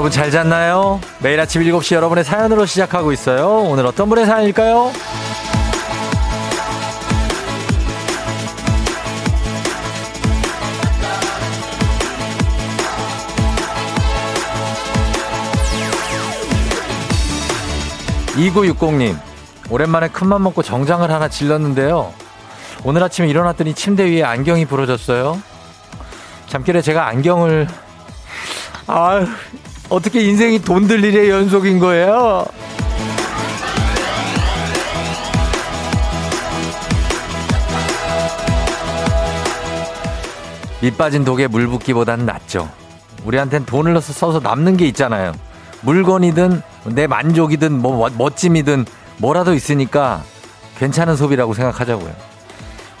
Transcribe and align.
여러분 0.00 0.10
잘 0.10 0.30
잤나요? 0.30 0.98
매일 1.18 1.38
아침 1.38 1.60
7시 1.60 1.94
여러분의 1.94 2.24
사연으로 2.24 2.64
시작하고 2.64 3.12
있어요. 3.12 3.58
오늘 3.68 3.84
어떤 3.84 4.08
분의 4.08 4.24
사연일까요? 4.24 4.90
(2960님) 18.36 19.18
오랜만에 19.68 20.08
큰맘 20.08 20.42
먹고 20.44 20.62
정장을 20.62 21.10
하나 21.10 21.28
질렀는데요 21.28 22.14
오늘 22.84 23.02
아침에 23.02 23.28
일어났더니 23.28 23.74
침대 23.74 24.04
위에 24.06 24.22
안경이 24.22 24.64
부러졌어요 24.64 25.38
잠결에 26.46 26.80
제가 26.80 27.06
안경을 27.08 27.68
아 28.86 29.26
어떻게 29.90 30.22
인생이 30.22 30.60
돈 30.62 30.86
들 30.88 31.04
일의 31.04 31.30
연속인 31.30 31.78
거예요? 31.78 32.44
밑 40.80 40.96
빠진 40.96 41.24
독에 41.24 41.46
물 41.46 41.66
붓기보다는 41.66 42.24
낫죠. 42.24 42.68
우리한텐 43.24 43.66
돈을 43.66 43.92
넣어서 43.92 44.12
써서 44.12 44.40
남는 44.40 44.76
게 44.78 44.86
있잖아요. 44.88 45.32
물건이든 45.82 46.62
내 46.86 47.06
만족이든 47.06 47.72
뭐 47.72 48.08
멋짐이든 48.16 48.86
뭐라도 49.18 49.52
있으니까 49.54 50.22
괜찮은 50.78 51.16
소비라고 51.16 51.52
생각하자고요. 51.52 52.10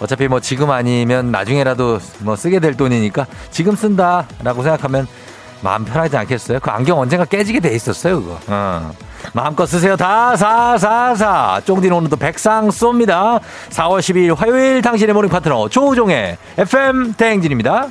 어차피 0.00 0.28
뭐 0.28 0.40
지금 0.40 0.70
아니면 0.70 1.30
나중에라도 1.30 1.98
뭐 2.20 2.36
쓰게 2.36 2.58
될 2.60 2.76
돈이니까 2.76 3.26
지금 3.50 3.74
쓴다라고 3.76 4.62
생각하면 4.62 5.06
마음 5.62 5.84
편하지 5.84 6.16
않겠어요? 6.16 6.60
그 6.60 6.70
안경 6.70 6.98
언젠가 6.98 7.24
깨지게 7.24 7.60
돼 7.60 7.74
있었어요, 7.74 8.20
그거. 8.22 8.38
어. 8.48 8.92
마음껏 9.34 9.66
쓰세요. 9.66 9.96
다, 9.96 10.34
사, 10.36 10.78
사, 10.78 11.14
사. 11.14 11.60
쫑디는 11.64 11.94
오늘도 11.96 12.16
백상 12.16 12.68
쏩니다. 12.68 13.40
4월 13.70 13.98
12일 14.00 14.34
화요일 14.34 14.80
당신의 14.80 15.14
모닝 15.14 15.30
파트너 15.30 15.68
조우종의 15.68 16.38
FM 16.56 17.12
대행진입니다. 17.14 17.88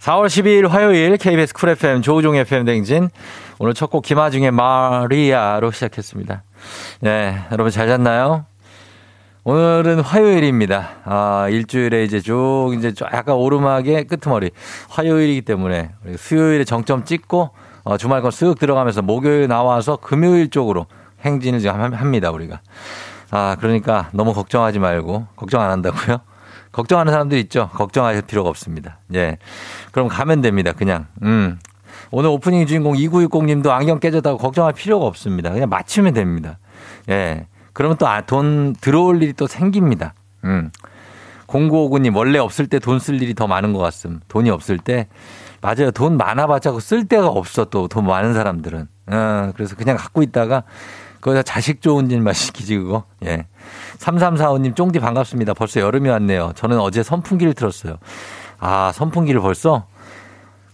4월 0.00 0.26
12일 0.26 0.68
화요일 0.68 1.16
KBS 1.16 1.52
쿨 1.54 1.68
FM 1.70 2.02
조우종 2.02 2.36
FM 2.36 2.64
대행진. 2.64 3.08
오늘 3.58 3.72
첫 3.74 3.90
곡 3.90 4.02
김아중의 4.04 4.50
마리아로 4.50 5.70
시작했습니다. 5.70 6.42
네, 7.00 7.38
여러분 7.52 7.70
잘 7.70 7.86
잤나요? 7.88 8.46
오늘은 9.46 10.00
화요일입니다. 10.00 10.88
아, 11.04 11.48
일주일에 11.50 12.04
이제 12.04 12.18
쭉, 12.18 12.72
이제 12.78 12.94
약간 13.12 13.34
오르막의 13.34 14.04
끄트머리. 14.06 14.52
화요일이기 14.88 15.42
때문에 15.42 15.90
수요일에 16.16 16.64
정점 16.64 17.04
찍고, 17.04 17.50
어, 17.82 17.96
주말권 17.98 18.30
쓱 18.30 18.58
들어가면서 18.58 19.02
목요일 19.02 19.46
나와서 19.46 19.96
금요일 19.96 20.48
쪽으로 20.48 20.86
행진을 21.26 21.60
지금 21.60 21.92
합니다, 21.92 22.30
우리가. 22.30 22.62
아, 23.32 23.56
그러니까 23.60 24.08
너무 24.14 24.32
걱정하지 24.32 24.78
말고, 24.78 25.26
걱정 25.36 25.60
안 25.60 25.70
한다고요? 25.70 26.20
걱정하는 26.72 27.12
사람들 27.12 27.36
있죠? 27.40 27.68
걱정하실 27.74 28.22
필요가 28.22 28.48
없습니다. 28.48 28.98
예. 29.12 29.36
그럼 29.92 30.08
가면 30.08 30.40
됩니다, 30.40 30.72
그냥. 30.72 31.06
음. 31.22 31.58
오늘 32.10 32.30
오프닝 32.30 32.66
주인공 32.66 32.94
2960님도 32.94 33.68
안경 33.68 34.00
깨졌다고 34.00 34.38
걱정할 34.38 34.72
필요가 34.72 35.04
없습니다. 35.04 35.50
그냥 35.50 35.68
맞추면 35.68 36.14
됩니다. 36.14 36.58
예. 37.10 37.46
그러면 37.74 37.98
또돈 37.98 38.74
아, 38.76 38.80
들어올 38.80 39.22
일이 39.22 39.34
또 39.34 39.46
생깁니다. 39.46 40.14
음. 40.44 40.70
0959님, 41.48 42.16
원래 42.16 42.38
없을 42.38 42.66
때 42.66 42.78
돈 42.78 42.98
쓸 42.98 43.20
일이 43.22 43.34
더 43.34 43.46
많은 43.46 43.72
것 43.74 43.80
같음. 43.80 44.20
돈이 44.28 44.48
없을 44.50 44.78
때. 44.78 45.08
맞아요. 45.60 45.90
돈 45.90 46.16
많아봤자 46.16 46.78
쓸 46.80 47.06
데가 47.06 47.26
없어 47.28 47.66
또 47.66 47.86
돈 47.88 48.06
많은 48.06 48.32
사람들은. 48.34 48.88
어, 49.08 49.52
그래서 49.54 49.76
그냥 49.76 49.96
갖고 49.96 50.22
있다가 50.22 50.62
거기다 51.20 51.42
자식 51.42 51.80
좋은 51.80 52.10
일만 52.10 52.34
시키지 52.34 52.78
그거. 52.78 53.04
예. 53.24 53.46
3345님 53.98 54.74
쫑디 54.76 54.98
반갑습니다. 55.00 55.54
벌써 55.54 55.80
여름이 55.80 56.08
왔네요. 56.08 56.52
저는 56.54 56.78
어제 56.80 57.02
선풍기를 57.02 57.54
틀었어요. 57.54 57.96
아, 58.58 58.92
선풍기를 58.94 59.40
벌써? 59.40 59.86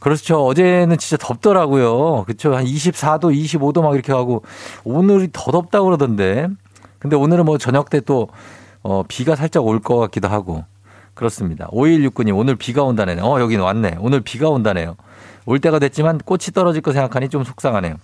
그렇죠. 0.00 0.44
어제는 0.46 0.96
진짜 0.98 1.24
덥더라고요. 1.24 2.24
그렇죠. 2.24 2.56
한 2.56 2.64
24도, 2.64 3.34
25도 3.34 3.82
막 3.82 3.94
이렇게 3.94 4.12
하고 4.12 4.42
오늘이 4.84 5.28
더 5.32 5.52
덥다고 5.52 5.86
그러던데. 5.86 6.48
근데 7.00 7.16
오늘은 7.16 7.44
뭐 7.44 7.58
저녁 7.58 7.90
때 7.90 8.00
또, 8.00 8.28
어, 8.82 9.02
비가 9.08 9.34
살짝 9.34 9.66
올 9.66 9.80
것 9.80 9.98
같기도 9.98 10.28
하고. 10.28 10.64
그렇습니다. 11.14 11.66
5169님, 11.72 12.36
오늘 12.38 12.54
비가 12.54 12.84
온다네요. 12.84 13.22
어, 13.24 13.40
여기는 13.40 13.62
왔네. 13.64 13.96
오늘 14.00 14.20
비가 14.20 14.48
온다네요. 14.48 14.96
올 15.46 15.58
때가 15.58 15.78
됐지만 15.80 16.18
꽃이 16.18 16.52
떨어질 16.54 16.80
거 16.82 16.92
생각하니 16.92 17.28
좀 17.28 17.42
속상하네요. 17.42 17.96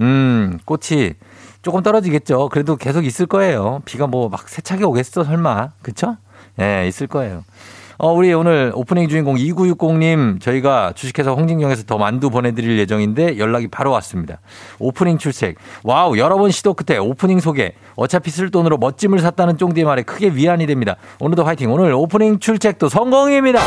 음, 0.00 0.58
꽃이 0.64 1.14
조금 1.62 1.82
떨어지겠죠. 1.82 2.48
그래도 2.50 2.76
계속 2.76 3.04
있을 3.04 3.26
거예요. 3.26 3.82
비가 3.84 4.06
뭐 4.06 4.28
막 4.28 4.48
세차게 4.48 4.84
오겠어, 4.84 5.24
설마. 5.24 5.70
그쵸? 5.82 6.16
예, 6.58 6.62
네, 6.62 6.88
있을 6.88 7.06
거예요. 7.08 7.42
어, 7.98 8.12
우리 8.12 8.32
오늘 8.34 8.72
오프닝 8.74 9.08
주인공 9.08 9.36
2960님 9.36 10.40
저희가 10.40 10.92
주식회사 10.94 11.30
홍진경에서 11.30 11.84
더 11.84 11.96
만두 11.96 12.28
보내드릴 12.28 12.78
예정인데 12.78 13.38
연락이 13.38 13.68
바로 13.68 13.90
왔습니다. 13.92 14.38
오프닝 14.78 15.16
출첵. 15.18 15.56
와우, 15.82 16.18
여러 16.18 16.36
번 16.36 16.50
시도 16.50 16.74
끝에 16.74 16.98
오프닝 16.98 17.40
소개. 17.40 17.72
어차피 17.94 18.30
쓸 18.30 18.50
돈으로 18.50 18.76
멋짐을 18.76 19.20
샀다는 19.20 19.56
쫑디의 19.56 19.86
말에 19.86 20.02
크게 20.02 20.28
위안이 20.34 20.66
됩니다. 20.66 20.96
오늘도 21.20 21.44
화이팅. 21.44 21.72
오늘 21.72 21.92
오프닝 21.94 22.38
출첵도 22.38 22.88
성공입니다. 22.90 23.60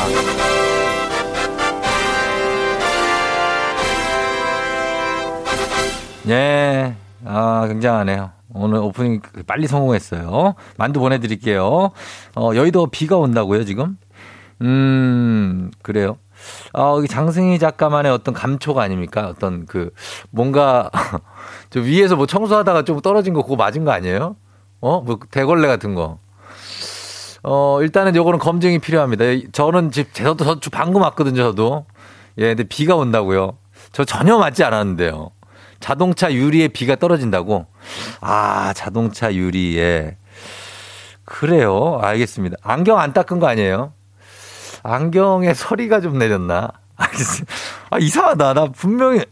예. 6.28 6.96
아, 7.26 7.66
굉장하네요. 7.68 8.32
오늘 8.54 8.80
오프닝 8.80 9.22
빨리 9.48 9.68
성공했어요. 9.68 10.56
만두 10.78 11.00
보내드릴게요. 11.00 11.92
어, 12.36 12.52
여의도 12.56 12.88
비가 12.88 13.18
온다고요, 13.18 13.66
지금? 13.66 13.98
음, 14.62 15.72
그래요. 15.82 16.18
어, 16.74 17.02
장승희 17.06 17.60
작가만의 17.60 18.12
어떤 18.12 18.34
감촉 18.34 18.78
아닙니까? 18.78 19.28
어떤 19.28 19.66
그, 19.66 19.92
뭔가, 20.30 20.90
저 21.70 21.80
위에서 21.80 22.16
뭐 22.16 22.26
청소하다가 22.26 22.84
좀 22.84 23.00
떨어진 23.02 23.34
거 23.34 23.42
그거 23.42 23.56
맞은 23.56 23.86
거 23.86 23.92
아니에요? 23.92 24.36
어? 24.82 25.02
뭐 25.02 25.20
대걸레 25.32 25.68
같은 25.68 25.96
거. 25.96 26.20
어, 27.44 27.80
일단은 27.82 28.16
요거는 28.16 28.40
검증이 28.40 28.80
필요합니다. 28.80 29.24
저는 29.52 29.92
집, 29.92 30.14
저도, 30.14 30.60
저 30.60 30.70
방금 30.70 31.02
왔거든요, 31.02 31.44
저도. 31.44 31.86
예, 32.38 32.50
근데 32.50 32.64
비가 32.64 32.96
온다고요. 32.96 33.58
저 33.92 34.04
전혀 34.04 34.38
맞지 34.38 34.64
않았는데요. 34.64 35.32
자동차 35.80 36.34
유리에 36.34 36.70
비가 36.70 36.96
떨어진다고? 36.96 37.66
아, 38.22 38.74
자동차 38.74 39.34
유리에. 39.34 40.18
그래요. 41.24 42.00
알겠습니다. 42.02 42.58
안경 42.62 43.00
안 43.00 43.14
닦은 43.14 43.40
거 43.40 43.48
아니에요? 43.48 43.94
안경에 44.84 45.54
서리가 45.54 46.02
좀 46.02 46.18
내렸나? 46.18 46.70
아, 47.90 47.98
이상하다. 47.98 48.54
나 48.54 48.66
분명히 48.68 49.24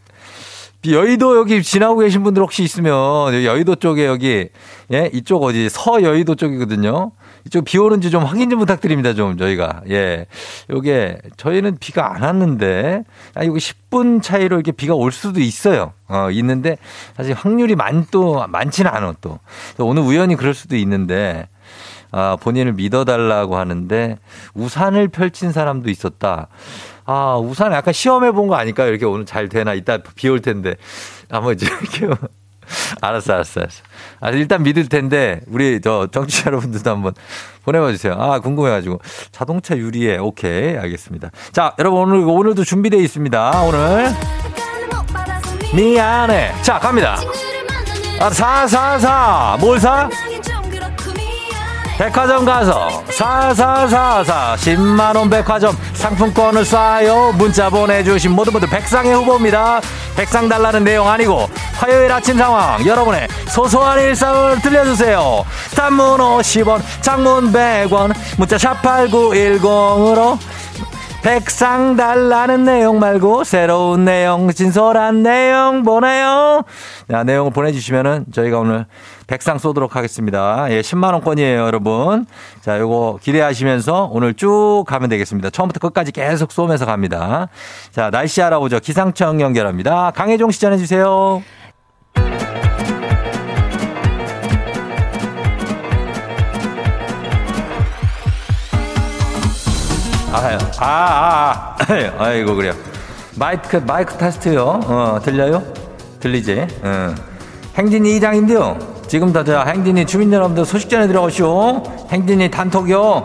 여의도 0.86 1.36
여기 1.38 1.62
지나고 1.62 1.98
계신 1.98 2.22
분들 2.22 2.42
혹시 2.42 2.62
있으면 2.62 3.44
여의도 3.44 3.74
쪽에 3.76 4.06
여기 4.06 4.48
예 4.92 5.10
이쪽 5.12 5.42
어디 5.42 5.68
서여의도 5.68 6.36
쪽이거든요. 6.36 7.10
이쪽 7.46 7.64
비 7.64 7.78
오는지 7.78 8.10
좀 8.10 8.24
확인 8.24 8.48
좀 8.48 8.60
부탁드립니다. 8.60 9.12
좀 9.12 9.36
저희가 9.36 9.82
예 9.90 10.26
요게 10.70 11.18
저희는 11.36 11.78
비가 11.78 12.14
안 12.14 12.22
왔는데 12.22 13.02
아 13.34 13.44
여기 13.44 13.58
10분 13.58 14.22
차이로 14.22 14.56
이렇게 14.56 14.70
비가 14.72 14.94
올 14.94 15.10
수도 15.10 15.40
있어요. 15.40 15.92
어 16.08 16.28
있는데 16.30 16.78
사실 17.16 17.34
확률이 17.34 17.74
많 17.74 18.06
또 18.10 18.46
많지는 18.48 18.90
않아 18.90 19.14
또 19.20 19.40
오늘 19.78 20.02
우연히 20.02 20.36
그럴 20.36 20.54
수도 20.54 20.76
있는데 20.76 21.48
아, 22.10 22.36
본인을 22.40 22.72
믿어달라고 22.74 23.56
하는데 23.56 24.16
우산을 24.54 25.08
펼친 25.08 25.52
사람도 25.52 25.90
있었다. 25.90 26.48
아, 27.04 27.36
우산 27.36 27.72
약간 27.72 27.92
시험해 27.94 28.32
본 28.32 28.48
거 28.48 28.54
아닐까요? 28.56 28.88
이렇게 28.88 29.04
오늘 29.06 29.24
잘 29.26 29.48
되나? 29.48 29.74
이따 29.74 29.98
비 30.14 30.28
올 30.28 30.40
텐데. 30.40 30.74
아마 31.30 31.48
이렇게. 31.52 32.08
알았어, 33.00 33.32
알았어, 33.32 33.60
알았어. 33.60 33.82
아, 34.20 34.30
일단 34.30 34.62
믿을 34.62 34.88
텐데, 34.90 35.40
우리 35.46 35.80
저 35.80 36.06
정치자 36.12 36.48
여러분들도 36.50 36.90
한번 36.90 37.14
보내봐 37.64 37.92
주세요. 37.92 38.14
아, 38.18 38.40
궁금해가지고. 38.40 39.00
자동차 39.32 39.74
유리에, 39.76 40.18
오케이. 40.18 40.76
알겠습니다. 40.76 41.30
자, 41.52 41.74
여러분 41.78 42.00
오늘, 42.02 42.16
오늘도 42.28 42.64
준비되어 42.64 43.00
있습니다. 43.00 43.62
오늘. 43.62 44.08
미안해. 45.74 46.54
자, 46.62 46.78
갑니다. 46.78 47.16
아, 48.20 48.30
사, 48.30 48.66
사, 48.66 48.98
사. 48.98 49.56
뭘 49.60 49.78
사? 49.80 50.08
백화점 51.98 52.44
가서 52.44 53.02
사사사사 53.10 54.54
10만원 54.56 55.28
백화점 55.28 55.76
상품권을 55.94 56.62
쏴요. 56.62 57.34
문자 57.36 57.68
보내주신 57.68 58.30
모두 58.30 58.52
모두 58.52 58.68
백상의 58.68 59.12
후보입니다. 59.14 59.80
백상 60.16 60.48
달라는 60.48 60.84
내용 60.84 61.08
아니고 61.08 61.48
화요일 61.74 62.12
아침 62.12 62.38
상황 62.38 62.86
여러분의 62.86 63.26
소소한 63.48 63.98
일상을 63.98 64.60
들려주세요. 64.60 65.44
단문 65.74 66.20
50원 66.20 66.80
장문 67.00 67.52
100원 67.52 68.14
문자 68.38 68.56
샵8910으로 68.56 70.38
백상 71.22 71.96
달라는 71.96 72.64
내용 72.64 73.00
말고 73.00 73.42
새로운 73.42 74.04
내용, 74.04 74.52
진솔한 74.52 75.24
내용 75.24 75.82
보내요. 75.82 76.62
자, 77.10 77.24
내용을 77.24 77.50
보내주시면은 77.50 78.26
저희가 78.32 78.60
오늘 78.60 78.86
백상 79.28 79.58
쏘도록 79.58 79.94
하겠습니다. 79.94 80.66
예, 80.70 80.80
10만 80.80 81.12
원권이에요, 81.12 81.60
여러분. 81.60 82.24
자, 82.62 82.78
요거 82.80 83.18
기대하시면서 83.22 84.08
오늘 84.10 84.32
쭉 84.32 84.84
가면 84.88 85.10
되겠습니다. 85.10 85.50
처음부터 85.50 85.80
끝까지 85.80 86.12
계속 86.12 86.50
쏘면서 86.50 86.86
갑니다. 86.86 87.48
자, 87.92 88.10
날씨 88.10 88.42
알아보죠. 88.42 88.80
기상청 88.80 89.40
연결합니다. 89.42 90.12
강혜종 90.12 90.50
시 90.50 90.60
전해 90.62 90.78
주세요. 90.78 91.42
아, 100.32 100.58
아, 100.78 100.86
아, 100.86 101.76
아. 101.78 101.86
아이고, 102.24 102.54
그래요. 102.54 102.72
마이크, 103.36 103.76
마이크 103.76 104.16
테스트요. 104.16 104.62
어, 104.62 105.20
들려요? 105.22 105.62
들리지? 106.20 106.66
어. 106.82 107.14
행진이 107.76 108.16
이장인데요. 108.16 108.97
지금부터 109.08 109.42
저 109.42 109.62
행진이 109.62 110.06
주민 110.06 110.30
여러분들 110.32 110.66
소식 110.66 110.90
전해 110.90 111.06
들어오시오. 111.06 111.82
행진이 112.10 112.50
단톡이요. 112.50 113.24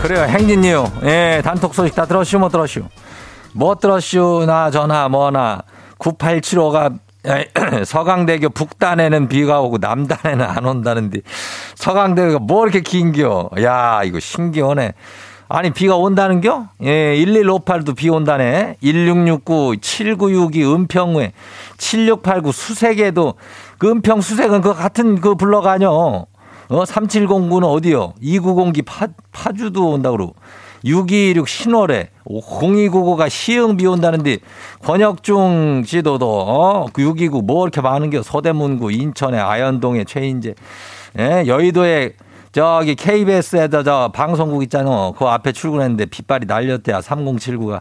그래요, 0.00 0.24
행진이요. 0.24 0.92
예, 1.04 1.42
단톡 1.44 1.74
소식 1.74 1.94
다 1.94 2.06
들었슈, 2.06 2.38
못 2.38 2.50
들었슈? 2.50 2.82
못 3.52 3.80
들었슈, 3.80 4.44
나 4.46 4.70
전화, 4.70 5.08
뭐나. 5.08 5.62
9875가 5.98 6.98
서강대교 7.84 8.50
북단에는 8.50 9.28
비가 9.28 9.60
오고 9.60 9.76
남단에는 9.78 10.40
안 10.40 10.64
온다는데 10.64 11.20
서강대교가 11.74 12.38
뭐 12.38 12.64
이렇게 12.64 12.80
긴겨? 12.80 13.50
야, 13.62 14.02
이거 14.04 14.18
신기하네. 14.20 14.94
아니, 15.52 15.70
비가 15.72 15.96
온다는 15.96 16.40
겨? 16.40 16.68
예, 16.80 17.16
1158도 17.16 17.96
비 17.96 18.08
온다네. 18.08 18.76
1669, 18.80 19.78
7962 19.80 20.62
은평에 20.62 21.32
7689 21.76 22.52
수색에도 22.52 23.34
그 23.78 23.90
은평 23.90 24.20
수색은 24.20 24.60
그 24.60 24.72
같은 24.72 25.20
그 25.20 25.34
아니요. 25.64 26.26
어, 26.68 26.84
3709는 26.84 27.64
어디요? 27.64 28.14
2902 28.20 28.82
파, 28.82 29.08
파주도 29.32 29.90
온다 29.90 30.12
그러고. 30.12 30.36
626 30.84 31.48
신월에 31.48 32.10
0299가 32.26 33.28
시흥 33.28 33.76
비 33.76 33.86
온다는데 33.86 34.38
권혁중 34.84 35.82
지도도 35.84 36.26
어, 36.30 36.86
629 36.96 37.42
뭐 37.42 37.64
이렇게 37.64 37.80
많은 37.80 38.10
겨 38.10 38.22
서대문구 38.22 38.92
인천에 38.92 39.38
아현동에 39.38 40.04
최인재 40.04 40.54
예, 41.18 41.44
여의도에 41.46 42.14
저기 42.52 42.96
KBS에다 42.96 43.84
저 43.84 44.10
방송국 44.12 44.64
있잖아. 44.64 45.12
그 45.16 45.24
앞에 45.24 45.52
출근했는데 45.52 46.06
빗발이 46.06 46.46
날렸대야. 46.46 46.98
3079가. 46.98 47.80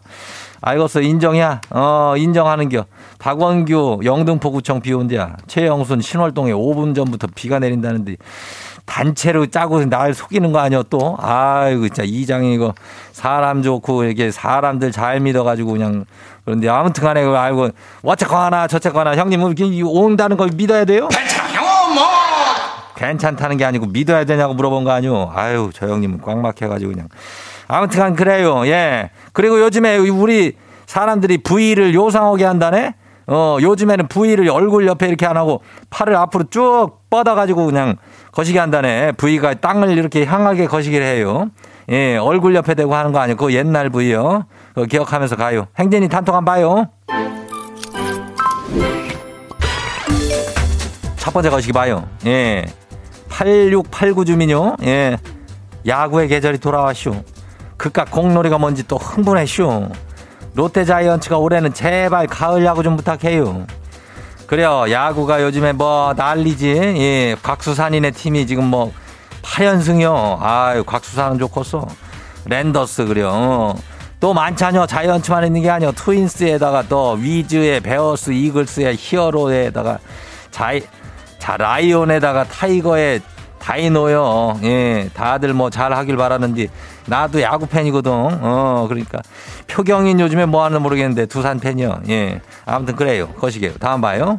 알겠어. 0.62 1.02
인정이야. 1.02 1.62
어, 1.72 2.14
인정하는겨. 2.16 2.86
박원규 3.18 4.02
영등포구청 4.04 4.82
비 4.82 4.94
온대야. 4.94 5.38
최영순 5.48 6.02
신월동에 6.02 6.52
5분 6.52 6.94
전부터 6.94 7.28
비가 7.34 7.58
내린다는데 7.58 8.18
단체로 8.86 9.46
짜고 9.48 9.86
날 9.86 10.14
속이는 10.14 10.52
거 10.52 10.60
아니야 10.60 10.84
또? 10.90 11.16
아이고 11.20 11.88
진짜 11.88 12.04
이장이 12.04 12.56
이거 12.56 12.74
사람 13.12 13.62
좋고 13.62 14.06
이게 14.06 14.32
사람들 14.32 14.92
잘 14.92 15.20
믿어가지고 15.20 15.74
그냥 15.74 16.06
그런데 16.44 16.68
아무튼 16.70 17.04
간에 17.04 17.24
그거 17.24 17.38
알고 17.38 17.70
어쨌거나 18.02 18.68
저쨌거나 18.68 19.16
형님 19.16 19.44
온다는 19.86 20.38
걸 20.38 20.50
믿어야 20.56 20.86
돼요? 20.86 21.08
괜찮다는 23.00 23.56
게 23.56 23.64
아니고 23.64 23.86
믿어야 23.88 24.26
되냐고 24.26 24.54
물어본 24.54 24.84
거 24.84 24.92
아니오? 24.92 25.32
아유 25.34 25.70
저 25.74 25.88
형님은 25.88 26.20
꽉 26.22 26.38
막혀가지고 26.40 26.92
그냥 26.92 27.08
아무튼간 27.68 28.16
그래요. 28.16 28.68
예 28.68 29.10
그리고 29.32 29.62
요즘에 29.62 29.98
우리 29.98 30.54
사람들이 30.86 31.38
부위를 31.40 31.94
요상하게 31.94 32.44
한다네. 32.44 32.96
어 33.28 33.58
요즘에는 33.62 34.08
부위를 34.08 34.50
얼굴 34.50 34.88
옆에 34.88 35.08
이렇게 35.08 35.26
안 35.26 35.38
하고 35.38 35.62
팔을 35.92 36.16
앞으로 36.16 36.46
쭉 36.50 36.90
뻗어가지고 37.10 37.68
그냥 37.68 37.96
거시기 38.32 38.58
한다네. 38.58 39.14
부위가 39.14 39.54
땅을 39.54 39.98
이렇게 39.98 40.26
향하게 40.26 40.66
거시기를 40.68 41.06
해요. 41.06 41.50
예, 41.92 42.18
얼굴 42.18 42.54
옆에 42.54 42.76
대고 42.76 42.94
하는 42.94 43.12
거 43.12 43.20
아니고 43.20 43.38
그거 43.38 43.54
옛날 43.54 43.90
부위요. 43.90 44.46
그거 44.74 44.86
기억하면서 44.86 45.38
가요. 45.38 45.68
행진이 45.78 46.10
단톡 46.10 46.36
한번 46.36 46.54
봐요. 46.54 46.88
첫 51.18 51.32
번째 51.32 51.50
거시기 51.50 51.72
봐요. 51.72 52.08
예. 52.26 52.66
8689 53.40 54.26
주민요. 54.26 54.76
예. 54.84 55.18
야구의 55.88 56.28
계절이 56.28 56.58
돌아왔슈. 56.58 57.24
그깟 57.78 58.12
공놀이가 58.12 58.58
뭔지 58.58 58.86
또 58.86 58.98
흥분했슈. 58.98 59.88
롯데 60.56 60.84
자이언츠가 60.84 61.38
올해는 61.38 61.74
제발 61.74 62.28
가을 62.28 62.66
야구 62.66 62.84
좀 62.84 62.98
부탁해요. 62.98 63.66
그래요. 64.46 64.92
야구가 64.92 65.42
요즘에 65.42 65.72
뭐 65.72 66.14
난리지. 66.18 66.68
예. 66.68 67.36
곽수산이네 67.42 68.12
팀이 68.12 68.46
지금 68.46 68.66
뭐 68.66 68.92
8연승이요. 69.42 70.40
아유, 70.42 70.84
곽수산은 70.84 71.40
좋겠어. 71.40 71.88
랜더스 72.44 73.06
그래요. 73.06 73.30
어. 73.32 73.76
또 74.20 74.34
많잖요. 74.34 74.86
자이언츠만 74.86 75.46
있는 75.46 75.62
게 75.62 75.70
아니요. 75.70 75.94
트윈스에다가 75.94 76.90
또 76.90 77.12
위즈에 77.14 77.80
베어스, 77.80 78.32
이글스에 78.32 78.96
히어로에다가 78.98 80.00
자이 80.52 80.82
자 81.40 81.58
라이온에다가 81.58 82.44
타이거에 82.46 83.20
다이노요. 83.60 84.60
예, 84.64 85.10
다들 85.14 85.54
뭐 85.54 85.70
잘 85.70 85.94
하길 85.94 86.16
바라는지 86.18 86.70
나도 87.08 87.42
야구 87.42 87.66
팬이거든. 87.68 88.12
어, 88.12 88.86
그러니까 88.88 89.20
표경인 89.68 90.20
요즘에 90.20 90.46
뭐 90.46 90.64
하는 90.64 90.82
모르겠는데 90.82 91.26
두산 91.26 91.60
팬이요. 91.60 92.02
예, 92.10 92.42
아무튼 92.66 92.96
그래요. 92.96 93.28
거시기요. 93.34 93.74
다음 93.80 94.02
봐요. 94.02 94.38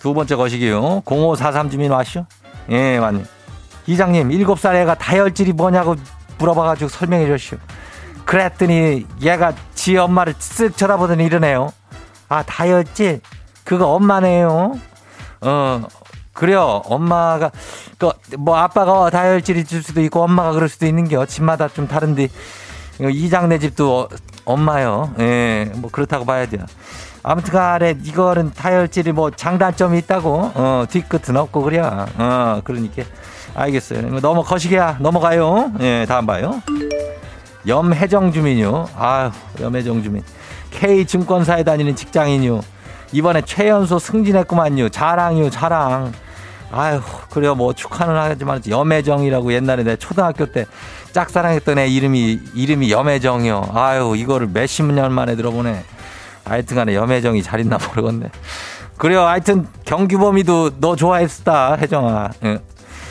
두 0.00 0.14
번째 0.14 0.36
거시기요. 0.36 1.02
0543 1.04 1.70
주민 1.70 1.90
왔쇼? 1.90 2.26
예, 2.70 2.98
맞네. 3.00 3.24
이장님, 3.86 4.30
일곱 4.30 4.60
살 4.60 4.76
애가 4.76 4.94
다혈질이 4.94 5.52
뭐냐고 5.52 5.96
물어봐가지고 6.38 6.88
설명해 6.88 7.26
주시오. 7.26 7.58
그랬더니 8.24 9.04
얘가 9.20 9.52
지 9.74 9.96
엄마를 9.96 10.34
쓱 10.34 10.76
쳐다보더니 10.76 11.24
이러네요. 11.24 11.72
아, 12.28 12.42
다혈질? 12.44 13.20
그거 13.64 13.88
엄마네요. 13.88 14.74
어, 15.40 15.82
그래요. 16.32 16.82
엄마가, 16.86 17.50
그, 17.98 18.10
뭐, 18.38 18.56
아빠가 18.56 19.10
다혈질이 19.10 19.64
줄 19.64 19.82
수도 19.82 20.00
있고, 20.02 20.22
엄마가 20.22 20.52
그럴 20.52 20.68
수도 20.68 20.86
있는겨. 20.86 21.26
집마다 21.26 21.68
좀 21.68 21.86
다른데, 21.86 22.28
이장네 23.00 23.58
집도 23.58 24.00
어, 24.00 24.08
엄마요. 24.44 25.14
예, 25.18 25.70
뭐, 25.76 25.90
그렇다고 25.90 26.24
봐야 26.24 26.46
돼요. 26.46 26.64
아무튼 27.22 27.52
간에 27.52 27.96
이거는 28.02 28.52
다혈질이 28.52 29.12
뭐 29.12 29.30
장단점이 29.30 29.98
있다고, 29.98 30.52
어, 30.54 30.84
뒤끝은 30.88 31.36
없고, 31.36 31.62
그래. 31.62 31.80
어, 31.80 32.60
그러니까. 32.64 33.02
알겠어요. 33.54 34.20
넘어 34.20 34.42
거시기야. 34.42 34.96
넘어가요. 35.00 35.72
예, 35.80 36.06
다음 36.08 36.26
봐요. 36.26 36.62
염혜정 37.66 38.32
주민요. 38.32 38.88
아유, 38.96 39.30
염혜정 39.60 40.02
주민. 40.02 40.22
K증권사에 40.70 41.62
다니는 41.62 41.94
직장인요. 41.94 42.60
이번에 43.12 43.42
최연소 43.42 43.98
승진했구만요. 43.98 44.88
자랑이요, 44.88 45.50
자랑. 45.50 46.12
아유, 46.72 47.00
그래요. 47.30 47.54
뭐 47.54 47.72
축하는 47.74 48.14
하지만 48.16 48.62
염혜정이라고 48.66 49.52
옛날에 49.52 49.84
내 49.84 49.96
초등학교 49.96 50.46
때 50.46 50.66
짝사랑했던 51.12 51.78
애 51.78 51.86
이름이, 51.86 52.40
이름이 52.54 52.90
염혜정이요. 52.90 53.70
아유, 53.74 54.14
이거를 54.16 54.48
몇십 54.48 54.86
년 54.86 55.12
만에 55.12 55.36
들어보네. 55.36 55.84
하여튼 56.44 56.76
간에 56.76 56.94
염혜정이 56.94 57.42
잘 57.42 57.60
있나 57.60 57.78
모르겠네. 57.78 58.30
그래요. 58.96 59.22
하여튼 59.22 59.66
경규범이도 59.84 60.78
너 60.80 60.96
좋아했다, 60.96 61.76
혜정아. 61.76 62.30
예. 62.44 62.58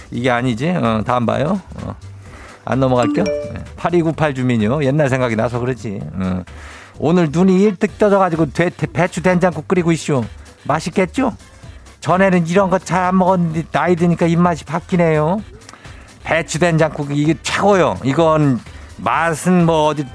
이게 0.10 0.30
아니지? 0.30 0.70
어, 0.70 1.04
다음 1.06 1.26
봐요. 1.26 1.62
어. 1.84 1.96
안 2.66 2.80
넘어갈게요. 2.80 3.24
8298 3.78 4.34
주민요. 4.36 4.84
옛날 4.84 5.10
생각이 5.10 5.36
나서 5.36 5.60
그렇지. 5.60 6.00
어. 6.14 6.44
오늘 7.00 7.30
눈이 7.32 7.62
일뜩 7.64 7.98
떠져가지고 7.98 8.52
돼, 8.52 8.70
배추 8.70 9.22
된장국 9.22 9.68
끓이고 9.68 9.92
있쇼. 9.92 10.24
맛있겠죠? 10.64 11.34
전에는 12.02 12.48
이런 12.48 12.70
거 12.70 12.78
잘 12.80 13.06
안 13.06 13.18
먹었는데 13.18 13.64
나이 13.72 13.96
드니까 13.96 14.26
입맛이 14.26 14.66
바뀌네요. 14.66 15.42
배추 16.24 16.60
된장국 16.60 17.16
이게 17.18 17.36
최고요. 17.42 17.98
이건 18.04 18.60
맛은 18.98 19.66
뭐 19.66 19.88
어디 19.88 20.06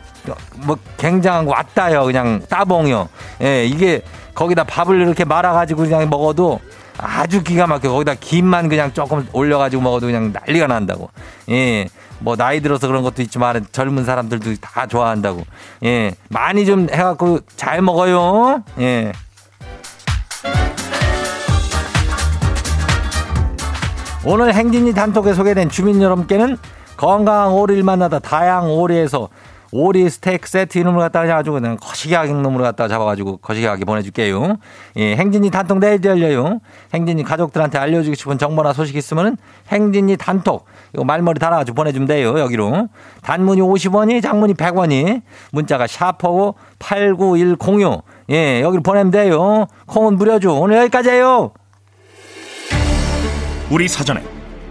뭐 0.56 0.76
굉장한 0.98 1.46
거 1.46 1.52
왔다요. 1.52 2.04
그냥 2.04 2.42
따봉요. 2.48 3.08
예, 3.42 3.64
이게 3.64 4.02
거기다 4.34 4.64
밥을 4.64 5.00
이렇게 5.00 5.24
말아가지고 5.24 5.84
그냥 5.84 6.08
먹어도 6.10 6.60
아주 6.98 7.42
기가 7.42 7.66
막혀. 7.66 7.90
거기다 7.90 8.14
김만 8.20 8.68
그냥 8.68 8.92
조금 8.92 9.26
올려가지고 9.32 9.82
먹어도 9.82 10.06
그냥 10.06 10.32
난리가 10.32 10.66
난다고. 10.66 11.10
예. 11.50 11.88
뭐 12.18 12.34
나이 12.34 12.60
들어서 12.60 12.86
그런 12.86 13.02
것도 13.02 13.20
있지만 13.22 13.66
젊은 13.72 14.04
사람들도 14.04 14.56
다 14.60 14.86
좋아한다고. 14.86 15.44
예. 15.84 16.14
많이 16.28 16.64
좀 16.64 16.88
해갖고 16.90 17.40
잘 17.56 17.82
먹어요. 17.82 18.62
예. 18.80 19.12
오늘 24.28 24.52
행진이 24.52 24.92
단톡에 24.92 25.34
소개된 25.34 25.68
주민 25.68 26.02
여러분께는 26.02 26.56
건강한 26.96 27.52
오리를 27.52 27.84
만나다 27.84 28.18
다양 28.18 28.68
오리에서 28.68 29.28
오리 29.70 30.10
스테이크 30.10 30.48
세트 30.48 30.78
이름을 30.78 30.98
갖다가 30.98 31.26
해가지고 31.26 31.54
그냥 31.60 31.76
거시기하게 31.80 32.32
놈으로 32.32 32.64
갖다가 32.64 32.88
잡아가지고 32.88 33.36
거시기하게 33.36 33.84
보내줄게요. 33.84 34.56
예, 34.96 35.14
행진이 35.14 35.50
단톡 35.50 35.78
내일 35.78 36.02
열려요. 36.02 36.58
행진이 36.92 37.22
가족들한테 37.22 37.78
알려주고 37.78 38.16
싶은 38.16 38.36
정보나 38.36 38.72
소식 38.72 38.96
있으면은 38.96 39.36
행진이 39.68 40.16
단톡 40.16 40.64
이거 40.92 41.04
말머리 41.04 41.38
달아가지고 41.38 41.76
보내주면 41.76 42.08
돼요. 42.08 42.36
여기로 42.36 42.88
단문이 43.22 43.60
50원이 43.60 44.22
장문이 44.22 44.54
100원이 44.54 45.22
문자가 45.52 45.86
샤퍼고 45.86 46.56
89106 46.80 48.02
예, 48.30 48.60
여기로 48.60 48.82
보내면 48.82 49.12
돼요. 49.12 49.68
콩은 49.86 50.16
무료죠. 50.16 50.60
오늘 50.60 50.78
여기까지예요. 50.78 51.52
우리 53.68 53.88
사전에 53.88 54.22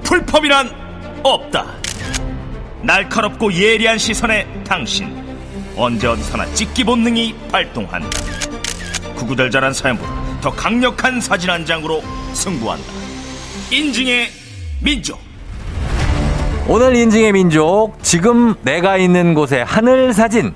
풀펌이란 0.04 0.72
없다. 1.24 1.66
날카롭고 2.82 3.52
예리한 3.52 3.98
시선에 3.98 4.48
당신 4.64 5.24
언제 5.76 6.08
어디서나 6.08 6.46
찍기 6.54 6.84
본능이 6.86 7.36
발동한다. 7.52 8.10
구구절절한 9.16 9.74
사연보다 9.74 10.40
더 10.42 10.52
강력한 10.52 11.20
사진 11.20 11.50
한 11.50 11.66
장으로 11.66 12.02
승부한다. 12.34 12.86
인증의 13.72 14.30
민족. 14.82 15.20
오늘 16.68 16.96
인증의 16.96 17.34
민족 17.34 17.94
지금 18.02 18.56
내가 18.62 18.98
있는 18.98 19.34
곳의 19.34 19.66
하늘 19.66 20.14
사진. 20.14 20.54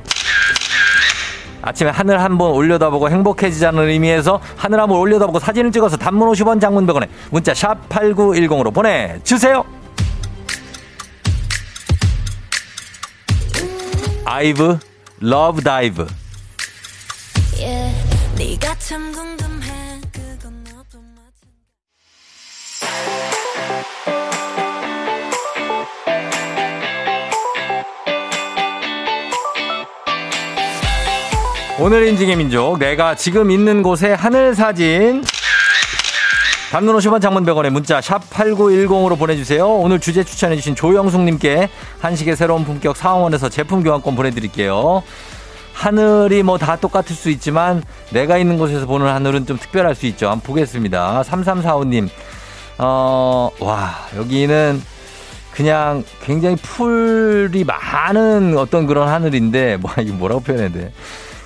아침에 1.62 1.90
하늘 1.90 2.22
한번 2.22 2.52
올려다보고 2.52 3.10
행복해지자는 3.10 3.88
의미에서 3.88 4.40
하늘 4.56 4.80
한번 4.80 5.00
올려다보고 5.00 5.40
사진을 5.40 5.72
찍어서 5.72 5.98
단문 5.98 6.30
50원 6.30 6.62
장문 6.62 6.86
100원에 6.88 7.08
문자 7.32 7.54
샵 7.54 7.88
8910으로 7.90 8.74
보내주세요. 8.74 9.64
아이브 14.26 14.78
LOVE 15.20 15.62
DIVE 15.62 16.06
네 18.38 18.58
오늘 31.80 32.08
인증의 32.08 32.36
민족 32.36 32.78
내가 32.78 33.16
지금 33.16 33.52
있는 33.52 33.82
곳의 33.82 34.16
하늘 34.16 34.54
사진 34.54 35.24
단문 36.72 36.96
50원 36.98 37.22
장문 37.22 37.46
100원에 37.46 37.70
문자 37.70 38.00
샵 38.00 38.30
8910으로 38.30 39.18
보내주세요. 39.18 39.66
오늘 39.68 40.00
주제 40.00 40.24
추천해주신 40.24 40.76
조영숙님께 40.76 41.70
한식의 42.00 42.36
새로운 42.36 42.64
품격 42.64 42.96
상원에서 42.96 43.50
제품 43.50 43.82
교환권 43.84 44.16
보내드릴게요. 44.16 45.02
하늘이 45.74 46.44
뭐 46.44 46.58
다 46.58 46.76
똑같을 46.76 47.16
수 47.16 47.30
있지만 47.32 47.82
내가 48.12 48.38
있는 48.38 48.58
곳에서 48.60 48.86
보는 48.86 49.08
하늘은 49.08 49.46
좀 49.48 49.58
특별할 49.58 49.96
수 49.96 50.06
있죠. 50.08 50.30
한번 50.30 50.42
보겠습니다. 50.46 51.24
3345님. 51.24 52.10
어, 52.78 53.50
와, 53.62 53.96
여기는 54.18 54.82
그냥 55.54 56.04
굉장히 56.24 56.56
풀이 56.58 57.64
많은 57.64 58.58
어떤 58.58 58.86
그런 58.86 59.08
하늘인데, 59.08 59.78
뭐, 59.78 59.92
이게 60.00 60.12
뭐라고 60.12 60.42
표현해야 60.42 60.70
돼. 60.70 60.92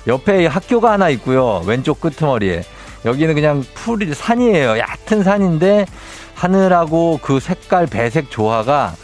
옆에 0.06 0.46
학교가 0.46 0.92
하나 0.92 1.08
있고요. 1.10 1.62
왼쪽 1.66 2.00
끄트머리에. 2.00 2.62
여기는 3.04 3.34
그냥 3.34 3.62
풀이 3.74 4.12
산이에요. 4.14 4.78
얕은 4.78 5.22
산인데 5.22 5.86
하늘하고 6.34 7.20
그 7.22 7.40
색깔 7.40 7.86
배색 7.86 8.30
조화가 8.30 8.94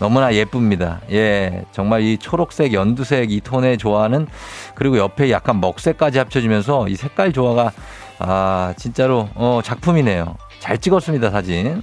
너무나 0.00 0.34
예쁩니다. 0.34 1.00
예, 1.12 1.64
정말 1.72 2.02
이 2.02 2.18
초록색, 2.18 2.72
연두색 2.72 3.30
이 3.30 3.40
톤의 3.40 3.78
조화는 3.78 4.26
그리고 4.74 4.98
옆에 4.98 5.30
약간 5.30 5.60
먹색까지 5.60 6.18
합쳐지면서 6.18 6.88
이 6.88 6.96
색깔 6.96 7.32
조화가 7.32 7.72
아 8.18 8.74
진짜로 8.76 9.28
어 9.34 9.60
작품이네요. 9.62 10.36
잘 10.60 10.78
찍었습니다 10.78 11.30
사진. 11.30 11.82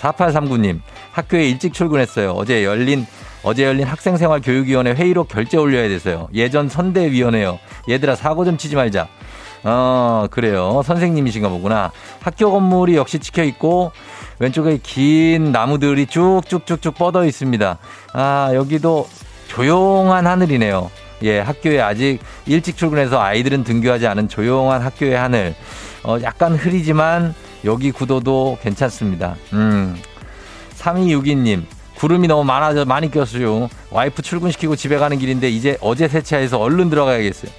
4839님 0.00 0.80
학교에 1.12 1.48
일찍 1.48 1.72
출근했어요. 1.74 2.32
어제 2.32 2.64
열린 2.64 3.06
어제 3.48 3.64
열린 3.64 3.86
학생생활교육위원회 3.86 4.92
회의로 4.92 5.24
결제 5.24 5.56
올려야 5.56 5.88
돼서요. 5.88 6.28
예전 6.34 6.68
선대위원회요. 6.68 7.58
얘들아 7.88 8.14
사고 8.14 8.44
좀 8.44 8.58
치지 8.58 8.76
말자. 8.76 9.08
어, 9.64 10.26
그래요. 10.30 10.82
선생님이신가 10.84 11.48
보구나. 11.48 11.90
학교 12.20 12.50
건물이 12.52 12.96
역시 12.96 13.18
찍혀 13.18 13.44
있고, 13.44 13.92
왼쪽에 14.38 14.78
긴 14.82 15.50
나무들이 15.50 16.04
쭉쭉쭉쭉 16.04 16.96
뻗어 16.96 17.24
있습니다. 17.24 17.78
아, 18.12 18.50
여기도 18.52 19.08
조용한 19.46 20.26
하늘이네요. 20.26 20.90
예, 21.22 21.40
학교에 21.40 21.80
아직 21.80 22.18
일찍 22.44 22.76
출근해서 22.76 23.18
아이들은 23.18 23.64
등교하지 23.64 24.06
않은 24.08 24.28
조용한 24.28 24.82
학교의 24.82 25.16
하늘. 25.16 25.54
어, 26.04 26.18
약간 26.22 26.54
흐리지만 26.54 27.34
여기 27.64 27.92
구도도 27.92 28.58
괜찮습니다. 28.60 29.36
음. 29.54 29.96
3262님, 30.76 31.64
구름이 31.98 32.28
너무 32.28 32.44
많아져, 32.44 32.84
많이 32.84 33.10
꼈어요. 33.10 33.68
와이프 33.90 34.22
출근시키고 34.22 34.76
집에 34.76 34.98
가는 34.98 35.18
길인데 35.18 35.50
이제 35.50 35.76
어제 35.80 36.06
세차해서 36.06 36.58
얼른 36.58 36.90
들어가야겠어요. 36.90 37.50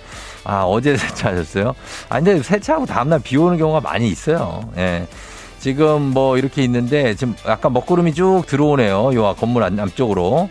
아, 0.46 0.64
어제 0.64 0.96
세차하셨어요? 0.98 1.76
아, 2.08 2.16
근데 2.16 2.42
세차하고 2.42 2.86
다음날 2.86 3.20
비 3.20 3.36
오는 3.36 3.58
경우가 3.58 3.82
많이 3.82 4.08
있어요. 4.08 4.62
예. 4.78 5.06
지금 5.60 6.02
뭐 6.14 6.38
이렇게 6.38 6.64
있는데 6.64 7.16
지금 7.16 7.36
약간 7.46 7.74
먹구름이 7.74 8.14
쭉 8.14 8.44
들어오네요. 8.48 9.14
요 9.14 9.36
건물 9.38 9.64
안쪽으로. 9.64 10.50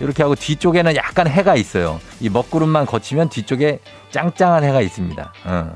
이렇게 0.00 0.24
하고 0.24 0.34
뒤쪽에는 0.34 0.96
약간 0.96 1.28
해가 1.28 1.54
있어요. 1.54 2.00
이 2.20 2.28
먹구름만 2.28 2.86
거치면 2.86 3.28
뒤쪽에 3.28 3.78
짱짱한 4.10 4.64
해가 4.64 4.80
있습니다. 4.80 5.32
어. 5.44 5.70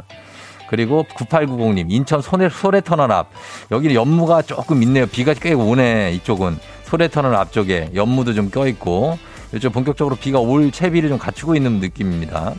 그리고 0.68 1.04
9890님, 1.16 1.90
인천 1.90 2.22
소래, 2.22 2.48
소래터널 2.48 3.12
앞. 3.12 3.28
여기는 3.70 3.94
연무가 3.94 4.42
조금 4.42 4.82
있네요. 4.82 5.06
비가 5.06 5.34
꽤 5.34 5.52
오네, 5.52 6.12
이쪽은. 6.12 6.58
소래터널 6.92 7.34
앞쪽에 7.34 7.90
연무도 7.94 8.34
좀 8.34 8.50
껴있고. 8.50 9.18
요즘 9.54 9.70
본격적으로 9.70 10.16
비가 10.16 10.38
올 10.38 10.70
채비를 10.70 11.08
좀 11.08 11.18
갖추고 11.18 11.54
있는 11.56 11.80
느낌입니다. 11.80 12.54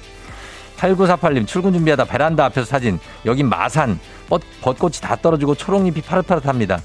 8948님 0.77 1.45
출근 1.45 1.71
준비하다 1.71 2.05
베란다 2.05 2.45
앞에서 2.45 2.65
사진. 2.65 2.99
여긴 3.25 3.47
마산. 3.47 3.99
벚, 4.27 4.39
벚꽃이 4.61 4.93
다 5.01 5.15
떨어지고 5.15 5.53
초록잎이 5.53 6.01
파릇파릇합니다. 6.01 6.79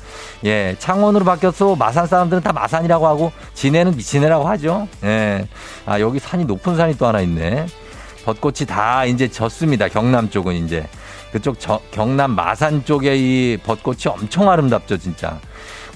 예, 0.44 0.76
창원으로 0.78 1.24
바뀌었어. 1.24 1.74
마산 1.74 2.06
사람들은 2.06 2.42
다 2.42 2.52
마산이라고 2.52 3.06
하고 3.06 3.32
진해는 3.54 3.96
미치네라고 3.96 4.46
하죠. 4.48 4.86
예. 5.04 5.46
아, 5.86 5.98
여기 6.00 6.18
산이 6.18 6.44
높은 6.44 6.76
산이 6.76 6.98
또 6.98 7.06
하나 7.06 7.20
있네. 7.22 7.66
벚꽃이 8.26 8.66
다 8.68 9.06
이제 9.06 9.26
졌습니다. 9.28 9.88
경남 9.88 10.28
쪽은 10.28 10.54
이제. 10.54 10.86
그쪽 11.32 11.58
저, 11.58 11.80
경남 11.92 12.32
마산 12.32 12.84
쪽에 12.84 13.16
이 13.16 13.56
벚꽃이 13.64 14.02
엄청 14.06 14.50
아름답죠, 14.50 14.98
진짜. 14.98 15.38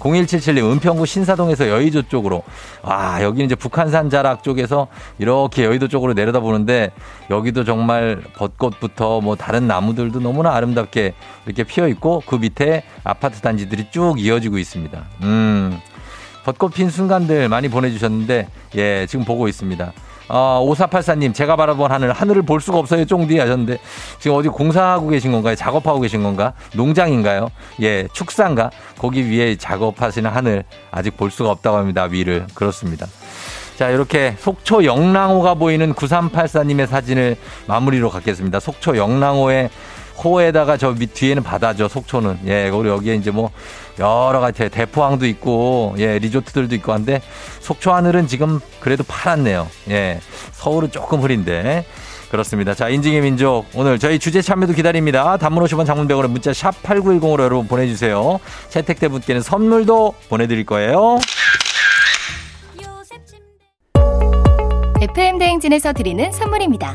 0177님 0.03 0.71
은평구 0.73 1.07
신사동에서 1.07 1.69
여의도 1.69 2.03
쪽으로 2.03 2.43
와 2.83 3.23
여기는 3.23 3.47
이제 3.47 3.55
북한산 3.55 4.11
자락 4.11 4.43
쪽에서 4.43 4.89
이렇게 5.19 5.65
여의도 5.65 5.89
쪽으로 5.89 6.13
내려다 6.13 6.41
보는데 6.41 6.91
여기도 7.31 7.65
정말 7.65 8.21
벚꽃부터 8.35 9.21
뭐 9.21 9.37
다른 9.37 9.69
나무들도 9.69 10.21
너무나 10.21 10.55
아름답게 10.55 11.15
이렇게 11.47 11.65
피어 11.65 11.87
있고 11.89 12.23
그 12.27 12.35
밑에 12.37 12.85
아파트 13.05 13.41
단지들이 13.41 13.91
쭉 13.91 14.17
이어지고 14.19 14.59
있습니다. 14.59 15.05
음. 15.23 15.81
벚꽃 16.45 16.75
핀 16.75 16.91
순간들 16.91 17.49
많이 17.49 17.69
보내주셨는데, 17.69 18.49
예, 18.75 19.07
지금 19.07 19.25
보고 19.25 19.47
있습니다. 19.47 19.93
어, 20.29 20.64
5484님, 20.67 21.35
제가 21.35 21.57
바라본 21.57 21.91
하늘, 21.91 22.12
하늘을 22.12 22.43
볼 22.43 22.61
수가 22.61 22.79
없어요, 22.79 23.05
쫑디 23.05 23.38
하셨는데, 23.38 23.79
지금 24.19 24.37
어디 24.37 24.49
공사하고 24.49 25.09
계신 25.09 25.33
건가요? 25.33 25.55
작업하고 25.55 26.00
계신 26.00 26.23
건가? 26.23 26.55
농장인가요? 26.75 27.50
예, 27.83 28.09
축사인가? 28.12 28.71
거기 28.99 29.29
위에 29.31 29.57
작업하시는 29.57 30.31
하늘, 30.31 30.64
아직 30.91 31.17
볼 31.17 31.31
수가 31.31 31.50
없다고 31.50 31.76
합니다, 31.76 32.05
위를. 32.05 32.47
그렇습니다. 32.55 33.07
자, 33.76 33.91
이렇게 33.91 34.37
속초 34.38 34.85
영랑호가 34.85 35.55
보이는 35.55 35.93
9384님의 35.95 36.87
사진을 36.87 37.37
마무리로 37.67 38.11
갖겠습니다. 38.11 38.61
속초 38.61 38.97
영랑호의 38.97 39.71
호에다가 40.23 40.76
저 40.76 40.95
밑 40.95 41.14
뒤에는 41.14 41.42
바다죠, 41.42 41.88
속초는. 41.88 42.40
예, 42.47 42.71
그리고 42.71 42.88
여기에 42.88 43.14
이제 43.16 43.31
뭐 43.31 43.50
여러 43.99 44.40
가지 44.40 44.69
대포항도 44.69 45.26
있고, 45.26 45.95
예, 45.99 46.19
리조트들도 46.19 46.75
있고 46.76 46.92
한데 46.92 47.21
속초 47.61 47.92
하늘은 47.92 48.26
지금 48.26 48.61
그래도 48.81 49.04
파랗네요. 49.04 49.69
예, 49.90 50.21
서울은 50.52 50.90
조금 50.90 51.21
흐린데. 51.21 51.85
그렇습니다. 52.31 52.73
자, 52.75 52.88
인증의 52.88 53.21
민족. 53.21 53.66
오늘 53.75 53.99
저희 53.99 54.19
주제 54.19 54.40
참여도 54.40 54.73
기다립니다. 54.73 55.37
단문 55.37 55.62
50원 55.64 55.85
장문백원의 55.85 56.31
문자 56.31 56.52
샵 56.54 56.83
8910으로 56.83 57.42
여러분 57.42 57.69
보내주세요. 57.69 58.40
채택된 58.71 59.09
분께는 59.09 59.42
선물도 59.42 60.14
보내드릴 60.31 60.64
거예요. 60.64 61.19
FM 65.02 65.38
대행진에서 65.38 65.92
드리는 65.92 66.31
선물입니다. 66.33 66.95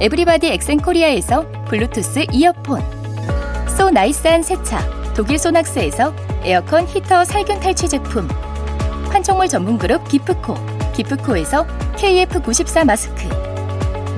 에브리바디 0.00 0.48
엑센코리아에서 0.48 1.46
블루투스 1.66 2.26
이어폰. 2.32 2.82
so 3.76 3.90
nice한 3.90 4.42
세차 4.42 4.80
독일 5.14 5.38
소낙스에서 5.38 6.12
에어컨 6.42 6.86
히터 6.86 7.24
살균 7.24 7.60
탈취 7.60 7.88
제품. 7.88 8.28
판촉물 9.10 9.48
전문 9.48 9.78
그룹 9.78 10.08
기프코 10.08 10.56
기프코에서 10.94 11.66
KF94 11.96 12.84
마스크. 12.84 13.28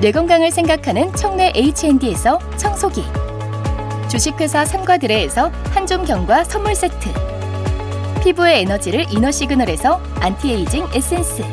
뇌 0.01 0.11
건강을 0.11 0.51
생각하는 0.51 1.13
청내 1.13 1.53
H&D에서 1.55 2.39
청소기. 2.57 3.03
주식회사 4.07 4.65
삼과드레에서 4.65 5.51
한종경과 5.71 6.43
선물 6.43 6.73
세트. 6.75 7.09
피부의 8.23 8.61
에너지를 8.61 9.05
이너 9.11 9.31
시그널에서 9.31 10.01
안티에이징 10.21 10.87
에센스 10.93 11.43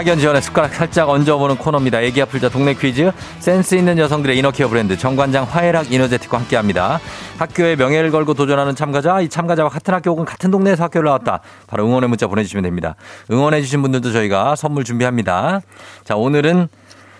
학연 0.00 0.18
지원의 0.18 0.40
숟가락 0.40 0.72
살짝 0.72 1.10
얹어보는 1.10 1.58
코너입니다. 1.58 2.00
애기 2.00 2.22
아플 2.22 2.40
자 2.40 2.48
동네 2.48 2.72
퀴즈. 2.72 3.12
센스 3.38 3.74
있는 3.74 3.98
여성들의 3.98 4.38
이너케어 4.38 4.68
브랜드 4.68 4.96
정관장 4.96 5.44
화해락 5.44 5.92
이너제틱과 5.92 6.38
함께합니다. 6.38 6.98
학교의 7.36 7.76
명예를 7.76 8.10
걸고 8.10 8.32
도전하는 8.32 8.74
참가자, 8.74 9.20
이 9.20 9.28
참가자와 9.28 9.68
같은 9.68 9.92
학교 9.92 10.12
혹은 10.12 10.24
같은 10.24 10.50
동네에서 10.50 10.84
학교를 10.84 11.04
나왔다. 11.04 11.40
바로 11.66 11.84
응원의 11.86 12.08
문자 12.08 12.26
보내주시면 12.28 12.62
됩니다. 12.62 12.96
응원해주신 13.30 13.82
분들도 13.82 14.10
저희가 14.12 14.56
선물 14.56 14.84
준비합니다. 14.84 15.60
자, 16.04 16.16
오늘은 16.16 16.68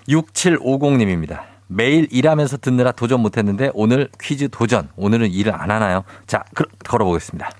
6750님입니다. 0.09 1.43
매일 1.66 2.09
일하면서 2.11 2.57
듣느라 2.57 2.93
도전 2.93 3.21
못했는데 3.21 3.73
오늘 3.75 4.09
퀴즈 4.19 4.49
도전. 4.51 4.88
오늘은 4.97 5.31
일을 5.33 5.53
안 5.55 5.71
하나요? 5.71 6.05
자, 6.27 6.45
그, 6.55 6.64
걸어보겠습니다. 6.87 7.51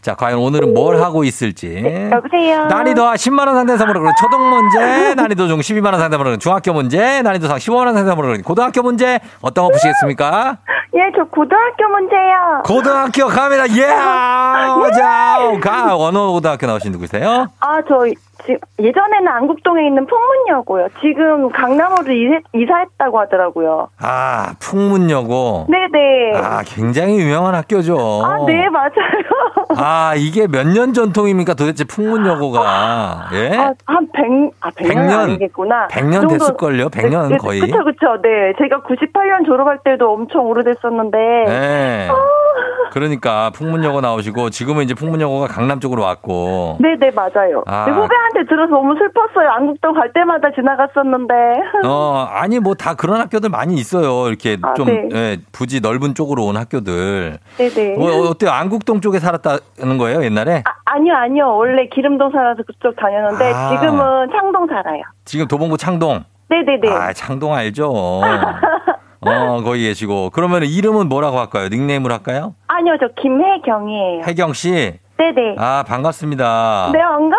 자, 0.00 0.14
과연 0.14 0.38
오늘은 0.38 0.74
뭘 0.74 1.02
하고 1.02 1.24
있을지. 1.24 2.10
여보세요. 2.12 2.66
난이도 2.66 3.02
10만원 3.02 3.54
상대 3.54 3.76
선물을 3.76 4.00
그런 4.00 4.14
초등 4.20 4.40
문제, 4.50 5.14
난이도 5.14 5.48
중 5.48 5.58
12만원 5.60 5.98
상대 5.98 6.10
선물을 6.16 6.24
그런 6.24 6.38
중학교 6.38 6.72
문제, 6.72 7.22
난이도 7.22 7.46
상 7.48 7.56
15만원 7.58 7.94
상대 7.94 8.08
선물을 8.08 8.30
그런 8.30 8.42
고등학교 8.42 8.82
문제, 8.82 9.20
어떤 9.42 9.64
거 9.66 9.70
푸시겠습니까? 9.72 10.58
예, 10.94 11.00
저 11.16 11.22
고등학교 11.24 11.88
문제요. 11.88 12.62
고등학교 12.64 13.26
갑니다. 13.28 13.68
예! 13.76 13.86
자, 14.92 15.38
가. 15.60 15.96
어느 15.96 16.18
고등학교 16.18 16.66
나오신 16.66 16.92
누구세요? 16.92 17.46
아, 17.60 17.78
저 17.88 18.06
지, 18.06 18.14
예전에는 18.78 19.28
안국동에 19.28 19.86
있는 19.86 20.06
풍문여고요. 20.06 20.88
지금 21.00 21.50
강남으로 21.50 22.12
이사, 22.12 22.40
이사 22.54 22.76
했다고 22.78 23.18
하더라고요. 23.20 23.88
아, 24.00 24.52
풍문여고. 24.60 25.66
네네. 25.68 26.32
아, 26.36 26.62
굉장히 26.66 27.18
유명한 27.18 27.54
학교죠. 27.54 27.96
아, 28.24 28.44
네, 28.46 28.68
맞아요. 28.68 28.90
아, 29.76 30.14
이게 30.16 30.46
몇 30.46 30.66
년 30.70 30.92
전통입니까? 30.92 31.54
도대체 31.54 31.84
풍문여고가. 31.84 33.28
예? 33.34 33.56
아, 33.56 33.72
한 33.86 34.08
100, 34.12 34.52
아, 34.60 34.70
100년, 34.70 34.94
100년. 34.94 35.18
아니겠구나. 35.24 35.88
100년 35.88 36.10
그 36.12 36.28
정도- 36.28 36.38
됐을걸요? 36.38 36.88
100년 36.90 37.28
네, 37.30 37.36
거의. 37.38 37.60
그쵸, 37.60 37.84
그쵸. 37.84 38.06
네. 38.22 38.52
제가 38.58 38.82
98년 38.82 39.44
졸업할 39.46 39.78
때도 39.84 40.12
엄청 40.12 40.46
오래됐었는데. 40.46 41.18
네. 41.46 42.08
그러니까 42.92 43.50
풍문여고 43.54 44.00
나오시고 44.00 44.50
지금은 44.50 44.82
이제 44.84 44.94
풍문여고가 44.94 45.46
강남 45.46 45.78
쪽으로 45.80 46.02
왔고. 46.02 46.78
네네, 46.80 47.12
맞아요. 47.12 47.62
아. 47.66 47.84
네, 47.86 47.92
후배한테 47.92 48.39
들어서 48.48 48.72
너무 48.72 48.94
슬펐어요. 48.98 49.50
안국동 49.50 49.94
갈 49.94 50.12
때마다 50.12 50.50
지나갔었는데. 50.54 51.34
어, 51.86 52.26
아니 52.30 52.58
뭐 52.58 52.74
다 52.74 52.94
그런 52.94 53.20
학교들 53.20 53.50
많이 53.50 53.74
있어요. 53.74 54.28
이렇게 54.28 54.56
아, 54.62 54.74
좀 54.74 54.86
네. 54.86 55.08
예, 55.12 55.36
부지 55.52 55.80
넓은 55.80 56.14
쪽으로 56.14 56.44
온 56.46 56.56
학교들. 56.56 57.38
네네. 57.58 57.96
뭐 57.96 58.30
어때요? 58.30 58.50
안국동 58.50 59.00
쪽에 59.00 59.18
살았다는 59.18 59.98
거예요, 59.98 60.24
옛날에? 60.24 60.62
아, 60.66 60.70
아니요, 60.86 61.14
아니요. 61.14 61.56
원래 61.56 61.86
기름동 61.92 62.30
살아서 62.30 62.62
그쪽 62.66 62.96
다녔는데, 62.96 63.52
아. 63.52 63.68
지금은 63.70 64.28
창동 64.32 64.66
살아요. 64.66 65.02
지금 65.24 65.46
도봉구 65.46 65.76
창동. 65.76 66.24
네네네. 66.48 66.88
아, 66.90 67.12
창동 67.12 67.54
알죠. 67.54 67.90
어, 69.22 69.60
거기 69.62 69.82
계시고. 69.82 70.30
그러면 70.30 70.62
이름은 70.64 71.08
뭐라고 71.08 71.38
할까요? 71.38 71.68
닉네임으로 71.68 72.14
할까요? 72.14 72.54
아니요, 72.68 72.96
저 73.00 73.08
김혜경이에요. 73.20 74.22
혜경 74.26 74.52
씨. 74.54 74.98
네네. 75.18 75.56
아, 75.58 75.84
반갑습니다. 75.86 76.90
네, 76.94 76.98
반가워요. 76.98 77.36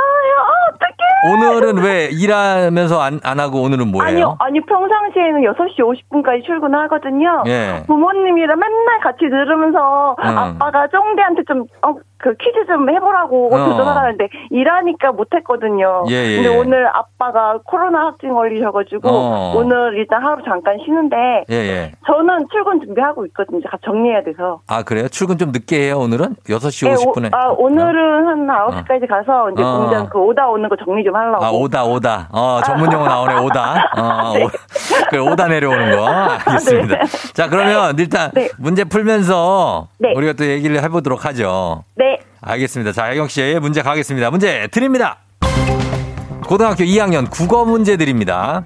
오늘은 1.24 1.84
왜 1.84 2.10
일하면서 2.12 3.00
안, 3.00 3.20
안 3.24 3.40
하고 3.40 3.62
오늘은 3.62 3.92
뭐예요? 3.92 4.08
아니요, 4.08 4.38
아니, 4.40 4.60
평상시에는 4.62 5.42
6시 5.42 5.78
50분까지 5.80 6.46
출근하거든요. 6.46 7.44
예. 7.48 7.84
부모님이랑 7.86 8.58
맨날 8.60 9.00
같이 9.04 9.20
들으면서 9.20 10.16
음. 10.20 10.38
아빠가 10.38 10.88
쫑대한테 10.88 11.44
좀, 11.48 11.66
어, 11.84 11.94
그 12.22 12.36
퀴즈 12.36 12.66
좀 12.68 12.90
해보라고 12.90 13.54
어. 13.54 13.58
도전하라는데 13.66 14.30
일하니까 14.52 15.12
못했거든요. 15.12 16.06
예, 16.10 16.14
예. 16.14 16.36
근데 16.42 16.58
오늘 16.58 16.88
아빠가 16.88 17.60
코로나 17.66 18.06
확진 18.06 18.34
걸리셔가지고 18.34 19.10
어. 19.10 19.54
오늘 19.56 19.98
일단 19.98 20.24
하루 20.24 20.42
잠깐 20.44 20.78
쉬는데 20.86 21.46
예, 21.50 21.56
예. 21.56 21.92
저는 22.06 22.48
출근 22.52 22.80
준비하고 22.82 23.26
있거든요. 23.28 23.62
다 23.62 23.78
정리해야 23.84 24.24
돼서. 24.24 24.62
아, 24.68 24.84
그래요? 24.84 25.08
출근 25.10 25.38
좀 25.38 25.52
늦게 25.52 25.88
해요, 25.88 26.00
오늘은? 26.00 26.36
6시 26.46 26.88
네, 26.88 26.96
50분에. 26.96 27.34
오, 27.34 27.38
아, 27.38 27.50
오늘은 27.58 28.28
한 28.28 28.48
9시까지 28.48 29.08
가서 29.08 29.52
이제 29.52 29.64
어. 29.64 29.80
공장 29.80 30.10
그 30.10 30.20
오다 30.20 30.48
오는 30.50 30.70
거 30.70 30.76
정리 30.78 31.04
좀 31.04 31.16
하려고. 31.16 31.44
아, 31.44 31.52
오다, 31.52 31.84
오다. 31.86 32.30
어, 32.32 32.62
전문 32.66 32.92
용어 32.92 33.08
나오네, 33.08 33.36
오다. 33.40 33.92
어, 33.98 34.34
네. 34.38 34.44
오, 34.44 34.50
그래, 35.10 35.22
오다 35.22 35.48
내려오는 35.48 35.98
거. 35.98 36.08
알겠습니다. 36.08 37.06
자, 37.34 37.50
그러면 37.50 37.96
일단 37.98 38.32
네. 38.34 38.50
문제 38.58 38.84
풀면서 38.84 39.88
네. 40.00 40.14
우리가 40.16 40.34
또 40.34 40.46
얘기를 40.46 40.82
해보도록 40.84 41.26
하죠. 41.26 41.84
네. 41.96 42.11
알겠습니다. 42.42 42.92
자, 42.92 43.06
혜경 43.06 43.28
씨의 43.28 43.60
문제 43.60 43.82
가겠습니다. 43.82 44.32
문제 44.32 44.68
드립니다. 44.72 45.20
고등학교 46.48 46.84
2학년 46.84 47.30
국어 47.30 47.66
문제 47.66 47.98
드립니다. 47.98 48.64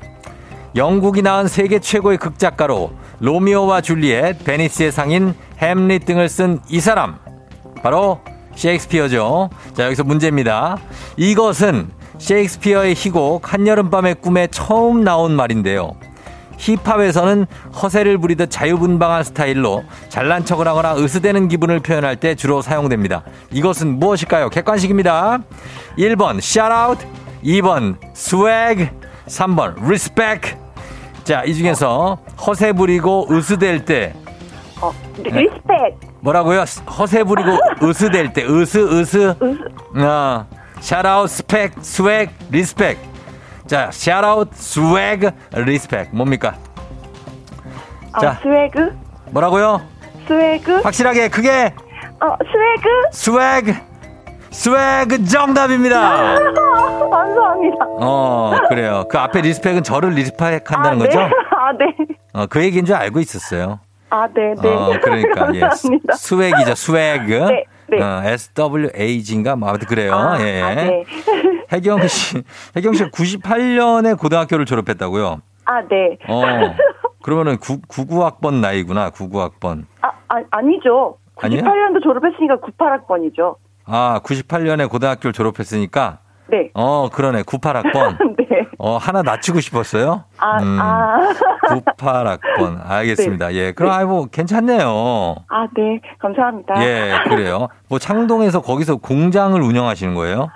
영국이 0.75 1.21
낳은 1.21 1.47
세계 1.47 1.79
최고의 1.79 2.17
극작가로 2.17 2.91
로미오와 3.19 3.81
줄리엣, 3.81 4.43
베니스의 4.43 4.91
상인, 4.91 5.33
햄릿 5.59 6.05
등을 6.05 6.29
쓴 6.29 6.59
이 6.69 6.79
사람. 6.79 7.17
바로 7.83 8.21
셰익스피어죠. 8.55 9.49
자, 9.73 9.85
여기서 9.85 10.03
문제입니다. 10.03 10.77
이것은 11.17 11.89
셰익스피어의 12.17 12.95
희곡 12.95 13.53
한여름밤의 13.53 14.15
꿈에 14.15 14.47
처음 14.47 15.03
나온 15.03 15.35
말인데요. 15.35 15.95
힙합에서는 16.57 17.45
허세를 17.81 18.17
부리듯 18.17 18.49
자유분방한 18.51 19.23
스타일로 19.23 19.83
잘난 20.09 20.45
척을 20.45 20.67
하거나 20.67 20.95
으스대는 20.95 21.47
기분을 21.47 21.79
표현할 21.79 22.15
때 22.17 22.35
주로 22.35 22.61
사용됩니다. 22.61 23.23
이것은 23.51 23.99
무엇일까요? 23.99 24.49
객관식입니다. 24.49 25.39
1번 25.97 26.37
shout 26.37 26.73
out, 26.73 27.05
2번 27.43 27.95
swag, 28.15 28.89
3번 29.27 29.77
respect. 29.83 30.55
자, 31.23 31.43
이 31.43 31.53
중에서 31.55 32.17
허세 32.45 32.73
부리고 32.73 33.27
으스댈 33.31 33.85
때 33.85 34.13
어, 34.81 34.91
네. 35.17 35.29
Respect. 35.29 35.99
뭐라고요? 36.21 36.65
허세 36.99 37.23
부리고 37.23 37.57
으스댈 37.83 38.33
때 38.33 38.45
으스 38.45 38.77
으스 38.99 39.33
어, 39.95 40.45
shout 40.79 41.10
out 41.10 41.29
스펙 41.29 41.73
swag 41.81 42.29
respect 42.51 42.97
자 43.67 43.89
shout 43.91 44.30
out 44.30 44.53
swag 44.53 45.33
respect 45.53 46.09
뭡니까? 46.11 46.55
아, 48.11 48.19
자. 48.19 48.33
Swag? 48.41 48.95
뭐라고요? 49.31 49.81
Swag? 50.27 50.81
확실하게 50.81 51.29
크게 51.29 51.73
어, 52.21 52.35
swag? 52.51 53.11
Swag 53.11 53.75
Swag 54.51 55.25
정답입니다. 55.27 56.35
감사합니다. 57.11 57.77
어 57.99 58.55
그래요. 58.69 59.05
그 59.09 59.17
앞에 59.17 59.41
respect은 59.41 59.83
저를 59.83 60.11
respect한다는 60.11 61.01
아, 61.01 61.05
거죠? 61.05 61.19
네. 61.19 61.25
아, 61.51 61.71
네. 61.77 61.85
어, 62.33 62.45
그 62.45 62.63
얘기인 62.63 62.85
줄 62.85 62.95
알고 62.95 63.19
있었어요. 63.19 63.79
아, 64.11 64.27
네, 64.27 64.53
네. 64.61 64.69
어, 64.69 64.97
그러니까 65.01 65.53
예. 65.55 65.59
감사합니다. 65.65 66.13
Swag이죠 66.13 66.75
swag. 66.75 67.47
네, 67.47 67.63
네. 67.87 68.01
어, 68.01 68.21
SWAG인가 68.23 69.55
뭐 69.55 69.69
아무튼 69.69 69.87
그래요. 69.87 70.13
아, 70.13 70.39
예. 70.41 70.61
아, 70.61 70.75
네. 70.75 71.03
혜경 71.71 72.07
씨, 72.07 72.41
혜경 72.75 72.93
씨가 72.93 73.09
98년에 73.09 74.17
고등학교를 74.17 74.65
졸업했다고요? 74.65 75.41
아, 75.65 75.81
네. 75.87 76.17
어. 76.27 76.43
그러면은 77.23 77.57
9, 77.57 77.81
99학번 77.81 78.55
나이구나, 78.61 79.09
99학번. 79.09 79.85
아, 80.01 80.09
아, 80.27 80.35
아니죠. 80.51 81.17
아니에요? 81.41 81.63
98년도 81.63 82.03
졸업했으니까 82.03 82.57
98학번이죠. 82.57 83.55
아, 83.85 84.19
98년에 84.23 84.89
고등학교를 84.89 85.33
졸업했으니까, 85.33 86.19
네. 86.47 86.69
어, 86.75 87.09
그러네, 87.09 87.43
98학번. 87.43 88.17
네. 88.79 88.87
어, 88.87 88.97
하나 88.97 89.21
낮추고 89.21 89.59
싶었어요? 89.61 90.23
아, 90.37 90.61
음, 90.61 90.77
아. 90.79 91.19
98학번. 91.97 92.79
알겠습니다. 92.83 93.53
예. 93.53 93.71
그럼, 93.71 93.91
네. 93.91 93.97
아이, 93.97 94.05
뭐, 94.05 94.25
괜찮네요. 94.25 95.35
아, 95.47 95.67
네. 95.75 95.99
감사합니다. 96.19 96.75
예, 96.83 97.13
그래요. 97.29 97.67
뭐, 97.89 97.99
창동에서 97.99 98.61
거기서 98.61 98.97
공장을 98.97 99.59
운영하시는 99.59 100.13
거예요? 100.15 100.49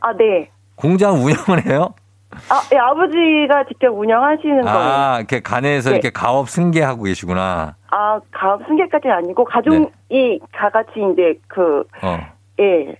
아, 0.00 0.12
네. 0.16 0.50
공장 0.74 1.14
운영을 1.14 1.66
해요? 1.66 1.94
아, 2.50 2.60
예, 2.72 2.78
아버지가 2.78 3.64
직접 3.68 3.88
운영하시는 3.88 4.62
거예요. 4.62 4.78
아, 4.78 5.16
이렇게 5.18 5.40
간에서 5.40 5.90
네. 5.90 5.96
이렇게 5.96 6.10
가업 6.10 6.50
승계하고 6.50 7.04
계시구나. 7.04 7.76
아, 7.90 8.20
가업 8.32 8.62
승계까지는 8.66 9.14
아니고, 9.14 9.44
가족이 9.44 10.40
다 10.52 10.68
같이 10.70 10.90
이제 11.12 11.38
그, 11.48 11.84
어. 12.02 12.18
예. 12.60 12.96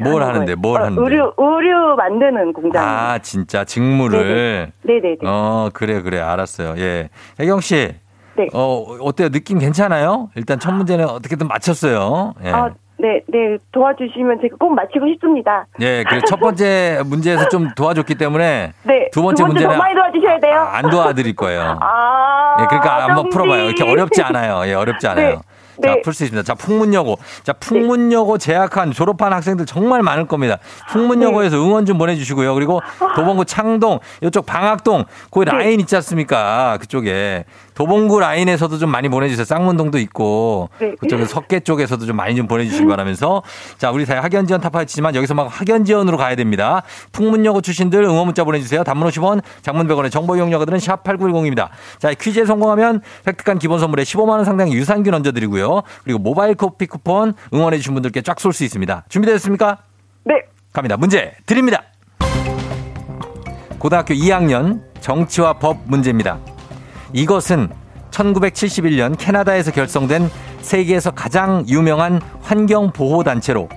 뭘 0.00 0.22
하는 0.22 0.34
하는데. 0.34 0.54
뭘 0.54 0.80
어, 0.80 0.84
하는데? 0.84 1.02
의류, 1.02 1.32
의류 1.36 1.96
만드는 1.96 2.52
공장. 2.52 2.84
아, 2.86 3.18
진짜 3.18 3.64
직무를. 3.64 4.72
네네 4.82 5.00
네. 5.00 5.16
어, 5.24 5.70
그래, 5.72 6.02
그래. 6.02 6.20
알았어요. 6.20 6.74
예. 6.78 7.08
혜경 7.38 7.60
씨. 7.60 7.94
네. 8.36 8.46
어, 8.54 8.96
어때요? 9.00 9.28
느낌 9.28 9.58
괜찮아요? 9.58 10.30
일단 10.34 10.58
첫 10.58 10.72
문제는 10.72 11.04
어떻게든 11.08 11.48
맞췄어요. 11.48 12.34
예. 12.44 12.50
아, 12.50 12.70
네, 12.98 13.22
네. 13.28 13.56
도와주시면 13.72 14.40
제가 14.42 14.56
꼭 14.58 14.74
맞히고 14.74 15.06
싶습니다. 15.14 15.66
예, 15.80 16.04
그래. 16.06 16.20
첫 16.28 16.38
번째 16.38 17.00
문제에서 17.06 17.48
좀 17.48 17.70
도와줬기 17.74 18.14
때문에 18.16 18.72
네. 18.84 19.08
두 19.10 19.22
번째 19.22 19.42
더 19.42 19.46
문제는 19.46 19.78
많이 19.78 19.94
도와주셔야 19.94 20.38
돼요. 20.38 20.54
아, 20.60 20.76
안 20.76 20.90
도와드릴 20.90 21.34
거예요. 21.34 21.78
아. 21.80 22.56
예, 22.60 22.66
그러니까 22.66 23.08
한번. 23.08 23.30
풀어봐요. 23.30 23.64
이렇게 23.64 23.90
어렵지 23.90 24.22
않아요. 24.22 24.66
예, 24.66 24.74
어렵지 24.74 25.06
않아요. 25.08 25.28
네. 25.36 25.38
자, 25.82 25.94
네. 25.94 26.02
풀수 26.02 26.24
있습니다. 26.24 26.44
자, 26.44 26.54
풍문여고. 26.54 27.18
자, 27.42 27.52
풍문여고 27.54 28.38
재학한, 28.38 28.92
졸업한 28.92 29.32
학생들 29.32 29.66
정말 29.66 30.02
많을 30.02 30.26
겁니다. 30.26 30.58
풍문여고에서 30.90 31.56
네. 31.56 31.62
응원 31.62 31.86
좀 31.86 31.98
보내주시고요. 31.98 32.54
그리고 32.54 32.80
도봉구 33.16 33.44
창동, 33.44 33.98
이쪽 34.22 34.46
방학동, 34.46 35.04
네. 35.44 35.44
라인 35.44 35.80
있지 35.80 35.96
않습니까? 35.96 36.78
그쪽에. 36.80 37.44
도봉구 37.80 38.20
라인에서도 38.20 38.76
좀 38.76 38.90
많이 38.90 39.08
보내주세요. 39.08 39.46
쌍문동도 39.46 39.96
있고. 40.00 40.68
네. 40.78 40.94
그쪽에 41.00 41.24
석계 41.24 41.60
쪽에서도 41.60 42.04
좀 42.04 42.14
많이 42.14 42.36
좀 42.36 42.46
보내주시기 42.46 42.86
바라면서. 42.86 43.42
자, 43.78 43.90
우리 43.90 44.04
사회 44.04 44.18
학연 44.18 44.46
지원 44.46 44.60
타파했지만 44.60 45.14
여기서 45.14 45.32
막 45.32 45.48
학연 45.50 45.86
지원으로 45.86 46.18
가야 46.18 46.36
됩니다. 46.36 46.82
풍문여고 47.12 47.62
출신들 47.62 48.04
응원 48.04 48.26
문자 48.26 48.44
보내주세요. 48.44 48.84
단문 48.84 49.08
50원, 49.08 49.40
장문 49.62 49.88
100원의 49.88 50.10
정보 50.10 50.36
이용료들은 50.36 50.78
샵 50.78 51.02
8910입니다. 51.04 51.70
자, 51.98 52.12
퀴즈에 52.12 52.44
성공하면 52.44 53.00
획득한 53.26 53.58
기본 53.58 53.78
선물에 53.78 54.02
15만 54.02 54.28
원 54.28 54.44
상당의 54.44 54.74
유산균 54.74 55.14
얹어드리고요. 55.14 55.80
그리고 56.04 56.18
모바일 56.18 56.56
커피 56.56 56.84
쿠폰 56.84 57.32
응원해주신 57.54 57.94
분들께 57.94 58.20
쫙 58.20 58.38
쏠 58.40 58.52
수 58.52 58.62
있습니다. 58.62 59.04
준비되셨습니까? 59.08 59.78
네. 60.24 60.34
갑니다. 60.74 60.98
문제 60.98 61.32
드립니다. 61.46 61.84
고등학교 63.78 64.12
2학년 64.12 64.82
정치와 65.00 65.54
법 65.54 65.78
문제입니다. 65.86 66.40
이것은 67.12 67.68
1971년 68.10 69.14
캐나다에서 69.18 69.70
결성된 69.70 70.30
세계에서 70.62 71.12
가장 71.12 71.64
유명한 71.68 72.20
환경보호단체로 72.42 73.68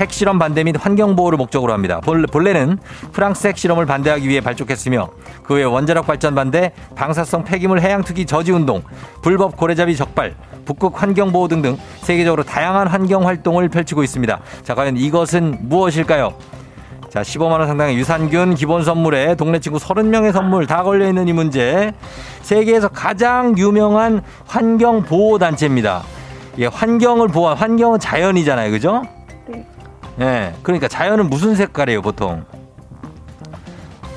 핵실험 0.00 0.38
반대 0.38 0.64
및 0.64 0.76
환경보호를 0.80 1.36
목적으로 1.36 1.72
합니다. 1.74 2.00
본- 2.00 2.22
본래는 2.24 2.78
프랑스 3.12 3.46
핵실험을 3.46 3.84
반대하기 3.84 4.26
위해 4.28 4.40
발족했으며 4.40 5.10
그 5.44 5.54
외 5.54 5.64
원자력 5.64 6.06
발전 6.06 6.34
반대, 6.34 6.72
방사성 6.96 7.44
폐기물 7.44 7.80
해양 7.80 8.02
투기 8.02 8.24
저지 8.24 8.52
운동, 8.52 8.82
불법 9.20 9.56
고래잡이 9.56 9.94
적발, 9.94 10.34
북극 10.64 11.00
환경보호 11.02 11.48
등등 11.48 11.76
세계적으로 12.00 12.42
다양한 12.42 12.86
환경 12.88 13.26
활동을 13.26 13.68
펼치고 13.68 14.02
있습니다. 14.02 14.40
자, 14.62 14.74
과연 14.74 14.96
이것은 14.96 15.58
무엇일까요? 15.68 16.32
자, 17.12 17.20
15만원 17.20 17.66
상당의 17.66 17.98
유산균 17.98 18.54
기본 18.54 18.84
선물에 18.84 19.34
동네 19.34 19.58
친구 19.58 19.78
30명의 19.78 20.32
선물 20.32 20.66
다 20.66 20.82
걸려있는 20.82 21.28
이 21.28 21.34
문제. 21.34 21.92
세계에서 22.40 22.88
가장 22.88 23.54
유명한 23.58 24.22
환경보호단체입니다. 24.46 26.04
예, 26.56 26.66
환경을 26.68 27.28
보호, 27.28 27.48
환경은 27.48 27.98
자연이잖아요. 27.98 28.70
그죠? 28.70 29.02
네. 29.46 29.66
예, 30.20 30.54
그러니까 30.62 30.88
자연은 30.88 31.28
무슨 31.28 31.54
색깔이에요, 31.54 32.00
보통? 32.00 32.46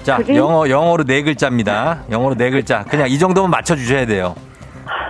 자, 0.03 0.15
그린? 0.15 0.37
영어, 0.37 0.69
영어로 0.69 1.03
네 1.03 1.21
글자입니다. 1.21 2.03
영어로 2.09 2.35
네 2.35 2.49
글자. 2.49 2.85
그냥 2.85 3.09
이 3.09 3.19
정도면 3.19 3.49
맞춰주셔야 3.49 4.05
돼요. 4.05 4.35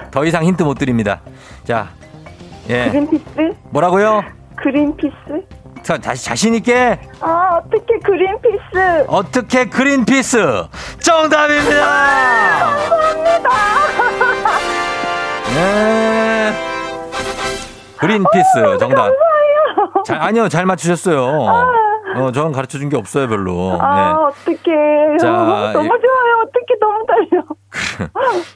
더 0.09 0.25
이상 0.25 0.43
힌트 0.43 0.63
못 0.63 0.73
드립니다. 0.79 1.21
자, 1.63 1.89
예. 2.67 2.89
그린피스? 2.89 3.25
뭐라고요? 3.69 4.23
그린피스? 4.55 5.13
자, 5.85 5.99
다시 5.99 6.25
자신있게. 6.25 6.99
아, 7.21 7.59
어떻게 7.63 7.99
그린피스? 7.99 9.05
어떻게 9.07 9.65
그린피스 9.69 10.63
정답입니다. 10.99 11.85
네. 15.53 16.53
그린피스 17.97 18.77
정답. 18.79 19.11
잘, 20.07 20.19
아니요, 20.21 20.49
잘 20.49 20.65
맞추셨어요. 20.65 21.21
어, 22.17 22.31
저는 22.31 22.51
가르쳐 22.51 22.79
준 22.79 22.89
게 22.89 22.97
없어요, 22.97 23.27
별로. 23.27 23.77
아, 23.79 23.95
네. 23.95 24.51
어떡해. 24.55 25.17
자, 25.19 25.27
너무 25.29 25.73
떨려. 25.87 26.14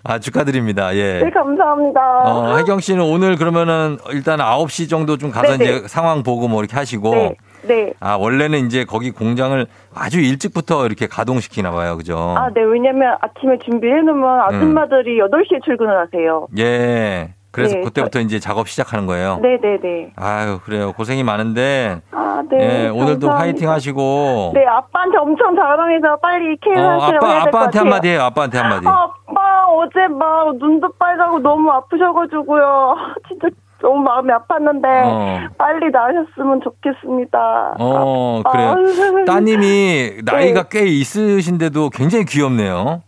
아, 0.03 0.19
축하드립니다. 0.19 0.95
예. 0.95 1.19
네, 1.23 1.29
감사합니다. 1.29 2.01
어, 2.25 2.57
혜경 2.57 2.79
씨는 2.79 3.03
오늘 3.03 3.35
그러면은 3.35 3.97
일단 4.11 4.39
9시 4.39 4.89
정도 4.89 5.17
좀 5.17 5.31
가서 5.31 5.57
네네. 5.57 5.63
이제 5.63 5.87
상황 5.87 6.23
보고 6.23 6.47
뭐 6.47 6.61
이렇게 6.61 6.75
하시고. 6.75 7.11
네, 7.11 7.35
네. 7.63 7.93
아, 7.99 8.15
원래는 8.15 8.65
이제 8.65 8.85
거기 8.85 9.11
공장을 9.11 9.65
아주 9.93 10.19
일찍부터 10.19 10.85
이렇게 10.85 11.07
가동시키나 11.07 11.71
봐요. 11.71 11.97
그죠? 11.97 12.35
아, 12.37 12.49
네. 12.53 12.61
왜냐면 12.61 13.17
아침에 13.21 13.57
준비해 13.65 14.01
놓으면 14.01 14.41
아줌마들이 14.41 15.19
8시에 15.19 15.63
출근을 15.63 15.97
하세요. 15.99 16.47
예. 16.57 17.33
그래서 17.51 17.75
네, 17.75 17.81
그때부터 17.81 18.19
이제 18.19 18.39
작업 18.39 18.67
시작하는 18.69 19.05
거예요. 19.05 19.39
네 19.41 19.57
네 19.61 19.77
네. 19.81 20.11
아유, 20.15 20.59
그래요. 20.63 20.93
고생이 20.93 21.23
많은데. 21.23 22.01
아, 22.11 22.41
네. 22.49 22.85
예, 22.85 22.87
오늘도. 22.89 23.29
화이팅 23.29 23.69
하시고. 23.69 24.51
네, 24.53 24.65
아빠한테 24.65 25.17
엄청 25.17 25.55
자랑해서 25.55 26.17
빨리 26.21 26.55
케어 26.61 26.83
어, 26.83 26.89
하시라고 27.01 27.25
아빠, 27.25 27.27
해야 27.33 27.43
될것 27.43 27.47
아빠한테. 27.55 27.79
한마디 27.79 28.07
해요. 28.09 28.21
아빠한테 28.23 28.57
한마디. 28.59 28.87
아빠, 28.87 29.67
어제 29.69 30.07
막 30.13 30.55
눈도 30.57 30.89
빨가고 30.99 31.39
너무 31.39 31.71
아프셔가지고요. 31.71 32.95
진짜 33.27 33.47
너무 33.81 34.01
마음이 34.03 34.29
아팠는데 34.29 34.85
어. 35.05 35.39
빨리 35.57 35.89
나으셨으면 35.89 36.59
좋겠습니다. 36.61 37.75
어, 37.79 38.41
아, 38.43 38.51
그래요. 38.51 38.69
아, 38.71 38.75
따님이 39.25 40.21
나이가 40.25 40.63
네. 40.63 40.69
꽤 40.69 40.85
있으신데도 40.85 41.89
굉장히 41.91 42.25
귀엽네요. 42.25 43.01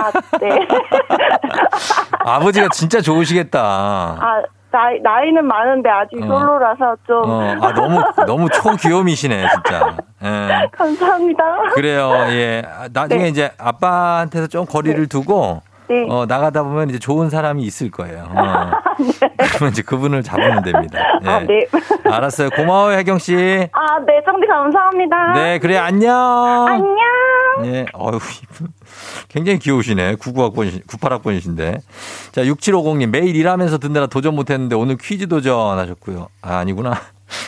아, 0.00 0.38
네. 0.38 0.58
아버지가 2.24 2.68
진짜 2.72 3.00
좋으시겠다. 3.00 3.60
아, 3.60 4.42
나이, 4.70 5.00
나이는 5.00 5.44
많은데 5.46 5.88
아직 5.88 6.20
어. 6.22 6.26
솔로라서 6.26 6.96
좀. 7.06 7.30
어, 7.30 7.56
아, 7.60 7.72
너무, 7.72 8.02
너무 8.26 8.48
초귀염이시네, 8.50 9.46
진짜. 9.48 9.96
예. 10.24 10.68
감사합니다. 10.72 11.44
그래요, 11.74 12.10
예. 12.30 12.62
아, 12.66 12.88
나중에 12.92 13.24
네. 13.24 13.28
이제 13.28 13.50
아빠한테서 13.58 14.48
좀 14.48 14.66
거리를 14.66 15.06
두고, 15.08 15.62
네. 15.88 16.06
어, 16.08 16.24
나가다 16.26 16.62
보면 16.62 16.90
이제 16.90 16.98
좋은 16.98 17.30
사람이 17.30 17.62
있을 17.62 17.90
거예요. 17.90 18.26
어. 18.30 18.70
그러면 19.54 19.72
이제 19.72 19.82
그분을 19.82 20.22
잡으면 20.22 20.62
됩니다. 20.62 20.98
예. 21.22 21.28
아, 21.28 21.40
네. 21.40 21.66
알았어요. 22.04 22.50
고마워요, 22.50 22.96
혜경 22.98 23.18
씨. 23.18 23.34
아, 23.72 23.98
네, 24.06 24.22
정리 24.24 24.46
감사합니다. 24.46 25.32
네, 25.34 25.58
그래, 25.58 25.76
안녕. 25.76 26.66
안녕. 26.66 26.96
예, 27.66 27.86
어휴, 27.92 28.16
이분 28.16 28.68
굉장히 29.28 29.58
귀여우시네. 29.58 30.16
99학번, 30.16 30.84
98학번이신데. 30.86 31.78
자, 32.32 32.42
6750님, 32.42 33.10
매일 33.10 33.36
일하면서 33.36 33.78
듣느라 33.78 34.06
도전 34.06 34.34
못했는데 34.34 34.74
오늘 34.76 34.96
퀴즈 34.96 35.28
도전 35.28 35.78
하셨고요. 35.78 36.28
아, 36.42 36.56
아니구나. 36.56 36.94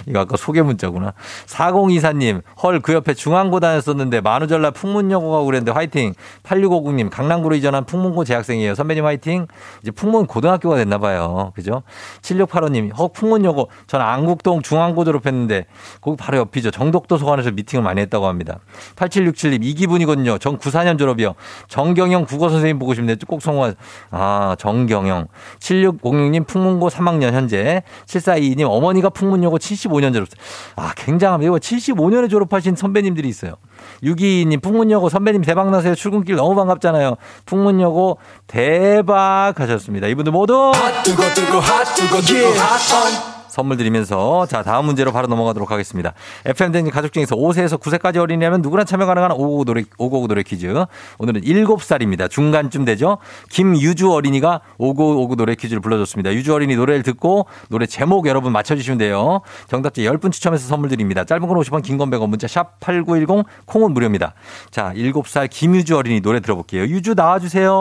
이거 0.06 0.20
아까 0.20 0.36
소개 0.36 0.62
문자구나. 0.62 1.12
4024님, 1.46 2.42
헐, 2.62 2.80
그 2.80 2.92
옆에 2.92 3.14
중앙고 3.14 3.60
다녔었는데 3.60 4.20
만우절날 4.20 4.72
풍문여고 4.72 5.30
가고 5.30 5.44
그랬는데 5.46 5.72
화이팅. 5.72 6.14
8650님, 6.42 7.10
강남구로 7.10 7.54
이전한 7.56 7.84
풍문고 7.84 8.24
재학생이에요. 8.24 8.74
선배님 8.74 9.04
화이팅. 9.04 9.46
이제 9.82 9.90
풍문 9.90 10.26
고등학교가 10.26 10.76
됐나봐요. 10.76 11.52
그죠? 11.54 11.82
7685님, 12.22 12.96
헉, 12.98 13.12
풍문여고. 13.12 13.68
전 13.86 14.00
안국동 14.00 14.62
중앙고 14.62 15.04
졸업했는데 15.04 15.66
거기 16.00 16.16
바로 16.16 16.38
옆이죠. 16.38 16.70
정독도 16.70 17.18
소관에서 17.18 17.50
미팅을 17.50 17.82
많이 17.82 18.00
했다고 18.00 18.26
합니다. 18.26 18.58
8767님, 18.96 19.64
이 19.64 19.74
기분이거든요. 19.74 20.38
전 20.38 20.58
94년 20.58 20.98
졸업이요. 20.98 21.34
정경영 21.68 22.26
국어 22.26 22.48
선생님 22.48 22.78
보고 22.78 22.94
싶네요. 22.94 23.16
꼭 23.26 23.42
성공하, 23.42 23.74
아, 24.10 24.56
정경영. 24.58 25.26
7606님, 25.60 26.46
풍문고 26.46 26.88
3학년 26.88 27.32
현재. 27.32 27.82
7422님, 28.06 28.66
어머니가 28.68 29.10
풍문여고 29.10 29.58
75년 29.74 30.12
졸업. 30.12 30.28
아, 30.76 30.92
굉장합니다. 30.96 31.48
이거 31.48 31.58
75년에 31.58 32.30
졸업하신 32.30 32.76
선배님들이 32.76 33.28
있어요. 33.28 33.54
622님, 34.02 34.62
풍문여고 34.62 35.08
선배님 35.08 35.42
대박나세요. 35.42 35.94
출근길 35.94 36.36
너무 36.36 36.54
반갑잖아요. 36.54 37.16
풍문여고 37.46 38.18
대박 38.46 39.54
하셨습니다. 39.56 40.06
이분들 40.08 40.32
모두 40.32 40.72
뜨거 41.04 41.22
뜨거 41.34 41.58
핫 41.58 41.84
뜨거 41.94 42.20
뜨거 42.20 42.48
핫 42.50 43.35
선물 43.56 43.78
드리면서 43.78 44.44
자 44.46 44.62
다음 44.62 44.84
문제로 44.84 45.12
바로 45.12 45.28
넘어가도록 45.28 45.70
하겠습니다. 45.70 46.12
FM 46.44 46.72
댕진 46.72 46.92
가족 46.92 47.10
중에서 47.14 47.36
5세에서 47.36 47.80
9세까지 47.80 48.18
어린이라면 48.18 48.60
누구나 48.60 48.84
참여 48.84 49.06
가능한 49.06 49.32
599 49.32 49.64
노래 49.64 49.82
599 49.96 50.28
노래 50.28 50.42
퀴즈. 50.42 50.84
오늘은 51.18 51.40
7살입니다. 51.40 52.28
중간쯤 52.28 52.84
되죠. 52.84 53.16
김유주 53.48 54.12
어린이가 54.12 54.60
5959 54.76 55.36
노래 55.36 55.54
퀴즈를 55.54 55.80
불러줬습니다. 55.80 56.34
유주 56.34 56.52
어린이 56.52 56.76
노래를 56.76 57.02
듣고 57.02 57.46
노래 57.70 57.86
제목 57.86 58.26
여러분 58.26 58.52
맞춰주시면 58.52 58.98
돼요. 58.98 59.40
정답자 59.68 60.02
10분 60.02 60.32
추첨해서 60.32 60.68
선물 60.68 60.90
드립니다. 60.90 61.24
짧은 61.24 61.48
건 61.48 61.56
50원, 61.56 61.82
긴 61.82 61.96
건 61.96 62.10
100원, 62.10 62.28
문자 62.28 62.46
샵 62.46 62.78
8910 62.80 63.46
콩은 63.64 63.92
무료입니다. 63.92 64.34
자 64.70 64.92
7살 64.94 65.48
김유주 65.48 65.96
어린이 65.96 66.20
노래 66.20 66.40
들어볼게요. 66.40 66.82
유주 66.82 67.14
나와주세요. 67.14 67.72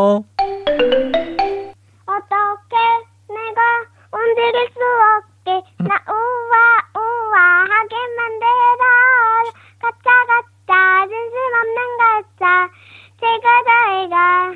어떻게 2.06 2.76
내가 3.28 3.62
움직일 4.14 4.70
수없 4.74 5.35
게 5.46 5.52
나 5.80 5.96
우와 6.08 6.56
우와하게 6.96 7.96
만들어 8.18 8.84
가짜 9.82 10.10
가짜 10.28 11.06
진심 11.08 11.36
없는 11.62 11.78
가짜 12.00 12.70
제가 13.20 13.46
제가 13.70 14.52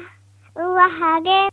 우와하게 0.65 1.49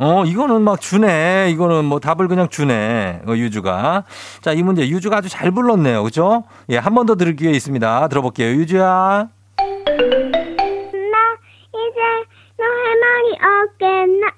어, 0.00 0.24
이거는 0.24 0.62
막 0.62 0.80
주네. 0.80 1.50
이거는 1.50 1.84
뭐 1.84 2.00
답을 2.00 2.26
그냥 2.26 2.48
주네. 2.48 3.22
어, 3.28 3.32
유주가. 3.36 4.02
자, 4.40 4.52
이 4.52 4.60
문제 4.64 4.88
유주가 4.88 5.18
아주 5.18 5.28
잘 5.28 5.52
불렀네요. 5.52 6.02
그죠? 6.02 6.42
예, 6.70 6.78
한 6.78 6.94
번 6.94 7.06
더 7.06 7.14
들을 7.14 7.36
기회 7.36 7.52
있습니다. 7.52 8.08
들어볼게요. 8.08 8.48
유주야. 8.52 8.82
나 8.88 9.28
이제 11.68 12.00
너 12.58 12.64
할머니 12.64 13.38
없게 13.38 13.86
나 14.20 14.32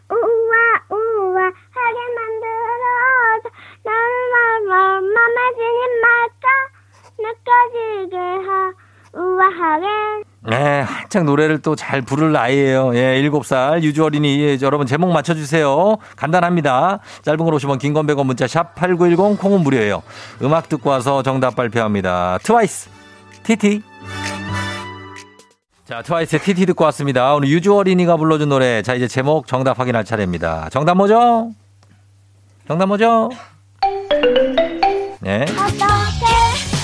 지닌 5.56 6.00
말까 6.02 6.48
느껴지게 7.18 8.16
하 8.16 8.72
우와하게 9.14 9.86
네, 10.46 10.80
한창 10.80 11.24
노래를 11.24 11.62
또 11.62 11.74
잘 11.76 12.02
부를 12.02 12.32
나이에요. 12.32 12.94
예, 12.96 13.22
7살 13.22 13.82
유주 13.82 14.04
어린이 14.04 14.40
예, 14.40 14.58
여러분 14.60 14.86
제목 14.86 15.10
맞춰 15.12 15.34
주세요. 15.34 15.96
간단합니다. 16.16 16.98
짧은 17.22 17.38
걸 17.44 17.54
오시면 17.54 17.78
긴건 17.78 18.06
100원 18.06 18.26
문자 18.26 18.46
샵 18.46 18.74
8910 18.74 19.38
콩은 19.40 19.60
무료예요. 19.60 20.02
음악 20.42 20.68
듣고 20.68 20.90
와서 20.90 21.22
정답 21.22 21.56
발표합니다. 21.56 22.38
트와이스, 22.42 22.90
TT. 23.44 23.82
자, 25.86 26.02
트와이스의 26.02 26.40
TT 26.40 26.66
듣고 26.66 26.84
왔습니다. 26.84 27.34
오늘 27.34 27.48
유주 27.48 27.74
어린이가 27.76 28.16
불러준 28.16 28.48
노래. 28.48 28.82
자, 28.82 28.94
이제 28.94 29.06
제목 29.06 29.46
정답 29.46 29.78
확인할 29.78 30.04
차례입니다. 30.04 30.68
정답 30.70 30.94
뭐죠? 30.96 31.50
정답 32.66 32.86
뭐죠? 32.86 33.28
네. 35.24 35.40
어떻게 35.40 36.26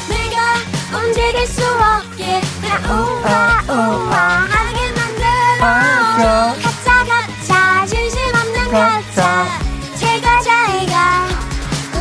내가 0.09 0.98
움직일 0.98 1.46
수 1.46 1.62
없게 1.62 2.40
나 2.62 2.90
우와 2.90 3.22
아, 3.26 3.62
아. 3.68 3.72
우와 3.72 4.16
하게 4.48 4.92
만들어. 4.92 6.55
가짜 6.62 7.05
가짜 7.05 7.85
진심 7.87 8.18
없는 8.35 8.70
가짜. 8.70 9.46
제가 9.94 10.40
자기가 10.40 11.26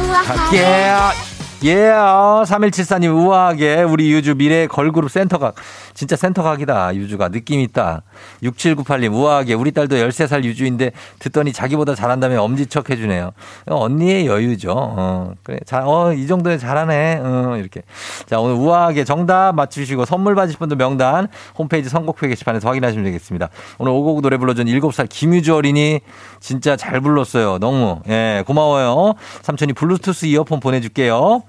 우와 0.02 0.22
가짜 0.24 1.14
예, 1.62 1.76
yeah. 1.76 2.46
3174님 2.46 3.14
우아하게 3.14 3.84
우리 3.84 4.14
유주 4.14 4.34
미래 4.34 4.66
걸그룹 4.66 5.12
센터각. 5.12 5.56
진짜 5.94 6.16
센터각이다. 6.16 6.96
유주가 6.96 7.28
느낌 7.28 7.60
있다. 7.60 8.04
6798님 8.44 9.14
우아하게 9.14 9.56
우리 9.56 9.74
딸도 9.74 9.98
13살 9.98 10.46
유주인데 10.46 10.92
듣더니 11.20 11.52
자기보다 11.52 11.96
잘한다며 11.96 12.42
엄지척 12.44 12.90
해주네요. 12.90 13.32
언니의 13.66 14.26
여유죠. 14.26 14.74
어, 14.74 15.34
그래. 15.44 15.60
자, 15.66 15.86
어, 15.86 16.14
이 16.14 16.28
정도에 16.28 16.58
잘하네. 16.58 17.20
어, 17.22 17.58
이렇게. 17.58 17.82
자, 18.26 18.40
오늘 18.40 18.56
우아하게 18.56 19.04
정답 19.04 19.54
맞추시고 19.56 20.06
선물 20.06 20.36
받으실 20.36 20.60
분들 20.60 20.78
명단 20.78 21.28
홈페이지 21.58 21.90
선곡표 21.90 22.28
게시판에서 22.28 22.70
확인하시면 22.70 23.04
되겠습니다. 23.04 23.50
오늘 23.80 23.92
오곡 23.92 24.22
노래 24.22 24.38
불러준 24.38 24.68
7살 24.68 25.08
김유주 25.10 25.54
어린이 25.54 26.00
진짜 26.40 26.78
잘 26.78 27.02
불렀어요. 27.02 27.58
너무. 27.60 28.00
예, 28.08 28.46
고마워요. 28.48 29.16
삼촌이 29.42 29.74
블루투스 29.74 30.28
이어폰 30.28 30.62
보내줄게요. 30.62 31.49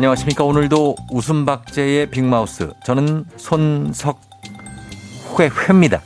안녕하십니까. 0.00 0.44
오늘도 0.44 0.96
웃음박제의 1.12 2.08
빅마우스. 2.08 2.70
저는 2.84 3.26
손석회회입니다. 3.36 6.00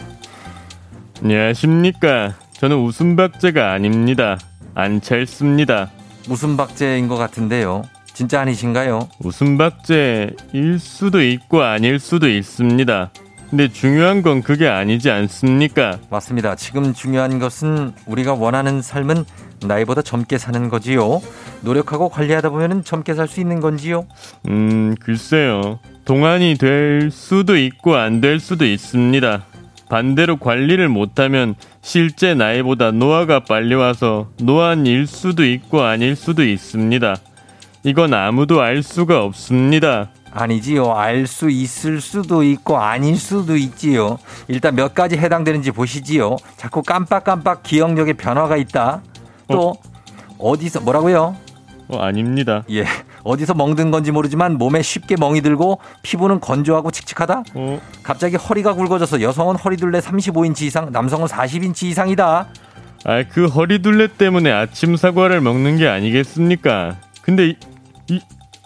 안녕하십니까. 1.23 2.35
저는 2.55 2.79
웃음박제가 2.79 3.71
아닙니다. 3.71 4.37
안찰습니다. 4.75 5.93
웃음박제인 6.29 7.07
것 7.07 7.15
같은데요. 7.15 7.85
진짜 8.13 8.41
아니신가요? 8.41 9.11
웃음박제일 9.23 10.81
수도 10.81 11.23
있고 11.23 11.63
아닐 11.63 12.01
수도 12.01 12.29
있습니다. 12.29 13.13
근데 13.49 13.69
중요한 13.69 14.23
건 14.23 14.43
그게 14.43 14.67
아니지 14.67 15.13
않습니까? 15.13 16.01
맞습니다. 16.11 16.57
지금 16.57 16.95
중요한 16.95 17.39
것은 17.39 17.93
우리가 18.07 18.35
원하는 18.35 18.83
삶은 18.83 19.25
나이보다 19.63 20.03
젊게 20.03 20.39
사는 20.39 20.69
거지요. 20.69 21.21
노력하고 21.63 22.09
관리하다 22.09 22.51
보면 22.51 22.85
젊게 22.85 23.15
살 23.15 23.29
수 23.29 23.41
있는 23.41 23.61
건지요? 23.61 24.07
음, 24.49 24.95
글쎄요. 25.01 25.79
동안이 26.05 26.57
될 26.59 27.11
수도 27.11 27.57
있고 27.57 27.97
안 27.97 28.21
될 28.21 28.39
수도 28.41 28.67
있습니다. 28.67 29.45
반대로 29.89 30.37
관리를 30.39 30.89
못하면 30.89 31.55
실제 31.83 32.35
나이보다 32.35 32.91
노화가 32.91 33.41
빨리 33.41 33.75
와서 33.75 34.29
노안일 34.41 35.07
수도 35.07 35.45
있고 35.45 35.83
아닐 35.83 36.17
수도 36.17 36.45
있습니다. 36.45 37.17
이건 37.85 38.15
아무도 38.15 38.61
알 38.63 38.83
수가 38.83 39.23
없습니다. 39.23 40.11
아니지요. 40.33 40.95
알 40.95 41.27
수 41.27 41.49
있을 41.49 42.01
수도 42.01 42.43
있고 42.43 42.79
아닐 42.79 43.17
수도 43.17 43.57
있지요. 43.57 44.19
일단 44.49 44.75
몇 44.75 44.95
가지 44.95 45.17
해당되는지 45.17 45.71
보시지요. 45.71 46.37
자꾸 46.57 46.83
깜빡깜빡 46.83 47.63
기억력에 47.63 48.15
변화가 48.15 48.57
있다. 48.57 49.03
또 49.49 49.75
어? 50.39 50.57
디서 50.59 50.81
뭐라고요? 50.81 51.37
어, 51.89 51.99
아닙니다. 51.99 52.65
예. 52.71 52.85
어디서 53.25 53.55
멍든 53.55 53.91
건지 53.91 54.11
모르지만 54.11 54.57
몸에 54.59 54.83
쉽게 54.83 55.17
멍이 55.19 55.41
들고 55.43 55.81
피부는 56.03 56.41
건조하고 56.41 56.91
칙칙하다. 56.91 57.43
어, 57.55 57.81
갑자기 58.03 58.37
허리가 58.37 58.75
굵어져서 58.75 59.21
여성은 59.21 59.57
허리둘레 59.57 60.01
35인치 60.01 60.63
이상, 60.63 60.91
남성은 60.93 61.27
40인치 61.27 61.85
이상이다. 61.85 62.49
아, 63.07 63.23
그 63.31 63.47
허리둘레 63.47 64.09
때문에 64.19 64.51
아침 64.51 64.97
사과를 64.97 65.41
먹는 65.43 65.77
게 65.77 65.87
아니겠습니까? 65.89 66.97
근데 67.23 67.49
이, 67.51 67.57
이 68.11 68.21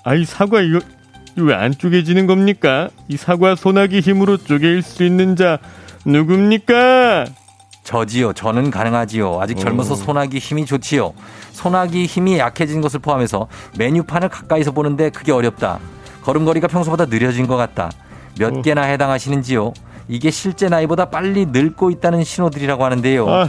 아이 0.05 0.25
사과 0.25 0.61
이거 0.61 0.81
왜 1.37 1.55
안 1.55 1.73
쪼개지는 1.73 2.27
겁니까? 2.27 2.89
이 3.09 3.17
사과 3.17 3.55
소나기 3.55 4.01
힘으로 4.01 4.37
쪼개일 4.39 4.83
수 4.83 5.05
있는 5.05 5.37
자 5.37 5.59
누굽니까? 6.05 7.27
저지요. 7.89 8.35
저는 8.35 8.71
가능하지요. 8.71 9.39
아직 9.41 9.57
젊어서 9.57 9.95
오. 9.95 9.97
소나기 9.97 10.37
힘이 10.37 10.67
좋지요. 10.67 11.15
소나기 11.53 12.05
힘이 12.05 12.39
약해진 12.39 12.83
것을 12.83 13.01
포함해서 13.01 13.49
메뉴판을 13.79 14.29
가까이서 14.29 14.73
보는데 14.73 15.09
그게 15.09 15.33
어렵다. 15.33 15.79
걸음걸이가 16.23 16.69
평소보다 16.69 17.07
느려진 17.07 17.47
것 17.47 17.57
같다. 17.57 17.91
몇 18.39 18.59
어. 18.59 18.61
개나 18.61 18.83
해당하시는지요? 18.83 19.73
이게 20.07 20.31
실제 20.31 20.69
나이보다 20.69 21.07
빨리 21.07 21.47
늙고 21.47 21.89
있다는 21.91 22.25
신호들이라고 22.25 22.85
하는데요. 22.85 23.27
아, 23.27 23.49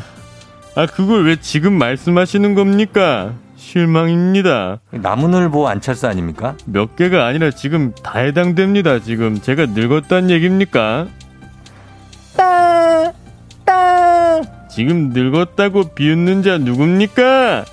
아 0.76 0.86
그걸 0.86 1.26
왜 1.26 1.36
지금 1.42 1.74
말씀하시는 1.74 2.56
겁니까? 2.56 3.34
실망입니다. 3.58 4.80
나무늘보 4.92 5.68
안철수 5.68 6.08
아닙니까? 6.08 6.56
몇 6.66 6.96
개가 6.96 7.26
아니라 7.26 7.52
지금 7.52 7.94
다 8.02 8.20
해당됩니다. 8.20 9.00
지금 9.00 9.42
제가 9.42 9.66
늙었다는 9.66 10.30
얘기입니까? 10.30 11.08
지금 14.70 15.10
늙었다고 15.14 15.96
비웃는 15.96 16.44
자 16.44 16.58
누굽니까? 16.58 17.66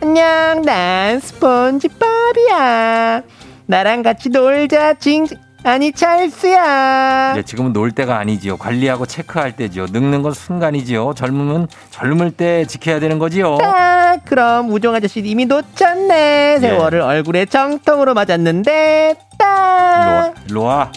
안녕, 0.00 0.62
난 0.62 1.18
스폰지밥이야. 1.20 3.22
나랑 3.66 4.02
같이 4.02 4.28
놀자, 4.28 4.94
징, 4.94 5.26
아니, 5.64 5.92
찰스야. 5.92 7.34
예, 7.36 7.42
지금은 7.42 7.72
놀 7.72 7.90
때가 7.90 8.18
아니지요. 8.18 8.58
관리하고 8.58 9.06
체크할 9.06 9.56
때지요. 9.56 9.86
늙는 9.90 10.22
건 10.22 10.32
순간이지요. 10.32 11.14
젊으면 11.14 11.66
젊을 11.90 12.30
때 12.30 12.64
지켜야 12.66 13.00
되는 13.00 13.18
거지요. 13.18 13.58
딱, 13.58 14.24
그럼 14.24 14.70
우종 14.70 14.94
아저씨 14.94 15.20
이미 15.20 15.46
놓쳤네. 15.46 16.58
세월을 16.60 17.00
얼굴에 17.00 17.46
정통으로 17.46 18.14
맞았는데, 18.14 19.16
딱. 19.36 20.34
일로 20.48 20.62
와. 20.62 20.92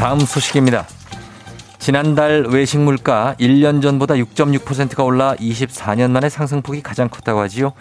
다음 0.00 0.18
소식입니다. 0.18 0.86
지난달 1.78 2.46
외식 2.48 2.78
물가 2.78 3.34
1년 3.38 3.82
전보다 3.82 4.14
6.6%가 4.14 5.02
올라 5.04 5.34
24년 5.34 6.10
만에 6.10 6.30
상승폭이 6.30 6.82
가장 6.82 7.10
컸다고 7.10 7.40
하지요. 7.40 7.72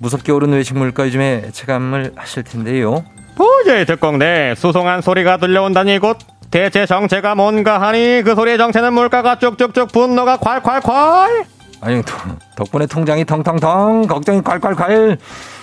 무섭게 0.00 0.32
오른 0.32 0.52
외식 0.52 0.76
물가 0.78 1.04
요즘에 1.04 1.50
체감을 1.52 2.12
하실 2.16 2.42
텐데요. 2.42 3.04
도저히 3.36 3.84
특공대 3.84 4.54
수송한 4.56 5.02
소리가 5.02 5.36
들려온다니 5.36 5.98
곧 5.98 6.16
대체 6.50 6.86
정체가 6.86 7.34
뭔가 7.34 7.80
하니 7.80 8.22
그 8.24 8.34
소리의 8.34 8.56
정체는 8.56 8.94
물가가 8.94 9.38
쭉쭉쭉 9.38 9.92
분노가 9.92 10.38
콸콸콸 10.38 11.44
아니 11.82 12.02
도- 12.02 12.14
덕분에 12.56 12.86
통장이 12.86 13.24
텅텅텅 13.26 14.06
걱정이 14.06 14.40
콸콸콸. 14.40 15.18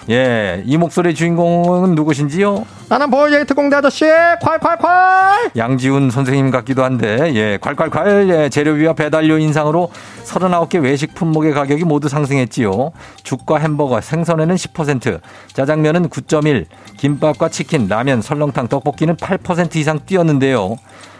예, 0.10 0.62
이 0.66 0.78
목소리의 0.78 1.16
주인공은 1.16 1.96
누구신지요? 1.96 2.66
나는 2.90 3.10
보이제 3.10 3.44
특공대 3.44 3.76
아저씨 3.76 4.06
콸콸콸 4.06 5.58
양지훈 5.58 6.12
선생님 6.12 6.52
같기도 6.52 6.84
한데 6.84 7.34
예, 7.34 7.58
콸콸콸 7.58 8.30
예, 8.30 8.50
재료비와 8.50 8.94
배달료 8.94 9.40
인상으로 9.40 9.90
39개 10.24 10.82
외식 10.84 11.16
품목의 11.16 11.54
가격이 11.54 11.86
모두 11.86 12.08
상승했지요. 12.08 12.92
죽과 13.24 13.58
햄버거, 13.58 14.00
생선에는 14.00 14.56
10%, 14.56 15.22
짜장면은 15.54 16.10
9.1, 16.10 16.66
김밥과 16.98 17.50
치킨, 17.50 17.88
라면, 17.88 18.22
설렁탕, 18.22 18.68
떡볶이는 18.68 19.16
8% 19.16 19.76
이상 19.78 20.00
뛰었는데요. 20.06 20.76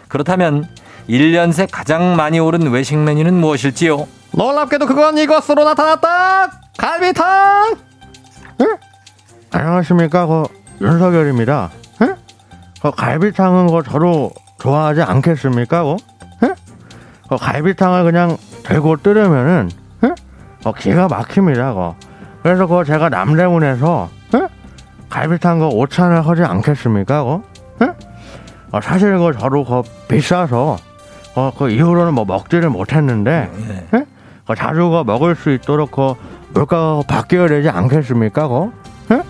그렇다면 0.08 0.68
1년 1.08 1.52
새 1.52 1.66
가장 1.66 2.14
많이 2.14 2.38
오른 2.38 2.70
외식 2.70 2.96
메뉴는 2.96 3.34
무엇일지요? 3.34 4.06
놀랍게도 4.32 4.86
그건 4.86 5.18
이것으로 5.18 5.64
나타났다 5.64 6.50
갈비탕 6.78 7.76
안녕하십니까 9.50 10.26
그 10.26 10.44
윤석열입니다. 10.80 11.70
예? 12.02 12.14
그 12.82 12.90
갈비탕은 12.90 13.68
그 13.68 13.82
저도 13.82 14.30
좋아하지 14.58 15.02
않겠습니까? 15.02 15.84
그, 15.84 15.96
예? 16.44 16.54
그 17.28 17.36
갈비탕을 17.36 18.04
그냥 18.04 18.36
들고 18.64 18.96
뜨려면은 18.98 19.70
예? 20.04 20.14
그 20.62 20.72
기가 20.74 21.08
막힙니다. 21.08 21.74
그. 21.74 21.92
그래서 22.42 22.66
그 22.66 22.84
제가 22.84 23.08
남대문에서 23.08 24.10
예? 24.34 24.48
갈비탕 25.08 25.60
그 25.60 25.66
오찬을 25.68 26.26
하지 26.26 26.42
않겠습니까? 26.42 27.24
그, 27.24 27.40
예? 27.84 27.92
어, 28.72 28.80
사실 28.80 29.16
그 29.16 29.32
저도 29.38 29.64
그 29.64 29.82
비싸서 30.08 30.76
어, 31.34 31.52
그 31.56 31.70
이후로는 31.70 32.14
뭐 32.14 32.24
먹지를 32.24 32.68
못했는데 32.68 33.50
예. 33.58 33.98
예? 33.98 34.06
그 34.46 34.54
자주 34.54 34.88
그 34.90 35.02
먹을 35.04 35.34
수 35.34 35.50
있도록 35.50 35.90
그 35.90 36.14
물가가 36.56 37.02
바뀌어야 37.06 37.48
되지 37.48 37.68
않겠습니까? 37.68 38.48
그? 38.48 38.70
예? 39.12 39.22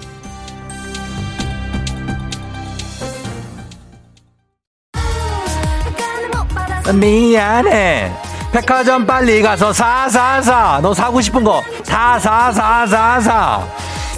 미안해. 6.93 8.13
백화점 8.53 9.05
빨리 9.07 9.43
가서 9.43 9.73
사사사. 9.73 10.79
너 10.83 10.95
사고 10.95 11.21
싶은 11.21 11.43
거 11.45 11.63
사사사사사. 11.83 13.67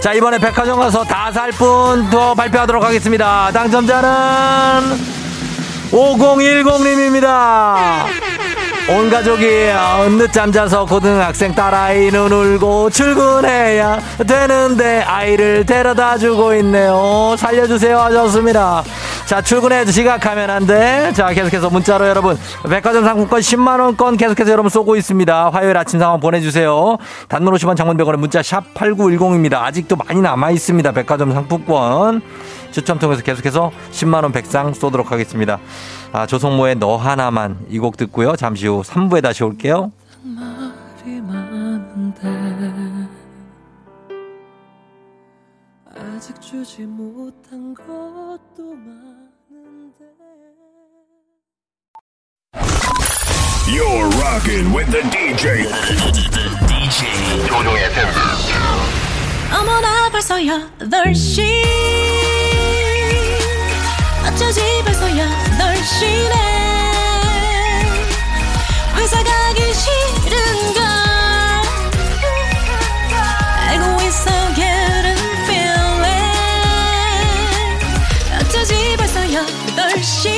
자, 0.01 0.13
이번에 0.13 0.39
백화점 0.39 0.79
가서 0.79 1.03
다 1.05 1.33
살 1.33 1.51
분 1.53 2.09
더 2.11 2.35
발표하도록 2.35 2.83
하겠습니다. 2.85 3.51
당첨자는 3.53 4.09
5010님입니다. 5.91 7.77
온 8.91 9.11
가족이 9.11 9.47
늦잠 10.17 10.51
자서 10.51 10.87
고등학생 10.87 11.55
딸아이는 11.55 12.33
울고 12.33 12.89
출근해야 12.89 14.01
되는데 14.27 15.03
아이를 15.03 15.67
데려다 15.67 16.17
주고 16.17 16.55
있네요. 16.55 17.35
살려주세요 17.37 17.99
하셨습니다. 17.99 18.83
자, 19.27 19.43
출근해 19.43 19.85
지각하면 19.85 20.49
안 20.49 20.67
돼. 20.67 21.13
자, 21.15 21.29
계속해서 21.29 21.69
문자로 21.69 22.09
여러분, 22.09 22.39
백화점 22.67 23.05
상품권 23.05 23.41
10만원권 23.41 24.19
계속해서 24.19 24.51
여러분 24.53 24.71
쏘고 24.71 24.97
있습니다. 24.97 25.51
화요일 25.51 25.77
아침 25.77 26.01
상황 26.01 26.19
보내주세요. 26.19 26.97
단문 27.29 27.53
50원 27.53 27.77
장문백원의 27.77 28.19
문자 28.19 28.43
샵 28.43 28.73
8910입니다. 28.73 29.57
아직도 29.65 29.97
많이 29.97 30.23
남아있습니다. 30.23 30.93
백화점 30.93 31.35
상품권. 31.35 32.23
추첨 32.71 32.99
통해서 32.99 33.23
계속해서 33.23 33.71
10만원 33.93 34.33
백상 34.33 34.73
쏘도록 34.75 35.11
하겠습니다. 35.13 35.59
아, 36.13 36.27
조성모의 36.27 36.77
너 36.77 36.97
하나만 36.97 37.67
이 37.71 37.79
곡 37.79 37.97
듣고요. 37.97 38.37
잠시 38.37 38.67
후 38.67 38.83
3부에 38.83 39.23
다시 39.23 39.45
올게요. 39.45 39.93
말이 40.25 41.21
많은데 41.21 42.29
아직 45.97 46.41
주지 46.41 46.83
못한 46.83 47.75
것도 47.75 48.75
많은데 48.75 50.05
You're 53.69 54.09
rocking 54.21 54.75
with 54.75 54.91
the 54.91 55.03
DJ. 55.11 55.65
DJ 56.67 57.47
조종의 57.47 57.85
FM. 57.85 58.09
어머나 59.61 60.09
벌써 60.11 60.37
8시 60.37 62.08
어쩌지 64.49 64.63
벌써 64.83 65.05
8시네 65.05 66.33
회사 68.97 69.23
가기 69.23 69.61
싫은걸 69.75 70.83
알고 73.69 73.85
있어 74.05 74.31
getting 74.55 75.21
feeling 75.45 76.33
어쩌지 78.41 78.97
벌써 78.97 79.21
8시 79.21 80.31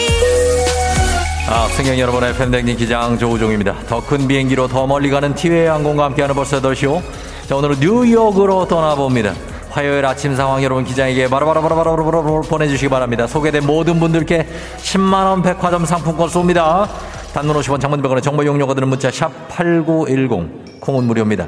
아, 1.48 1.68
승객 1.68 1.96
여러분의 2.00 2.34
팬댕진 2.34 2.76
기장 2.78 3.16
조우종입니다. 3.16 3.76
더 3.88 4.00
큰 4.00 4.26
비행기로 4.26 4.66
더 4.66 4.88
멀리 4.88 5.08
가는 5.10 5.32
티웨이 5.36 5.66
항공과 5.68 6.06
함께하는 6.06 6.34
벌써 6.34 6.60
8시오. 6.60 7.00
자, 7.48 7.54
오늘은 7.54 7.78
뉴욕으로 7.78 8.66
떠나봅니다. 8.66 9.34
화요일 9.70 10.04
아침 10.04 10.34
상황 10.34 10.62
여러분 10.62 10.84
기장에게 10.84 11.28
바로바로바로바로바로 11.28 12.42
보내주시기 12.42 12.88
바랍니다. 12.88 13.26
소개된 13.26 13.64
모든 13.66 14.00
분들께 14.00 14.46
10만원 14.78 15.42
백화점 15.42 15.86
상품권 15.86 16.28
쏩니다. 16.28 16.88
단문 17.32 17.56
50원 17.56 17.80
장문 17.80 18.02
100원의 18.02 18.22
정보 18.22 18.44
용료가 18.44 18.74
드는 18.74 18.88
문자 18.88 19.10
샵 19.10 19.30
8910 19.48 20.80
콩은 20.80 21.04
무료입니다. 21.04 21.46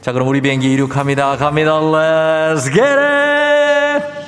자 0.00 0.12
그럼 0.12 0.28
우리 0.28 0.40
비행기 0.40 0.72
이륙합니다. 0.72 1.36
갑니다. 1.36 1.80
Let's 1.80 2.64
get 2.64 2.82
it! 2.82 4.20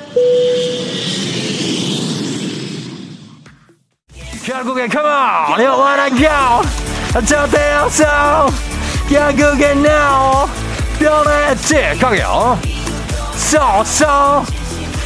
결국엔 4.45 4.89
come 4.89 5.05
on! 5.05 5.59
You 5.59 5.71
wanna 5.71 6.09
go! 6.09 7.21
저대였어! 7.25 8.47
결국엔 9.09 9.85
now! 9.85 10.47
변했지! 10.99 11.99
가게요! 11.99 12.72
써! 13.43 13.83
써! 13.83 14.45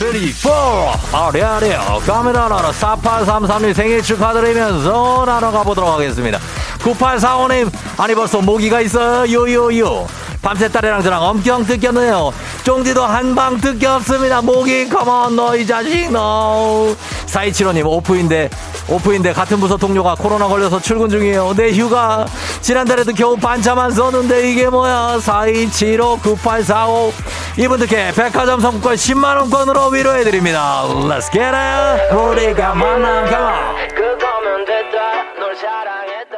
34 0.03 0.99
아리아리요 1.13 2.03
카메라 2.05 2.49
나라 2.49 2.71
4833님 2.73 3.73
생일 3.73 4.03
축하드리면서 4.03 5.23
나눠 5.25 5.53
가 5.53 5.63
보도록 5.63 5.91
하겠습니다. 5.91 6.41
9845님 6.81 7.71
아니 7.97 8.15
벌써 8.17 8.41
모기가 8.41 8.81
있어요? 8.81 9.33
요요요. 9.33 10.09
밤새 10.43 10.67
딸이랑 10.69 11.05
저랑 11.05 11.23
엄청 11.23 11.65
뜯겼네요. 11.65 12.33
쫑디도 12.65 13.05
한방 13.05 13.61
뜯겼습니다. 13.61 14.43
모기 14.43 14.89
컴온 14.89 15.37
너 15.37 15.55
이 15.55 15.65
자식 15.65 16.11
너 16.11 16.97
4275님 17.27 17.87
off인데 17.87 18.51
off인데 18.89 19.33
같은 19.33 19.59
부서 19.61 19.77
동료가 19.77 20.15
코로나 20.15 20.47
걸려서 20.49 20.81
출근 20.81 21.09
중이에요. 21.09 21.55
내 21.57 21.73
휴가. 21.73 22.27
지난달에도 22.61 23.13
겨우 23.13 23.37
반차만 23.37 23.91
썼는데 23.93 24.51
이게 24.51 24.69
뭐야? 24.69 25.19
4275 25.21 26.19
9845 26.21 27.13
이분들께 27.59 28.13
백화점 28.13 28.61
상품권 28.61 28.95
10만원권으로 28.95 29.93
위로해드립니다. 29.93 30.83
Let's 30.87 31.31
get 31.33 31.43
it. 31.55 32.15
우리가 32.15 32.75
만난 32.75 33.25
on 33.25 33.89
그거면 33.95 34.65
됐다. 34.65 34.99
널 35.39 35.57
사랑했다. 35.57 36.37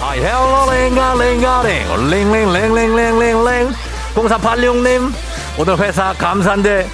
아, 0.00 0.10
hello 0.14 0.72
링가링가링. 0.72 2.10
링링링링링링링 2.10 3.72
0486님 4.14 5.10
오늘 5.58 5.78
회사 5.78 6.12
감사인데 6.14 6.86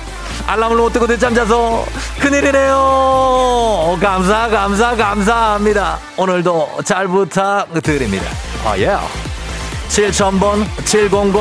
알람을 0.48 0.76
못 0.78 0.90
듣고 0.94 1.06
늦잠 1.06 1.34
자서? 1.34 1.84
큰일이네요. 2.20 3.98
감사 4.00 4.48
감사 4.48 4.96
감사합니다. 4.96 5.98
오늘도 6.16 6.78
잘 6.86 7.06
부탁드립니다. 7.06 8.24
아예. 8.64 8.96
7000번 9.90 10.64
7000 10.86 11.34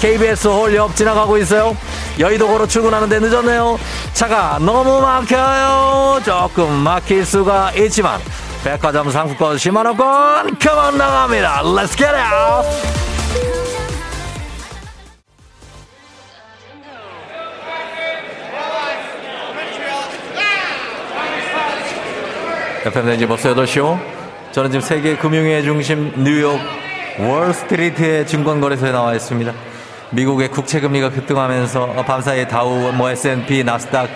KBS 0.00 0.48
홀 0.48 0.74
옆 0.74 0.96
지나가고 0.96 1.36
있어요. 1.36 1.76
여의도고로 2.18 2.66
출근하는데 2.66 3.18
늦었네요. 3.20 3.78
차가 4.14 4.58
너무 4.58 5.02
막혀요. 5.02 6.20
조금 6.24 6.72
막힐 6.72 7.26
수가 7.26 7.72
있지만 7.72 8.20
백화점 8.64 9.10
상품권 9.10 9.56
10만원권 9.56 10.58
그만 10.58 10.96
나갑니다. 10.96 11.62
Let's 11.62 11.94
get 11.94 12.06
it 12.14 13.63
FM 22.84 23.06
댕지 23.06 23.26
벌써 23.26 23.54
8시오 23.54 23.98
저는 24.52 24.70
지금 24.70 24.82
세계 24.82 25.16
금융의 25.16 25.62
중심 25.62 26.12
뉴욕 26.22 26.60
월스트리트의 27.18 28.26
증권거래소에 28.26 28.92
나와 28.92 29.14
있습니다 29.14 29.54
미국의 30.10 30.50
국채금리가 30.50 31.10
급등하면서 31.10 32.04
밤사이에 32.04 32.46
다우, 32.46 32.92
뭐 32.92 33.10
S&P, 33.10 33.64
나스닥 33.64 34.10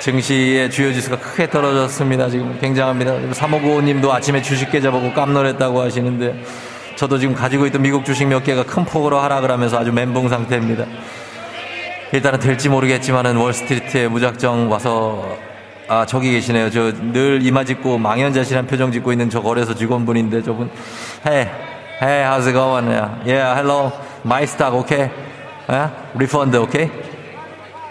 증시의 0.00 0.70
주요 0.70 0.92
지수가 0.92 1.18
크게 1.18 1.50
떨어졌습니다. 1.50 2.28
지금 2.28 2.58
굉장합니다. 2.60 3.16
3595님도 3.32 4.10
아침에 4.10 4.42
주식 4.42 4.70
계좌 4.70 4.90
보고 4.90 5.12
깜놀했다고 5.12 5.80
하시는데 5.80 6.42
저도 6.96 7.18
지금 7.18 7.34
가지고 7.34 7.66
있던 7.66 7.82
미국 7.82 8.04
주식 8.04 8.26
몇 8.26 8.44
개가 8.44 8.64
큰 8.64 8.84
폭으로 8.84 9.18
하락을 9.18 9.50
하면서 9.50 9.78
아주 9.78 9.92
멘붕 9.92 10.28
상태입니다. 10.28 10.86
일단은 12.12 12.38
될지 12.38 12.68
모르겠지만은 12.68 13.36
월스트리트에 13.36 14.08
무작정 14.08 14.70
와서 14.70 15.36
아 15.88 16.06
저기 16.06 16.32
계시네요. 16.32 16.70
저 16.70 16.92
늘 17.12 17.40
이마 17.42 17.64
짚고 17.64 17.98
망연자실한 17.98 18.66
표정 18.66 18.90
짓고 18.90 19.12
있는 19.12 19.28
저 19.28 19.42
거래소 19.42 19.74
직원분인데 19.74 20.42
저분 20.42 20.70
Hey, 21.26 21.48
hey, 22.02 22.24
how's 22.24 22.46
it 22.46 22.52
going? 22.52 22.88
Yeah, 23.26 23.54
hello, 23.60 23.92
my 24.24 24.42
stock, 24.44 24.76
okay? 24.78 25.10
예? 25.70 25.88
Refund, 26.18 26.56
오케이? 26.56 26.90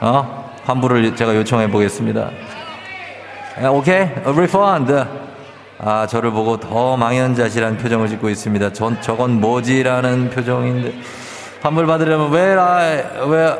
어? 0.02 0.52
환불을 0.66 1.16
제가 1.16 1.36
요청해 1.36 1.70
보겠습니다. 1.72 2.30
예, 3.62 3.66
오케이? 3.66 4.08
Refund. 4.38 5.05
아, 5.80 6.08
저를 6.08 6.32
보고 6.32 6.58
더 6.58 6.96
망연자실한 6.98 7.78
표정을 7.78 8.08
짓고 8.08 8.30
있습니다. 8.30 8.74
전, 8.74 9.02
저건 9.02 9.41
뭐지라는 9.41 10.30
표정인데. 10.30 10.94
환불 11.62 11.86
받으려면 11.88 12.32
where 12.32 12.60
I, 12.62 13.04
where, 13.28 13.58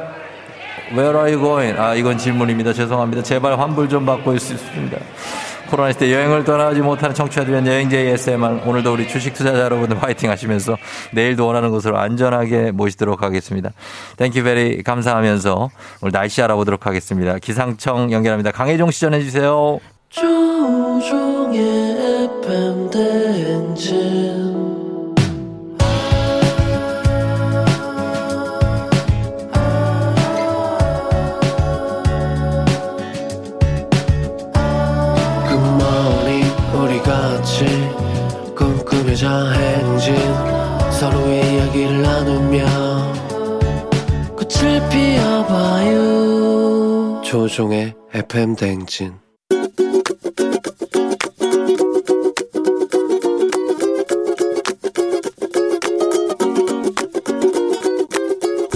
where 0.92 1.18
are 1.18 1.34
you 1.34 1.40
going? 1.40 1.80
아, 1.80 1.96
이건 1.96 2.18
질문입니다. 2.18 2.74
죄송합니다. 2.74 3.24
제발 3.24 3.60
환불 3.60 3.90
좀 3.90 4.06
받고 4.06 4.34
있습니다. 4.34 4.98
코로나 5.70 5.92
시대 5.92 6.14
여행을 6.14 6.44
떠나지 6.44 6.82
못하는 6.82 7.16
청취자들 7.16 7.52
위한 7.52 7.66
여행 7.66 7.91
제 7.91 7.98
ASMR 7.98 8.62
오늘도 8.64 8.94
우리 8.94 9.08
주식 9.08 9.34
투자자 9.34 9.60
여러분들 9.62 10.04
화이팅 10.04 10.30
하시면서 10.30 10.78
내일도 11.14 11.48
원하는 11.48 11.72
곳으로 11.72 11.98
안전하게 11.98 12.70
모시도록 12.72 13.24
하겠습니다. 13.24 13.72
thank 14.18 14.44
you 14.44 14.61
very 14.61 14.84
감사하면서 14.84 15.72
오늘 16.02 16.12
날씨 16.12 16.44
알아보도록 16.44 16.86
하겠습니다. 16.86 17.40
기상청 17.40 18.12
연결합니다. 18.12 18.52
강혜종 18.52 18.92
씨 18.92 19.00
전해 19.02 19.20
주세요. 19.22 19.80
조우종의 20.10 21.62
FM 22.36 22.92
대행진 22.92 24.53
행진 39.52 40.16
서로의 40.92 41.56
이야기를 41.56 42.02
나누며 42.02 42.66
꽃을 44.38 44.90
피워봐요 44.90 45.94
조종의 47.24 47.94
FM 48.14 48.56
대행진 48.56 49.14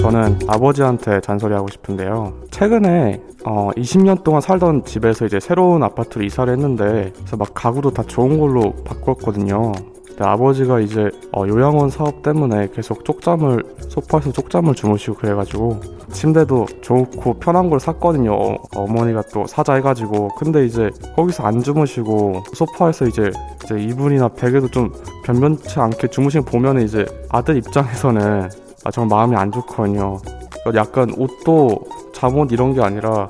저는 0.08 0.40
아버지한테 0.48 1.20
잔소리하고 1.20 1.68
싶은데요. 1.68 2.34
최근에 2.50 3.22
어, 3.46 3.70
20년 3.76 4.24
동안 4.24 4.40
살던 4.40 4.86
집에서 4.86 5.26
이제 5.26 5.40
새로운 5.40 5.84
아파트로 5.84 6.24
이사를 6.24 6.52
했는데 6.52 7.12
그래서 7.14 7.36
막 7.36 7.50
가구도 7.54 7.92
다 7.92 8.04
좋은 8.04 8.40
걸로 8.40 8.74
바꿨거든요. 8.86 9.74
근데 10.18 10.32
아버지가 10.32 10.80
이제 10.80 11.12
어, 11.32 11.48
요양원 11.48 11.92
사업 11.92 12.24
때문에 12.24 12.70
계속 12.74 13.06
쪽잠을 13.06 13.64
소파에서 13.88 14.32
쪽잠을 14.32 14.74
주무시고 14.74 15.16
그래가지고 15.16 15.80
침대도 16.12 16.66
좋고 16.82 17.36
편한 17.36 17.70
걸 17.70 17.80
샀거든요. 17.80 18.34
어, 18.34 18.88
머니가또 18.88 19.46
사자 19.46 19.76
해가지고 19.76 20.30
근데 20.30 20.66
이제 20.66 20.90
거기서 21.16 21.44
안 21.44 21.62
주무시고 21.62 22.46
소파에서 22.54 23.06
이제 23.06 23.30
이제 23.64 23.80
이불이나 23.80 24.30
베개도 24.30 24.72
좀 24.72 24.92
변변치 25.24 25.80
않게 25.80 26.08
주무시는 26.08 26.46
거 26.46 26.52
보면은 26.52 26.84
이제 26.84 27.06
아들 27.30 27.56
입장에서는 27.58 28.50
아, 28.86 28.92
정말 28.92 29.20
마음이 29.20 29.36
안 29.36 29.52
좋거든요. 29.52 30.18
그러니까 30.64 30.82
약간 30.82 31.14
옷도 31.16 31.78
잠옷 32.16 32.52
이런 32.52 32.74
게 32.74 32.82
아니라 32.82 33.28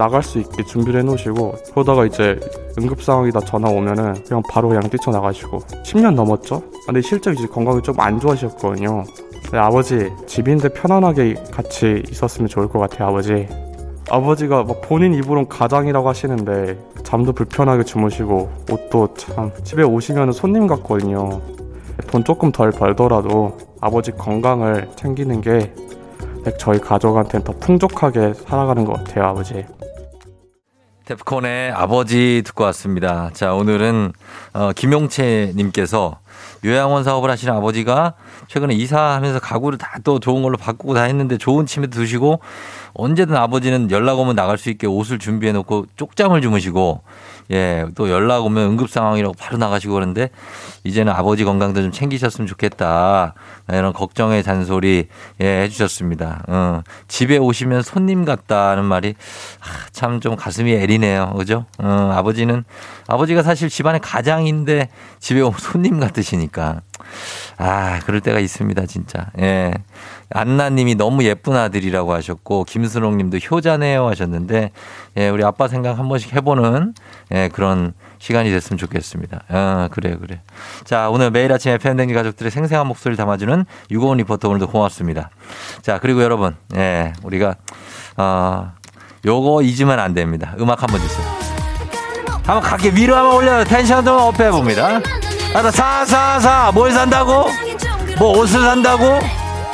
나갈 0.00 0.22
수 0.22 0.38
있게 0.38 0.64
준비를 0.64 1.00
해놓으시고 1.00 1.56
그러다가 1.74 2.06
이제 2.06 2.40
응급 2.78 3.02
상황이다 3.02 3.40
전화 3.40 3.68
오면은 3.68 4.14
그냥 4.24 4.42
바로 4.50 4.68
그냥 4.68 4.88
뛰쳐나가시고 4.88 5.58
10년 5.84 6.14
넘었죠? 6.14 6.62
근데 6.86 7.02
실제 7.02 7.30
이제 7.32 7.46
건강이 7.46 7.82
좀 7.82 8.00
안 8.00 8.18
좋아지셨거든요. 8.18 9.04
근데 9.42 9.58
아버지 9.58 10.10
집인데 10.26 10.70
편안하게 10.70 11.34
같이 11.52 12.02
있었으면 12.10 12.48
좋을 12.48 12.68
것 12.68 12.78
같아요 12.78 13.08
아버지. 13.08 13.46
아버지가 14.08 14.64
막 14.64 14.80
본인 14.80 15.12
입으론 15.12 15.46
가장이라고 15.48 16.08
하시는데 16.08 16.78
잠도 17.04 17.32
불편하게 17.34 17.84
주무시고 17.84 18.50
옷도 18.72 19.12
참 19.18 19.52
집에 19.64 19.82
오시면 19.82 20.32
손님 20.32 20.66
같거든요. 20.66 21.42
돈 22.06 22.24
조금 22.24 22.50
덜 22.50 22.70
벌더라도 22.70 23.58
아버지 23.82 24.12
건강을 24.12 24.88
챙기는 24.96 25.42
게 25.42 25.74
저희 26.58 26.78
가족한테는 26.78 27.44
더 27.44 27.52
풍족하게 27.60 28.32
살아가는 28.32 28.86
것 28.86 28.94
같아요 28.94 29.26
아버지. 29.26 29.66
데프콘의 31.10 31.72
아버지 31.72 32.42
듣고 32.46 32.62
왔습니다. 32.64 33.30
자, 33.32 33.52
오늘은, 33.52 34.12
어, 34.52 34.70
김용채 34.72 35.54
님께서 35.56 36.20
요양원 36.64 37.02
사업을 37.02 37.28
하시는 37.28 37.52
아버지가 37.52 38.14
최근에 38.46 38.74
이사하면서 38.74 39.40
가구를 39.40 39.76
다 39.76 39.90
또 40.04 40.18
좋은 40.20 40.42
걸로 40.42 40.56
바꾸고 40.56 40.94
다 40.94 41.02
했는데 41.02 41.36
좋은 41.36 41.66
침대 41.66 41.88
두시고 41.88 42.40
언제든 42.94 43.36
아버지는 43.36 43.90
연락 43.90 44.18
오면 44.18 44.34
나갈 44.36 44.56
수 44.56 44.70
있게 44.70 44.86
옷을 44.86 45.18
준비해 45.18 45.52
놓고 45.52 45.86
쪽잠을 45.96 46.40
주무시고 46.40 47.02
예, 47.50 47.86
또 47.94 48.10
연락 48.10 48.44
오면 48.44 48.70
응급 48.70 48.88
상황이라고 48.90 49.34
바로 49.38 49.58
나가시고 49.58 49.94
그러는데 49.94 50.30
이제는 50.84 51.12
아버지 51.12 51.44
건강도 51.44 51.82
좀 51.82 51.92
챙기셨으면 51.92 52.46
좋겠다. 52.46 53.34
이런 53.68 53.92
걱정의 53.92 54.42
잔소리 54.42 55.08
예, 55.40 55.62
해주셨습니다. 55.62 56.44
어, 56.48 56.82
집에 57.08 57.36
오시면 57.38 57.82
손님 57.82 58.24
같다는 58.24 58.84
말이 58.84 59.14
참좀 59.92 60.36
가슴이 60.36 60.72
애리네요. 60.72 61.34
그죠? 61.36 61.66
어, 61.78 62.12
아버지는 62.14 62.64
아버지가 63.06 63.42
사실 63.42 63.68
집안의 63.68 64.00
가장인데 64.00 64.88
집에 65.18 65.40
오면 65.40 65.58
손님 65.58 66.00
같으시니까 66.00 66.80
아 67.58 68.00
그럴 68.00 68.20
때가 68.20 68.38
있습니다 68.38 68.86
진짜. 68.86 69.26
예. 69.38 69.72
안나님이 70.32 70.94
너무 70.94 71.24
예쁜 71.24 71.56
아들이라고 71.56 72.12
하셨고 72.14 72.64
김순옥님도 72.64 73.38
효자네요 73.38 74.06
하셨는데 74.06 74.70
예, 75.16 75.28
우리 75.28 75.44
아빠 75.44 75.66
생각 75.66 75.98
한 75.98 76.08
번씩 76.08 76.34
해보는 76.34 76.94
예, 77.32 77.48
그런 77.52 77.94
시간이 78.18 78.50
됐으면 78.50 78.78
좋겠습니다. 78.78 79.44
아, 79.48 79.88
그래요, 79.90 80.18
그래. 80.20 80.40
자, 80.84 81.08
오늘 81.08 81.30
매일 81.30 81.52
아침 81.52 81.72
FM댕지 81.72 82.14
가족들의 82.14 82.50
생생한 82.50 82.86
목소리를 82.86 83.16
담아주는 83.16 83.64
유고원 83.90 84.18
리포터 84.18 84.48
오늘도 84.48 84.68
고맙습니다. 84.68 85.30
자, 85.80 85.98
그리고 85.98 86.22
여러분, 86.22 86.54
예, 86.76 87.14
우리가, 87.22 87.54
어, 88.18 88.72
요거 89.24 89.62
잊으면 89.62 89.98
안 89.98 90.12
됩니다. 90.12 90.54
음악 90.60 90.82
한번 90.82 91.00
주세요. 91.00 91.26
한번 92.44 92.60
어깨 92.60 92.90
위로 92.90 93.16
한번 93.16 93.36
올려요. 93.36 93.64
텐션 93.64 94.04
좀 94.04 94.16
up해봅니다. 94.18 95.00
아, 95.54 95.70
사, 95.70 96.04
사, 96.04 96.38
사. 96.38 96.70
뭘 96.72 96.90
산다고? 96.92 97.46
뭐 98.18 98.38
옷을 98.38 98.60
산다고? 98.60 99.18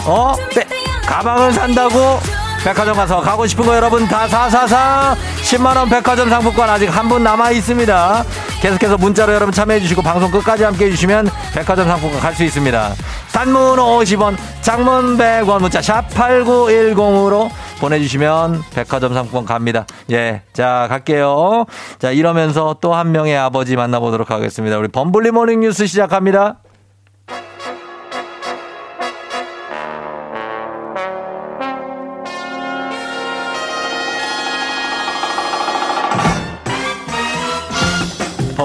어? 0.06 0.34
빼, 0.54 0.64
가방을 1.06 1.52
산다고? 1.52 2.18
백화점 2.64 2.96
가서 2.96 3.20
사고 3.20 3.46
싶은 3.46 3.64
거 3.64 3.76
여러분 3.76 4.08
다 4.08 4.26
사사사 4.26 5.14
10만원 5.44 5.88
백화점 5.88 6.28
상품권 6.28 6.68
아직 6.68 6.86
한 6.86 7.08
분 7.08 7.22
남아 7.22 7.52
있습니다. 7.52 8.24
계속해서 8.60 8.96
문자로 8.96 9.32
여러분 9.34 9.52
참여해 9.52 9.78
주시고 9.80 10.02
방송 10.02 10.30
끝까지 10.32 10.64
함께 10.64 10.86
해 10.86 10.90
주시면 10.90 11.28
백화점 11.54 11.86
상품권 11.86 12.18
갈 12.20 12.34
수 12.34 12.42
있습니다. 12.42 12.94
단문 13.32 13.76
50원, 13.78 14.36
장문 14.62 15.16
100원 15.16 15.60
문자 15.60 15.80
샵 15.80 16.08
8910으로 16.10 17.48
보내주시면 17.80 18.64
백화점 18.74 19.14
상품권 19.14 19.44
갑니다. 19.44 19.86
예. 20.10 20.42
자, 20.52 20.86
갈게요. 20.88 21.66
자, 22.00 22.10
이러면서 22.10 22.76
또 22.80 22.94
한 22.94 23.12
명의 23.12 23.36
아버지 23.36 23.76
만나보도록 23.76 24.30
하겠습니다. 24.30 24.76
우리 24.78 24.88
범블리 24.88 25.30
모닝 25.30 25.60
뉴스 25.60 25.86
시작합니다. 25.86 26.56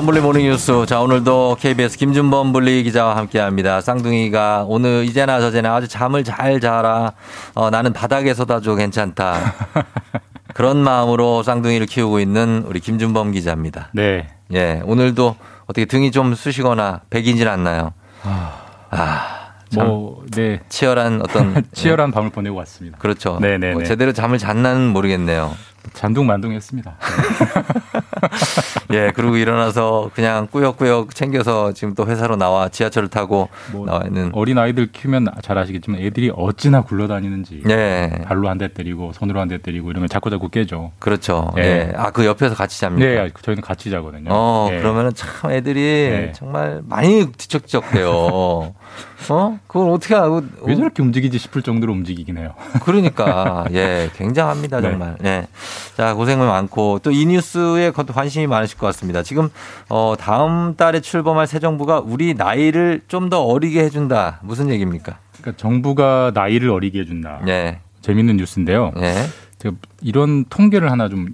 범블리 0.01 0.19
모닝 0.21 0.41
뉴스. 0.45 0.83
자, 0.87 0.99
오늘도 0.99 1.57
KBS 1.59 1.95
김준범 1.99 2.53
블리 2.53 2.81
기자와 2.81 3.15
함께 3.17 3.37
합니다. 3.37 3.81
쌍둥이가 3.81 4.65
오늘 4.67 5.05
이제나 5.05 5.39
저제나 5.39 5.75
아주 5.75 5.87
잠을 5.87 6.23
잘 6.23 6.59
자라. 6.59 7.13
어, 7.53 7.69
나는 7.69 7.93
바닥에서 7.93 8.45
자도 8.45 8.73
괜찮다. 8.73 9.53
그런 10.55 10.77
마음으로 10.77 11.43
쌍둥이를 11.43 11.85
키우고 11.85 12.19
있는 12.19 12.63
우리 12.65 12.79
김준범 12.79 13.31
기자입니다. 13.31 13.89
네. 13.93 14.27
예, 14.53 14.81
오늘도 14.85 15.35
어떻게 15.67 15.85
등이 15.85 16.09
좀 16.09 16.33
쑤시거나 16.33 17.01
백이진 17.11 17.47
않나요? 17.47 17.93
아, 18.23 19.51
참 19.69 19.85
뭐, 19.85 20.25
네. 20.31 20.61
치열한 20.67 21.21
어떤 21.21 21.63
치열한 21.73 22.11
밤을 22.11 22.31
보내고 22.31 22.55
왔습니다. 22.57 22.97
그렇죠. 22.97 23.37
네네. 23.39 23.73
뭐 23.73 23.83
제대로 23.83 24.13
잠을 24.13 24.39
잤나는 24.39 24.87
모르겠네요. 24.87 25.55
잔둥만둥했습니다. 25.93 26.97
예, 28.93 29.11
그리고 29.15 29.35
일어나서 29.37 30.11
그냥 30.13 30.47
꾸역꾸역 30.51 31.15
챙겨서 31.15 31.73
지금 31.73 31.93
또 31.95 32.05
회사로 32.05 32.35
나와 32.35 32.69
지하철을 32.69 33.09
타고 33.09 33.49
나와 33.85 34.01
있는 34.05 34.31
어린 34.33 34.57
아이들 34.57 34.91
키우면 34.91 35.27
잘 35.41 35.57
아시겠지만 35.57 36.01
애들이 36.01 36.31
어찌나 36.35 36.81
굴러다니는지 36.81 37.63
예. 37.69 38.11
발로 38.25 38.49
한 38.49 38.57
대 38.57 38.67
때리고 38.73 39.11
손으로 39.13 39.39
한 39.39 39.47
대 39.47 39.57
때리고 39.57 39.89
이러면 39.91 40.07
자꾸 40.09 40.29
자꾸 40.29 40.49
깨죠. 40.49 40.91
예. 40.93 40.99
그렇죠. 40.99 41.51
예. 41.57 41.91
아, 41.95 42.11
그 42.11 42.25
옆에서 42.25 42.53
같이 42.55 42.79
잡니까? 42.79 43.23
네, 43.23 43.29
저희는 43.41 43.61
같이 43.63 43.89
자거든요. 43.89 44.29
어, 44.31 44.69
예. 44.71 44.77
그러면은 44.77 45.11
참 45.15 45.51
애들이 45.51 45.81
네. 45.81 46.31
정말 46.35 46.81
많이 46.85 47.25
뒤척뒤척해요. 47.31 48.73
어? 49.29 49.59
그걸 49.67 49.89
어떻게 49.91 50.15
하고. 50.15 50.41
왜 50.63 50.75
저렇게 50.75 51.01
움직이지 51.03 51.37
싶을 51.37 51.61
정도로 51.61 51.93
움직이긴 51.93 52.37
해요. 52.37 52.53
그러니까, 52.83 53.65
예, 53.71 54.09
굉장합니다, 54.15 54.81
네. 54.81 54.89
정말. 54.89 55.17
예. 55.23 55.47
자, 55.95 56.13
고생 56.15 56.39
많고, 56.39 56.99
또 56.99 57.11
이 57.11 57.25
뉴스에 57.25 57.91
건- 57.91 58.05
관심이 58.07 58.47
많으실 58.47 58.77
것 58.77 58.87
같습니다. 58.87 59.21
지금, 59.23 59.49
어, 59.89 60.15
다음 60.19 60.75
달에 60.75 60.99
출범할 61.01 61.47
새 61.47 61.59
정부가 61.59 61.99
우리 61.99 62.33
나이를 62.33 63.01
좀 63.07 63.29
더 63.29 63.43
어리게 63.43 63.83
해준다. 63.83 64.39
무슨 64.43 64.69
얘기입니까? 64.69 65.17
그러니까 65.39 65.57
정부가 65.57 66.31
나이를 66.33 66.69
어리게 66.69 66.99
해준다. 67.01 67.41
예. 67.47 67.79
재밌는 68.01 68.37
뉴스인데요. 68.37 68.91
예. 68.97 69.13
제가 69.59 69.75
이런 70.01 70.43
통계를 70.45 70.91
하나 70.91 71.07
좀 71.07 71.27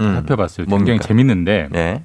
음. 0.00 0.14
살펴봤어요. 0.14 0.66
뭡니까? 0.68 0.92
굉장히 0.92 1.06
재밌는데 1.08 1.68
예. 1.74 2.02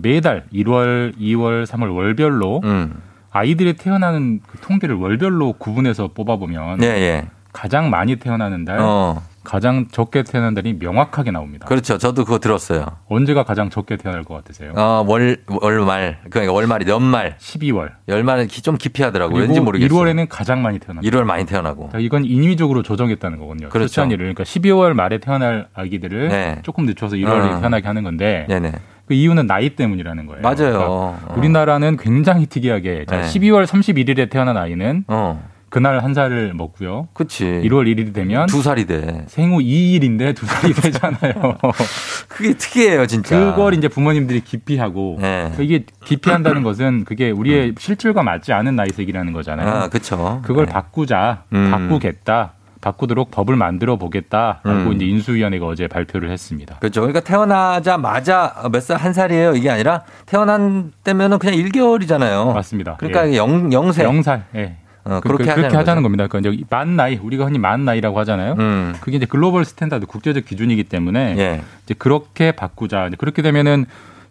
매달 0.00 0.44
1월, 0.54 1.16
2월, 1.18 1.66
3월 1.66 1.94
월별로 1.94 2.60
음. 2.64 3.02
아이들이 3.30 3.74
태어나는 3.74 4.40
그 4.46 4.58
통계를 4.58 4.96
월별로 4.96 5.54
구분해서 5.54 6.08
뽑아보면 6.14 6.82
예, 6.82 6.86
예. 6.86 7.24
가장 7.52 7.90
많이 7.90 8.16
태어나는 8.16 8.64
달, 8.64 8.78
어. 8.80 9.22
가장 9.42 9.86
적게 9.90 10.22
태어나는 10.22 10.54
달이 10.54 10.74
명확하게 10.78 11.30
나옵니다. 11.30 11.66
그렇죠. 11.66 11.96
저도 11.96 12.24
그거 12.24 12.38
들었어요. 12.38 12.86
언제가 13.08 13.42
가장 13.44 13.70
적게 13.70 13.96
태어날 13.96 14.22
것 14.22 14.34
같으세요? 14.34 14.72
어, 14.76 15.04
월, 15.08 15.38
월말. 15.46 16.18
그러니까 16.28 16.52
월말이 16.52 16.88
연말. 16.88 17.36
12월. 17.38 17.92
열말은 18.08 18.46
기- 18.48 18.60
좀 18.62 18.76
깊이 18.76 19.02
하더라고요. 19.02 19.34
그리고 19.34 19.46
왠지 19.48 19.60
모르겠어요. 19.60 19.88
1월에는 19.98 20.26
가장 20.28 20.62
많이 20.62 20.78
태어납니다. 20.78 21.16
1월 21.18 21.24
많이 21.24 21.46
태어나고. 21.46 21.88
자, 21.92 21.98
이건 21.98 22.26
인위적으로 22.26 22.82
조정했다는 22.82 23.38
거거든요. 23.38 23.70
그렇죠. 23.70 24.06
그러니까 24.06 24.44
12월 24.44 24.92
말에 24.92 25.18
태어날 25.18 25.68
아기들을 25.74 26.28
네. 26.28 26.58
조금 26.62 26.84
늦춰서 26.84 27.16
1월에 27.16 27.56
어. 27.56 27.60
태어나게 27.60 27.86
하는 27.86 28.02
건데 28.02 28.44
네네. 28.48 28.72
그 29.08 29.14
이유는 29.14 29.46
나이 29.46 29.70
때문이라는 29.70 30.26
거예요. 30.26 30.42
맞아요. 30.42 30.56
그러니까 30.56 30.86
어. 30.88 31.34
우리나라는 31.36 31.96
굉장히 31.96 32.46
특이하게 32.46 33.06
자, 33.08 33.22
네. 33.22 33.22
12월 33.22 33.64
31일에 33.64 34.28
태어난 34.30 34.58
아이는 34.58 35.04
어. 35.08 35.42
그날 35.70 36.02
한 36.02 36.14
살을 36.14 36.52
먹고요. 36.54 37.08
그치. 37.14 37.44
1월 37.44 37.86
1일이 37.86 38.14
되면 38.14 38.46
두 38.46 38.62
살이 38.62 38.86
돼. 38.86 39.24
생후 39.28 39.58
2일인데 39.60 40.34
두 40.34 40.46
살이 40.46 40.72
되잖아요. 40.72 41.58
그게 42.28 42.54
특이해요, 42.54 43.06
진짜. 43.06 43.38
그걸 43.38 43.74
이제 43.74 43.88
부모님들이 43.88 44.40
기피하고 44.40 45.18
네. 45.20 45.52
이게 45.58 45.84
기피한다는 46.04 46.62
것은 46.62 47.04
그게 47.04 47.30
우리의 47.30 47.74
실질과 47.78 48.22
맞지 48.22 48.52
않은 48.52 48.76
나이색이라는 48.76 49.32
거잖아요. 49.32 49.68
아, 49.68 49.88
그쵸. 49.88 50.40
그걸 50.42 50.66
네. 50.66 50.72
바꾸자, 50.72 51.44
음. 51.52 51.70
바꾸겠다, 51.70 52.52
바꾸도록 52.92 53.30
법을 53.30 53.56
만들어 53.56 53.96
보겠다라고 53.96 54.68
음. 54.68 54.92
이제 54.94 55.04
인수위원회가 55.04 55.66
어제 55.66 55.86
발표를 55.88 56.30
했습니다. 56.30 56.76
그렇죠. 56.78 57.00
그러니까 57.02 57.20
태어나자마자 57.20 58.54
몇 58.72 58.80
살 58.80 58.96
한 58.98 59.12
살이에요. 59.12 59.54
이게 59.54 59.70
아니라 59.70 60.02
태어난 60.26 60.92
때면은 61.04 61.38
그냥 61.38 61.54
1개월이잖아요. 61.56 62.52
맞습니다. 62.54 62.96
그러니까 62.96 63.28
예. 63.30 63.36
영 63.36 63.72
영세. 63.72 64.02
영살. 64.04 64.44
예. 64.54 64.76
어, 65.04 65.20
그- 65.22 65.28
그렇게, 65.28 65.44
그, 65.44 65.50
하자는, 65.50 65.76
하자는 65.76 66.02
거죠. 66.02 66.02
겁니다. 66.02 66.26
그러니까 66.26 66.50
이제 66.52 66.64
만 66.68 66.96
나이, 66.96 67.16
우리가 67.16 67.44
흔히 67.46 67.58
만 67.58 67.84
나이라고 67.84 68.18
하잖아요. 68.20 68.56
음. 68.58 68.94
그게 69.00 69.16
이제 69.16 69.26
global 69.26 69.64
standard 69.64 70.06
국제적 70.06 70.44
기준이기 70.44 70.84
때문에 70.84 71.34
예. 71.38 71.60
이제 71.84 71.94
그렇게 71.96 72.52
바꾸자. 72.52 73.06
이제 73.08 73.16
그렇게 73.16 73.40
되면은 73.42 73.86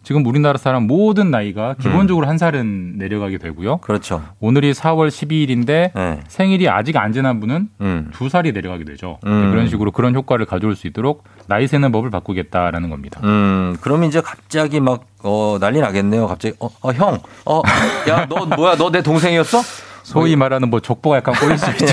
지금 0.08 0.24
우리나라 0.24 0.56
사람 0.56 0.86
모든 0.86 1.30
나이가 1.30 1.74
기본적으로 1.74 2.26
한 2.26 2.38
살은 2.38 2.94
내려가게 2.96 3.36
되고요. 3.36 3.74
음. 3.74 3.78
그렇죠. 3.82 4.22
오늘이 4.40 4.72
4월 4.72 5.08
12일인데 5.08 5.90
네. 5.94 6.20
생일이 6.28 6.66
아직 6.66 6.96
안 6.96 7.12
지난 7.12 7.40
분은 7.40 7.68
음. 7.82 8.10
두 8.14 8.30
살이 8.30 8.52
내려가게 8.52 8.84
되죠. 8.84 9.18
네, 9.22 9.30
음. 9.30 9.50
그런 9.50 9.68
식으로 9.68 9.90
그런 9.90 10.14
효과를 10.14 10.46
가져올 10.46 10.76
수 10.76 10.86
있도록 10.86 11.24
나이 11.46 11.66
세는 11.66 11.92
법을 11.92 12.08
바꾸겠다라는 12.08 12.88
겁니다. 12.88 13.20
음, 13.22 13.76
그럼 13.82 14.04
이제 14.04 14.22
갑자기 14.22 14.80
막, 14.80 15.04
어, 15.22 15.58
난리 15.60 15.78
나겠네요. 15.78 16.26
갑자기, 16.26 16.54
어, 16.58 16.70
어 16.80 16.92
형, 16.92 17.18
어, 17.44 17.60
야, 18.08 18.24
너 18.30 18.46
뭐야, 18.46 18.76
너 18.76 18.88
내 18.88 19.02
동생이었어? 19.02 19.60
소위 20.08 20.36
말하는 20.36 20.70
뭐 20.70 20.80
족보가 20.80 21.18
약간 21.18 21.34
꼬일 21.34 21.58
수 21.58 21.70
있죠. 21.70 21.86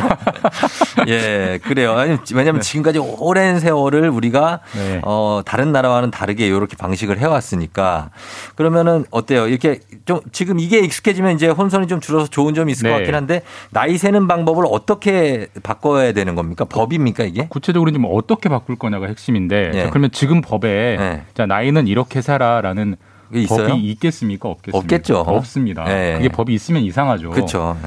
예, 1.08 1.60
그래요. 1.64 1.98
아니, 1.98 2.18
왜냐면 2.34 2.62
지금까지 2.62 3.00
오랜 3.00 3.60
세월을 3.60 4.10
우리가, 4.10 4.62
네. 4.74 5.02
어, 5.04 5.42
다른 5.46 5.72
나라와는 5.72 6.12
다르게 6.12 6.48
이렇게 6.48 6.78
방식을 6.78 7.20
해왔으니까. 7.20 8.12
그러면은 8.56 9.06
어때요? 9.12 9.48
이렇게 9.48 9.80
좀, 10.06 10.22
지금 10.32 10.60
이게 10.60 10.80
익숙해지면 10.80 11.36
이제 11.36 11.50
혼선이 11.50 11.88
좀 11.88 12.00
줄어서 12.00 12.28
좋은 12.28 12.54
점이 12.54 12.72
있을 12.72 12.84
네. 12.84 12.90
것 12.90 12.98
같긴 12.98 13.16
한데, 13.16 13.42
나이 13.72 13.98
세는 13.98 14.28
방법을 14.28 14.66
어떻게 14.70 15.48
바꿔야 15.62 16.14
되는 16.14 16.36
겁니까? 16.36 16.66
법입니까, 16.66 17.26
이게? 17.26 17.48
구체적으로 17.50 17.92
좀 17.92 18.06
어떻게 18.10 18.50
바꿀 18.50 18.78
거냐가 18.78 19.08
핵심인데 19.08 19.72
예. 19.74 19.84
자, 19.84 19.90
그러면 19.90 20.10
지금 20.12 20.42
법에 20.42 20.98
예. 21.00 21.22
자, 21.34 21.46
나이는 21.46 21.88
이렇게 21.88 22.22
살아라는 22.22 22.96
있어요? 23.34 23.68
법이 23.70 23.82
있겠습니까? 23.92 24.50
없겠습니까? 24.50 24.78
없겠죠. 24.78 25.18
없습니다. 25.20 25.86
예. 25.90 26.14
그게 26.18 26.30
법이 26.30 26.54
있으면 26.54 26.84
이상하죠. 26.84 27.32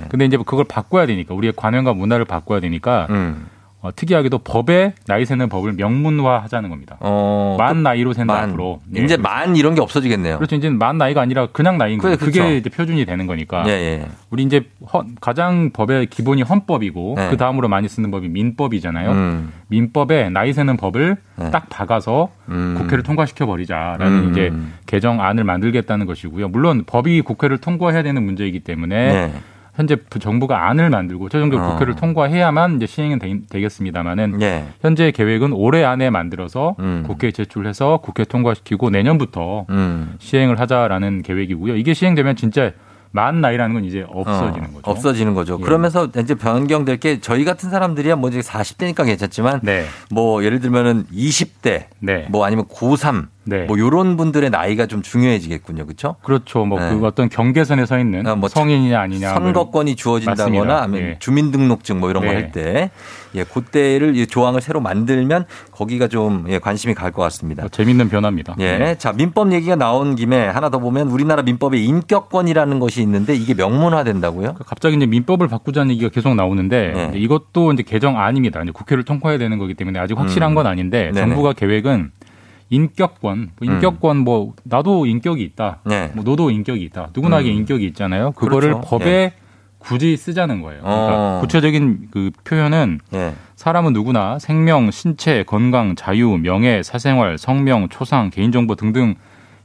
예. 0.03 0.09
근데 0.09 0.25
이제 0.25 0.37
그걸 0.37 0.65
바꿔야 0.65 1.07
되니까 1.07 1.35
우리의 1.35 1.53
관행과 1.57 1.95
문화를 1.95 2.25
바꿔야 2.25 2.61
되니까 2.61 3.07
음. 3.11 3.47
어, 3.89 3.93
특이하게도 3.97 4.39
법에 4.39 4.93
나이 5.07 5.25
세는 5.25 5.49
법을 5.49 5.73
명문화하자는 5.73 6.69
겁니다. 6.69 6.97
어. 7.01 7.57
만 7.59 7.83
나이로 7.83 8.13
센다 8.13 8.33
만. 8.35 8.49
앞으로. 8.51 8.81
예. 8.97 9.03
이제 9.03 9.17
만 9.17 9.57
이런 9.57 9.75
게 9.75 9.81
없어지겠네요. 9.81 10.37
그렇죠. 10.37 10.57
이제 10.57 10.69
만 10.69 10.99
나이가 10.99 11.23
아니라 11.23 11.47
그냥 11.47 11.79
나이인 11.79 11.99
거예요. 11.99 12.17
그래, 12.17 12.27
그게 12.27 12.39
그렇죠. 12.41 12.55
이제 12.57 12.71
표준이 12.71 13.05
되는 13.07 13.27
거니까. 13.27 13.65
예, 13.67 13.71
예. 13.73 14.07
우리 14.31 14.43
이제 14.43 14.67
헌- 14.93 15.17
가장 15.21 15.71
법의 15.73 16.07
기본이 16.07 16.43
헌법이고 16.43 17.15
네. 17.17 17.31
그 17.31 17.37
다음으로 17.37 17.69
많이 17.69 17.89
쓰는 17.89 18.11
법이 18.11 18.29
민법이잖아요. 18.29 19.11
음. 19.11 19.53
민법에 19.69 20.29
나이 20.31 20.53
세는 20.53 20.77
법을 20.77 21.17
네. 21.37 21.51
딱 21.51 21.69
박아서 21.71 22.29
음. 22.51 22.75
국회를 22.79 23.03
통과시켜 23.03 23.47
버리자라는 23.47 24.07
음. 24.07 24.31
이제 24.31 24.53
개정안을 24.87 25.45
만들겠다는 25.45 26.05
것이고요. 26.07 26.49
물론 26.49 26.85
법이 26.87 27.23
국회를 27.23 27.59
통과해야 27.59 28.03
되는 28.03 28.23
문제이기 28.23 28.61
때문에 28.61 29.13
네. 29.13 29.33
현재 29.79 29.97
정부가 30.19 30.69
안을 30.69 30.91
만들고 30.91 31.29
최종적으로 31.29 31.69
어. 31.69 31.73
국회를 31.73 31.95
통과해야만 31.95 32.77
이제 32.77 32.87
시행은 32.87 33.21
되, 33.21 33.61
겠습니다마는 33.61 34.43
예. 34.43 34.65
현재 34.81 35.13
계획은 35.13 35.53
올해 35.53 35.85
안에 35.85 36.11
만들어서 36.11 36.75
음. 36.81 37.05
국회에 37.07 37.31
제출해서 37.31 38.01
국회 38.03 38.25
통과시키고 38.25 38.91
내년부터 38.91 39.67
음. 39.71 40.17
시행을 40.19 40.59
하자라는 40.59 41.23
계획이고요. 41.23 41.77
이게 41.77 41.95
시행되면 41.95 42.35
진짜 42.35 42.73
만 43.13 43.41
나이라는 43.41 43.73
건 43.73 43.85
이제 43.85 44.05
없어지는 44.09 44.69
어, 44.69 44.73
거죠. 44.73 44.91
없어지는 44.91 45.35
거죠. 45.35 45.59
예. 45.61 45.65
그러면서 45.65 46.09
이제 46.19 46.35
변경될 46.35 46.97
게 46.99 47.21
저희 47.21 47.45
같은 47.45 47.71
사람들이야 47.71 48.17
뭐 48.17 48.31
이제 48.31 48.41
40대니까 48.41 49.05
괜찮지만 49.05 49.61
네. 49.63 49.85
뭐 50.11 50.43
예를 50.43 50.59
들면은 50.59 51.05
20대 51.13 51.85
네. 52.01 52.27
뭐 52.31 52.45
아니면 52.45 52.65
고3 52.67 53.29
네. 53.49 53.65
뭐 53.65 53.79
요런 53.79 54.17
분들의 54.17 54.51
나이가 54.51 54.87
좀 54.87 55.03
중요해지겠군요. 55.03 55.87
그렇죠? 55.87 56.17
그렇죠. 56.23 56.65
뭐 56.65 56.79
네. 56.79 56.91
그 56.91 57.07
어떤 57.07 57.29
경계선에 57.29 57.87
서 57.87 57.99
있는 57.99 58.27
아, 58.27 58.35
뭐 58.35 58.49
성인이냐 58.49 59.01
아니냐 59.01 59.33
뭐 59.33 59.41
선거권이 59.41 59.97
주어진다거나. 59.97 60.83
아니면 60.83 61.01
예. 61.03 61.17
주민등록증 61.19 62.01
뭐 62.01 62.11
이런 62.11 62.25
거 62.25 62.29
네. 62.31 62.35
할때 62.35 62.91
예, 63.35 63.45
그때를 63.45 64.17
이 64.17 64.27
조항을 64.27 64.61
새로 64.61 64.81
만들면 64.81 65.47
거기가 65.73 66.09
좀 66.09 66.47
예, 66.49 66.59
관심이 66.59 66.95
갈 66.95 67.09
것 67.09 67.23
같습니다. 67.23 67.63
뭐 67.63 67.69
재밌는 67.71 68.11
변화입니다. 68.11 68.55
예. 68.59 68.77
네. 68.79 68.95
자, 68.99 69.13
민법 69.13 69.53
얘기가 69.53 69.77
나온 69.77 70.15
김에 70.15 70.47
하나 70.47 70.69
더 70.69 70.79
보면 70.79 71.09
우리나라 71.09 71.43
민법에 71.43 71.79
인격권이라는 71.79 72.79
것이 72.81 73.01
있는데 73.03 73.35
이게 73.35 73.55
명문화된다고요? 73.55 74.55
갑자기 74.67 74.97
이제 74.97 75.07
민법을 75.07 75.49
바꾸자는 75.49 75.91
얘기가 75.93 76.11
계속 76.11 76.35
나오는데 76.35 76.93
네. 77.13 77.19
이것도 77.19 77.73
이제 77.73 77.83
개정안입니다. 77.83 78.63
이제 78.63 78.73
국회를 78.73 79.05
통과해야 79.05 79.39
되는 79.39 79.57
거기 79.59 79.73
때문에 79.75 79.99
아직 79.99 80.19
확실한 80.19 80.53
음. 80.53 80.55
건 80.55 80.67
아닌데 80.67 81.11
네네. 81.15 81.21
정부가 81.29 81.55
계획은 81.55 82.11
인격권, 82.71 83.51
뭐 83.59 83.75
인격권 83.75 84.19
뭐 84.19 84.55
나도 84.65 85.07
인격이 85.07 85.43
있다, 85.43 85.81
네. 85.85 86.11
뭐 86.15 86.25
너도 86.25 86.51
인격이 86.51 86.83
있다, 86.85 87.11
누구나게 87.15 87.51
음. 87.51 87.57
인격이 87.57 87.87
있잖아요. 87.87 88.33
그거를 88.33 88.71
그렇죠. 88.71 88.89
법에 88.89 89.11
예. 89.11 89.33
굳이 89.79 90.17
쓰자는 90.17 90.61
거예요. 90.61 90.83
그러니까 90.83 91.15
어. 91.17 91.41
구체적인 91.41 92.09
그 92.11 92.31
표현은 92.45 93.01
예. 93.15 93.35
사람은 93.57 93.93
누구나 93.93 94.39
생명, 94.39 94.91
신체, 94.91 95.45
건강, 95.45 95.95
자유, 95.95 96.37
명예, 96.37 96.83
사생활, 96.83 97.39
성명, 97.39 97.89
초상, 97.89 98.31
개인정보 98.31 98.75
등등 98.75 99.15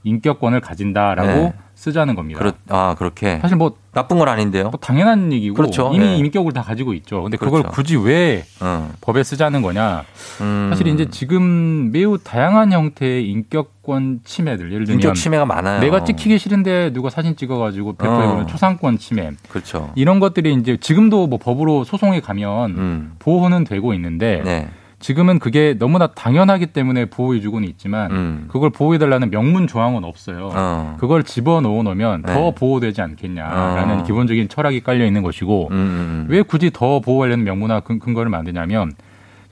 인격권을 0.04 0.62
가진다라고 0.62 1.28
네. 1.28 1.54
쓰자는 1.84 2.16
겁니다. 2.16 2.40
그렇, 2.40 2.54
아, 2.70 2.96
그렇게. 2.98 3.40
사실 3.42 3.58
뭐, 3.58 3.76
나쁜 3.92 4.18
건 4.18 4.30
아닌데요. 4.30 4.70
뭐 4.70 4.80
당연한 4.80 5.34
얘기고 5.34 5.56
그렇죠. 5.56 5.92
이미 5.94 6.06
예. 6.06 6.16
인격을 6.16 6.54
다 6.54 6.62
가지고 6.62 6.94
있죠. 6.94 7.22
근데 7.22 7.36
그걸 7.36 7.62
그렇죠. 7.62 7.76
굳이 7.76 7.98
왜 7.98 8.46
어. 8.62 8.90
법에 9.02 9.22
쓰자는 9.22 9.62
거냐? 9.62 10.06
음. 10.40 10.68
사실 10.72 10.88
이제 10.88 11.10
지금 11.12 11.92
매우 11.92 12.18
다양한 12.18 12.72
형태의 12.72 13.30
인격권 13.30 14.22
침해들 14.24 14.72
예를 14.72 14.86
들면 14.86 15.02
인격 15.02 15.16
침해가 15.16 15.46
많아요. 15.46 15.82
내가 15.82 16.06
찍히기 16.06 16.40
싫은데 16.40 16.94
누가 16.94 17.10
사진 17.10 17.36
찍어가지고 17.36 17.98
배포해 17.98 18.28
보면 18.28 18.44
어. 18.44 18.46
초상권 18.48 18.98
침해 18.98 19.32
그렇죠. 19.50 19.92
이런 19.96 20.22
것들이 20.22 20.54
이제 20.54 20.78
지금도 20.78 21.28
뭐 21.28 21.38
법으로 21.38 21.84
소송에 21.84 22.22
가면 22.22 22.72
음. 22.72 23.16
보호는 23.20 23.66
되고 23.66 23.94
있는데 23.94 24.42
네. 24.46 24.70
지금은 25.04 25.40
그게 25.40 25.76
너무나 25.78 26.08
당연하기 26.08 26.68
때문에 26.68 27.06
보호해주고는 27.06 27.68
있지만 27.68 28.12
음. 28.12 28.46
그걸 28.48 28.70
보호해달라는 28.70 29.32
명문 29.32 29.68
조항은 29.68 30.06
없어요. 30.06 30.50
어. 30.54 30.96
그걸 30.98 31.24
집어넣어 31.24 31.84
놓으면 31.84 32.24
네. 32.26 32.34
더 32.34 32.52
보호되지 32.52 33.02
않겠냐라는 33.02 34.00
어. 34.00 34.04
기본적인 34.04 34.48
철학이 34.48 34.80
깔려 34.80 35.06
있는 35.06 35.22
것이고 35.22 35.68
음, 35.72 35.76
음. 35.76 36.26
왜 36.30 36.42
굳이 36.42 36.72
더 36.72 37.02
보호하려는 37.02 37.44
명문화 37.44 37.82
근- 37.82 38.00
근거를 38.00 38.30
만드냐면 38.32 38.94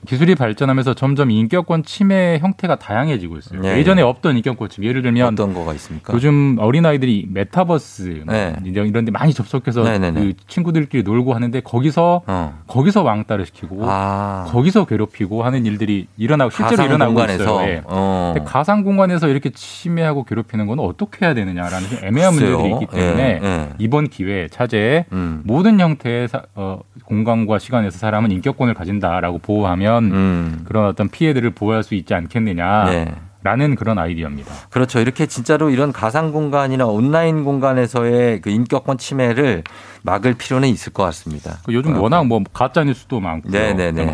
기술이 0.04 0.34
발전하면서 0.34 0.94
점점 0.94 1.30
인격권 1.30 1.84
침해 1.84 2.38
형태가 2.40 2.76
다양해지고 2.76 3.38
있어요. 3.38 3.60
예, 3.64 3.76
예전에 3.78 4.02
없던 4.02 4.36
인격권 4.36 4.68
침해 4.68 4.88
예를 4.88 5.02
들면 5.02 5.32
어떤 5.34 5.54
거가 5.54 5.72
있습니까? 5.74 6.12
요즘 6.12 6.56
어린아이들이 6.58 7.28
메타버스 7.30 8.22
뭐 8.26 8.34
네. 8.34 8.54
이런 8.64 9.04
데 9.04 9.12
많이 9.12 9.32
접속해서 9.32 9.84
네네네. 9.84 10.20
그 10.20 10.32
친구들끼리 10.48 11.04
놀고 11.04 11.34
하는데 11.34 11.60
거기서 11.60 12.22
어. 12.26 12.58
거기서 12.66 13.02
왕따를 13.04 13.46
시키고 13.46 13.78
아. 13.82 14.46
거기서 14.48 14.86
괴롭히고 14.86 15.44
하는 15.44 15.66
일들이 15.66 16.08
일어나고 16.16 16.50
실제로 16.50 16.82
일어나고 16.84 17.12
공간에서. 17.14 17.42
있어요. 17.44 17.68
예. 17.68 17.82
어. 17.84 18.34
가상 18.44 18.82
공간에서 18.82 19.28
이렇게 19.28 19.50
침해하고 19.50 20.24
괴롭히는 20.24 20.66
건 20.66 20.80
어떻게 20.80 21.24
해야 21.26 21.34
되느냐라는 21.34 21.88
좀 21.88 21.98
애매한 22.02 22.34
글쎄요. 22.34 22.58
문제들이 22.58 22.82
있기 22.84 22.96
때문에 22.96 23.40
예, 23.40 23.46
예. 23.46 23.68
이번 23.78 24.08
기회에 24.08 24.48
차제에 24.48 25.04
음. 25.12 25.42
모든 25.44 25.78
형태의 25.78 26.26
사- 26.26 26.42
어, 26.56 26.80
공간과 27.04 27.58
시간에서 27.60 27.98
사람은 27.98 28.32
인격권을 28.32 28.74
가진다라고 28.74 29.38
보호하면 29.38 29.91
음. 29.98 30.64
그런 30.66 30.86
어떤 30.86 31.08
피해들을 31.08 31.50
보호할 31.50 31.82
수 31.82 31.94
있지 31.94 32.14
않겠느냐라는 32.14 33.14
라는 33.44 33.74
그런 33.74 33.98
아이디어입니다. 33.98 34.52
그렇죠. 34.70 35.00
이렇게 35.00 35.26
진짜로 35.26 35.70
이런 35.70 35.92
가상 35.92 36.30
공간이나 36.30 36.86
온라인 36.86 37.42
공간에서의 37.44 38.40
그 38.40 38.50
인격권 38.50 38.98
침해를 38.98 39.64
막을 40.02 40.34
필요는 40.34 40.68
있을 40.68 40.92
것 40.92 41.02
같습니다. 41.04 41.58
그 41.64 41.72
요즘 41.72 41.94
어, 41.94 42.00
워낙 42.00 42.26
뭐 42.26 42.42
가짜 42.52 42.82
뉴스도 42.84 43.20
많고. 43.20 43.50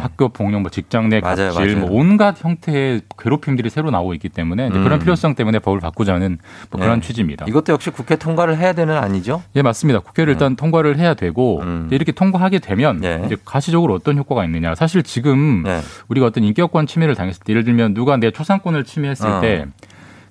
학교 0.00 0.28
폭력, 0.28 0.60
뭐 0.60 0.70
직장 0.70 1.08
내 1.08 1.20
맞아요, 1.20 1.52
갑질, 1.52 1.76
맞아요. 1.76 1.86
뭐 1.86 1.98
온갖 1.98 2.42
형태의 2.42 3.02
괴롭힘들이 3.18 3.70
새로 3.70 3.90
나오고 3.90 4.14
있기 4.14 4.28
때문에 4.28 4.68
음. 4.68 4.84
그런 4.84 4.98
필요성 4.98 5.34
때문에 5.34 5.58
법을 5.60 5.80
바꾸자는 5.80 6.38
뭐 6.70 6.80
그런 6.80 7.00
네. 7.00 7.06
취지입니다. 7.06 7.46
이것도 7.48 7.72
역시 7.72 7.90
국회 7.90 8.16
통과를 8.16 8.58
해야 8.58 8.72
되는 8.74 8.96
아니죠? 8.96 9.42
예, 9.56 9.62
맞습니다. 9.62 10.00
국회를 10.00 10.34
일단 10.34 10.56
통과를 10.56 10.98
해야 10.98 11.14
되고 11.14 11.60
음. 11.62 11.88
이렇게 11.90 12.12
통과하게 12.12 12.58
되면 12.58 13.00
네. 13.00 13.22
이제 13.24 13.36
가시적으로 13.44 13.94
어떤 13.94 14.18
효과가 14.18 14.44
있느냐. 14.44 14.74
사실 14.74 15.02
지금 15.02 15.64
우리가 16.08 16.26
어떤 16.26 16.44
인격권 16.44 16.86
침해를 16.86 17.14
당했을 17.14 17.42
때 17.44 17.52
예를 17.52 17.64
들면 17.64 17.94
누가 17.94 18.16
내 18.18 18.30
초상권을 18.30 18.84
침해했을 18.84 19.26
어. 19.26 19.40
때 19.40 19.66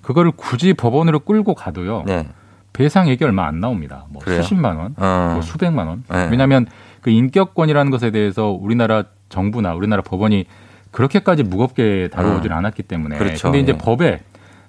그거를 0.02 0.32
굳이 0.36 0.74
법원으로 0.74 1.20
끌고 1.22 1.56
가도요. 1.56 2.06
배상액이 2.74 3.24
얼마 3.24 3.48
안 3.48 3.60
나옵니다. 3.60 4.06
뭐 4.10 4.22
네. 4.22 4.26
그래요? 4.26 4.42
수십만 4.44 4.78
원, 4.78 4.94
어. 4.98 5.32
뭐 5.34 5.42
수백만 5.42 5.88
원. 5.88 6.04
네. 6.10 6.28
왜냐하면 6.30 6.66
그 7.02 7.10
인격권이라는 7.10 7.92
것에 7.92 8.12
대해서 8.12 8.50
우리나라 8.52 9.04
정부나 9.30 9.74
우리나라 9.74 10.02
법원이 10.02 10.46
그렇게까지 10.92 11.44
무겁게 11.44 12.10
다루어질 12.12 12.54
않았기 12.54 12.84
때문에. 12.84 13.18
그렇죠. 13.18 13.44
근데 13.52 13.60
이제 13.60 13.74
예. 13.74 13.78
법에 13.78 14.20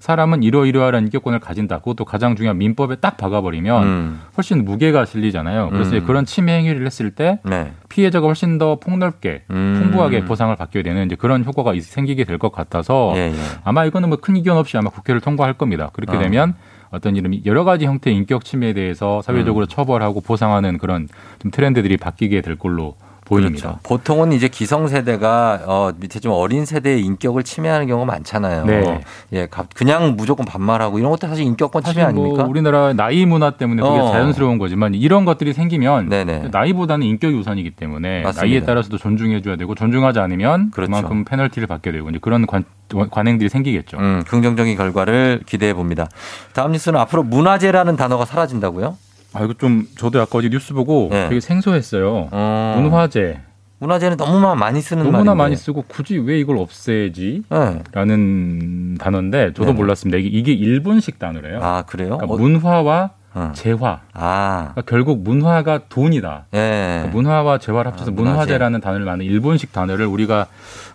사람은 0.01 0.44
이러이러한 0.44 1.05
인격권을 1.07 1.40
가진다. 1.40 1.78
그것도 1.78 2.05
가장 2.05 2.36
중요한 2.36 2.57
민법에 2.59 2.96
딱 2.96 3.16
박아버리면 3.16 3.82
음. 3.82 4.20
훨씬 4.36 4.64
무게가 4.64 5.05
실리잖아요. 5.05 5.70
그래서 5.70 5.96
음. 5.96 6.05
그런 6.07 6.24
침해 6.24 6.57
행위를 6.59 6.86
했을 6.86 7.11
때 7.11 7.40
네. 7.44 7.72
피해자가 7.88 8.26
훨씬 8.26 8.59
더 8.59 8.76
폭넓게 8.76 9.42
음. 9.51 9.76
풍부하게 9.80 10.24
보상을 10.24 10.55
받게 10.55 10.84
되는 10.84 11.05
이제 11.07 11.16
그런 11.16 11.44
효과가 11.44 11.74
있- 11.74 11.82
생기게 11.82 12.24
될 12.24 12.38
것 12.38 12.53
같아서 12.53 13.12
예, 13.16 13.32
예. 13.32 13.34
아마 13.64 13.84
이거는 13.86 14.09
뭐 14.09 14.18
큰 14.20 14.36
이견 14.36 14.57
없이 14.57 14.76
아마 14.78 14.88
국회를 14.90 15.20
통과할 15.20 15.55
겁니다. 15.55 15.90
그렇게 15.92 16.16
어. 16.16 16.20
되면 16.20 16.55
어떤 16.91 17.16
이름 17.16 17.32
여러 17.45 17.64
가지 17.64 17.86
형태의 17.86 18.16
인격 18.16 18.45
침해에 18.45 18.72
대해서 18.72 19.22
사회적으로 19.22 19.66
음. 19.66 19.68
처벌하고 19.68 20.20
보상하는 20.20 20.78
그런 20.78 21.09
좀 21.39 21.51
트렌드들이 21.51 21.97
바뀌게 21.97 22.41
될 22.41 22.57
걸로 22.57 22.97
보입니다. 23.29 23.61
그렇죠. 23.68 23.79
보통은 23.83 24.33
이제 24.33 24.49
기성세대가 24.49 25.61
어, 25.66 25.93
밑에 25.99 26.18
좀 26.20 26.33
어린 26.33 26.64
세대의 26.64 27.03
인격을 27.03 27.43
침해하는 27.45 27.87
경우가 27.87 28.07
많잖아요. 28.07 28.64
네. 28.64 29.01
예, 29.33 29.47
가- 29.47 29.66
그냥 29.74 30.14
무조건 30.16 30.47
반말하고 30.47 30.99
이런 30.99 31.11
것도 31.11 31.26
사실 31.29 31.45
인격권 31.45 31.83
침해 31.85 32.03
사실 32.03 32.14
뭐 32.14 32.24
아닙니까? 32.24 32.45
우리나라 32.49 32.93
나이 32.95 33.26
문화 33.26 33.51
때문에 33.51 33.83
그게 33.83 33.99
어. 33.99 34.11
자연스러운 34.11 34.59
거지만 34.59 34.95
이런 34.95 35.24
것들이 35.24 35.53
생기면 35.53 36.09
네네. 36.09 36.49
나이보다는 36.51 37.07
인격이 37.07 37.35
우선이기 37.37 37.70
때문에 37.72 38.22
맞습니다. 38.22 38.43
나이에 38.47 38.61
따라서도 38.64 38.97
존중해줘야 38.99 39.57
되고 39.57 39.74
존중하지 39.74 40.18
않으면 40.18 40.70
그 40.70 40.76
그렇죠. 40.76 40.91
만큼 40.91 41.24
페널티를 41.24 41.68
받게 41.68 41.93
되고 41.93 42.09
이제 42.09 42.18
그런 42.20 42.47
관, 42.47 42.64
관행들이 43.11 43.49
생기겠죠. 43.51 43.99
음, 43.99 44.22
긍정적인 44.26 44.76
결과를 44.76 45.43
기대해 45.47 45.74
봅니다. 45.74 46.09
다음 46.55 46.72
뉴스는 46.72 46.99
앞으로 47.01 47.22
문화재라는 47.24 47.97
단어가 47.97 48.24
사라진다고요? 48.24 48.97
아 49.35 49.45
이거 49.45 49.53
좀 49.55 49.87
저도 49.97 50.20
아까 50.20 50.39
어제 50.39 50.49
뉴스 50.49 50.72
보고 50.72 51.09
네. 51.11 51.29
되게 51.29 51.41
생소했어요. 51.41 52.29
어. 52.31 52.81
문화재 52.81 53.41
문화재는 53.81 54.16
너무 54.16 54.41
많이 54.57 54.81
쓰는 54.81 55.05
너무나 55.05 55.18
말인데. 55.18 55.35
많이 55.37 55.57
쓰고 55.57 55.85
굳이 55.87 56.18
왜 56.18 56.39
이걸 56.41 56.57
없애지? 56.59 57.43
네. 57.49 57.83
라는 57.93 58.97
단어인데 58.99 59.53
저도 59.53 59.66
네네. 59.66 59.72
몰랐습니다. 59.79 60.18
이게, 60.18 60.29
이게 60.39 60.53
일본식 60.53 61.18
단어래요. 61.18 61.61
아 61.62 61.83
그래요? 61.83 62.16
그러니까 62.18 62.35
어, 62.35 62.37
문화와 62.39 63.11
어. 63.35 63.53
재화. 63.55 64.01
아, 64.14 64.70
그러니까 64.72 64.83
결국 64.91 65.22
문화가 65.22 65.83
돈이다. 65.89 66.47
예. 66.55 66.59
그러니까 67.03 67.09
문화와 67.16 67.59
재화를 67.59 67.93
합쳐서 67.93 68.11
아, 68.11 68.14
문화재. 68.14 68.33
문화재라는 68.35 68.81
단어를 68.81 69.05
많은 69.07 69.24
일본식 69.26 69.72
단어를 69.72 70.07
우리가 70.07 70.47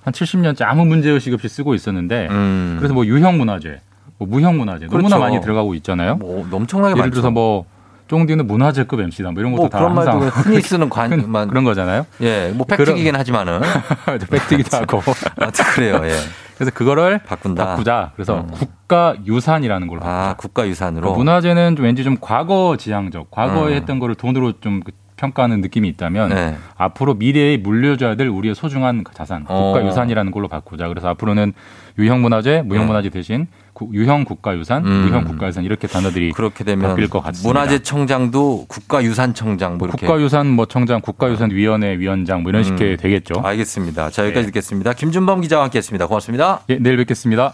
한 0.04 0.12
70년째 0.14 0.64
아무 0.64 0.84
문제 0.86 1.10
의식 1.10 1.34
없이 1.34 1.48
쓰고 1.48 1.76
있었는데 1.76 2.28
음. 2.32 2.76
그래서 2.80 2.94
뭐 2.94 3.06
유형 3.06 3.38
문화재, 3.38 3.80
뭐 4.18 4.28
무형 4.28 4.58
문화재 4.58 4.88
너무나 4.88 5.08
그렇죠. 5.08 5.20
많이 5.20 5.40
들어가고 5.40 5.74
있잖아요. 5.76 6.16
뭐 6.16 6.46
엄청나게 6.52 6.94
예를 6.94 7.02
많죠. 7.04 7.12
들어서 7.12 7.32
뭐 7.32 7.66
쫑디는 8.14 8.46
문화재급 8.46 9.00
MC다 9.00 9.32
뭐 9.32 9.42
이런 9.42 9.52
것도 9.54 9.62
뭐 9.64 9.70
다 9.70 9.80
그런 9.80 9.96
말도 9.96 10.12
항상 10.12 10.30
흔히 10.44 10.62
쓰는 10.62 10.88
관, 10.88 11.32
만, 11.32 11.48
그런 11.48 11.64
거잖아요. 11.64 12.06
예, 12.22 12.52
뭐 12.54 12.64
팩트이긴 12.68 13.16
하지만은 13.16 13.60
팩트기도 14.30 14.78
하고. 14.78 15.02
아무튼 15.40 15.66
그래요. 15.74 16.00
예. 16.04 16.12
그래서 16.56 16.70
그거를 16.72 17.18
바꾼다. 17.26 17.66
바꾸자. 17.66 18.12
그래서 18.16 18.42
음. 18.42 18.48
국가 18.52 19.16
유산이라는 19.26 19.88
걸로. 19.88 20.02
아, 20.04 20.36
국가 20.38 20.68
유산으로. 20.68 21.02
그러니까 21.02 21.18
문화재는 21.18 21.76
좀 21.76 21.86
왠지 21.86 22.04
좀 22.04 22.18
과거 22.22 22.78
지향적, 22.78 23.32
과거에 23.32 23.72
음. 23.74 23.78
했던 23.78 23.98
거를 23.98 24.14
돈으로 24.14 24.60
좀 24.62 24.82
그- 24.82 24.92
평가하는 25.16 25.62
느낌이 25.62 25.88
있다면 25.90 26.30
네. 26.30 26.58
앞으로 26.76 27.16
미래에 27.16 27.58
물려줘야 27.58 28.16
될 28.16 28.28
우리의 28.28 28.54
소중한 28.56 29.04
자산, 29.14 29.46
어. 29.48 29.72
국가유산이라는 29.74 30.32
걸로 30.32 30.48
바꾸자. 30.48 30.88
그래서 30.90 31.08
앞으로는 31.10 31.54
유형 31.98 32.22
문화재, 32.22 32.62
무형 32.64 32.86
문화재 32.88 33.10
대신 33.10 33.46
구- 33.46 33.63
유형 33.94 34.24
국가유산, 34.24 34.86
음. 34.86 35.06
무형 35.06 35.24
국가유산 35.26 35.64
이렇게 35.64 35.88
단어들이 35.88 36.32
그렇게 36.32 36.64
되면 36.64 36.90
바뀔 36.90 37.10
것 37.10 37.22
같습니다. 37.22 37.48
문화재청장도 37.48 38.66
국가유산청장 38.68 39.78
뭐 39.78 39.88
이렇게. 39.88 40.06
국가유산 40.06 40.48
뭐 40.48 40.66
청장, 40.66 41.02
국가유산위원회 41.02 41.98
위원장 41.98 42.44
뭐 42.44 42.50
이런 42.50 42.62
음. 42.62 42.64
식의 42.64 42.98
되겠죠. 42.98 43.42
알겠습니다. 43.44 44.10
자, 44.10 44.24
여기까지 44.24 44.46
네. 44.48 44.52
듣겠습니다. 44.52 44.94
김준범 44.94 45.42
기자와 45.42 45.64
함께 45.64 45.78
했습니다. 45.80 46.08
고맙습니다. 46.08 46.62
예, 46.70 46.78
내일 46.80 46.98
뵙겠습니다. 46.98 47.54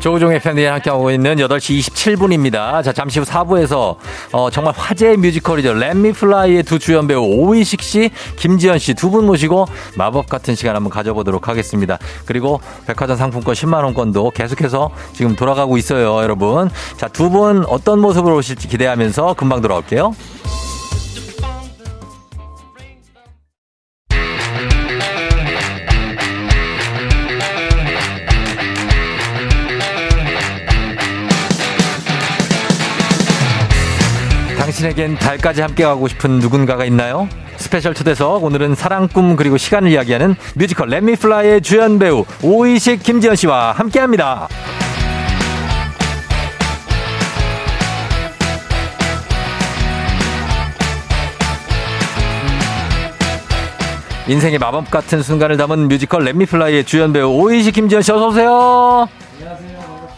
조우종의 0.00 0.40
FM 0.40 0.44
대행진 0.44 0.64
함께하고 0.66 1.10
있는 1.10 1.36
8시 1.36 1.78
27분입니다. 1.80 2.82
자, 2.82 2.92
잠시 2.92 3.18
후 3.18 3.24
4부에서 3.26 3.96
어, 4.32 4.48
정말 4.50 4.72
화제의 4.76 5.16
뮤지컬이죠. 5.18 5.74
렛미 5.74 6.12
플라이의 6.12 6.62
두 6.62 6.78
주연 6.78 7.06
배우 7.06 7.22
오의식 7.22 7.82
씨, 7.82 8.10
김지현 8.36 8.78
씨 8.78 8.94
두 8.94 9.10
분 9.10 9.26
모시고 9.26 9.66
마법 9.96 10.28
같은 10.28 10.54
시간 10.54 10.76
한번 10.76 10.90
가져보도록 10.90 11.48
하겠습니다. 11.48 11.98
그리고 12.26 12.60
백화점 12.86 13.16
상품권 13.16 13.54
10만원권도 13.54 14.32
계속해서 14.34 14.90
지금 15.12 15.34
돌아가고 15.36 15.76
있어요, 15.76 16.22
여러분. 16.22 16.70
자, 16.96 17.08
두 17.08 17.28
분 17.30 17.64
어떤 17.66 18.00
모습으로 18.00 18.36
오실지 18.36 18.68
기대하면서 18.68 19.34
금방 19.34 19.60
돌아올게요. 19.60 20.14
당신에겐 34.80 35.16
달까지 35.16 35.60
함께하고 35.60 36.08
싶은 36.08 36.38
누군가가 36.38 36.86
있나요? 36.86 37.28
special 37.56 37.92
초대석 37.92 38.42
오늘은 38.42 38.74
사랑 38.74 39.08
꿈 39.08 39.36
그리고 39.36 39.58
시간을 39.58 39.90
이야기하는 39.90 40.36
뮤지컬 40.54 40.88
렛미플라이의 40.88 41.60
주연 41.60 41.98
배우 41.98 42.24
오의식 42.42 43.02
김지현 43.02 43.36
씨와 43.36 43.72
함께합니다. 43.72 44.48
인생의 54.28 54.58
마법 54.58 54.90
같은 54.90 55.22
순간을 55.22 55.58
담은 55.58 55.88
뮤지컬 55.88 56.24
렛미플라이의 56.24 56.84
주연 56.84 57.12
배우 57.12 57.28
오의식 57.28 57.74
김지현 57.74 58.00
씨 58.02 58.12
어서 58.12 58.28
오세요. 58.28 59.08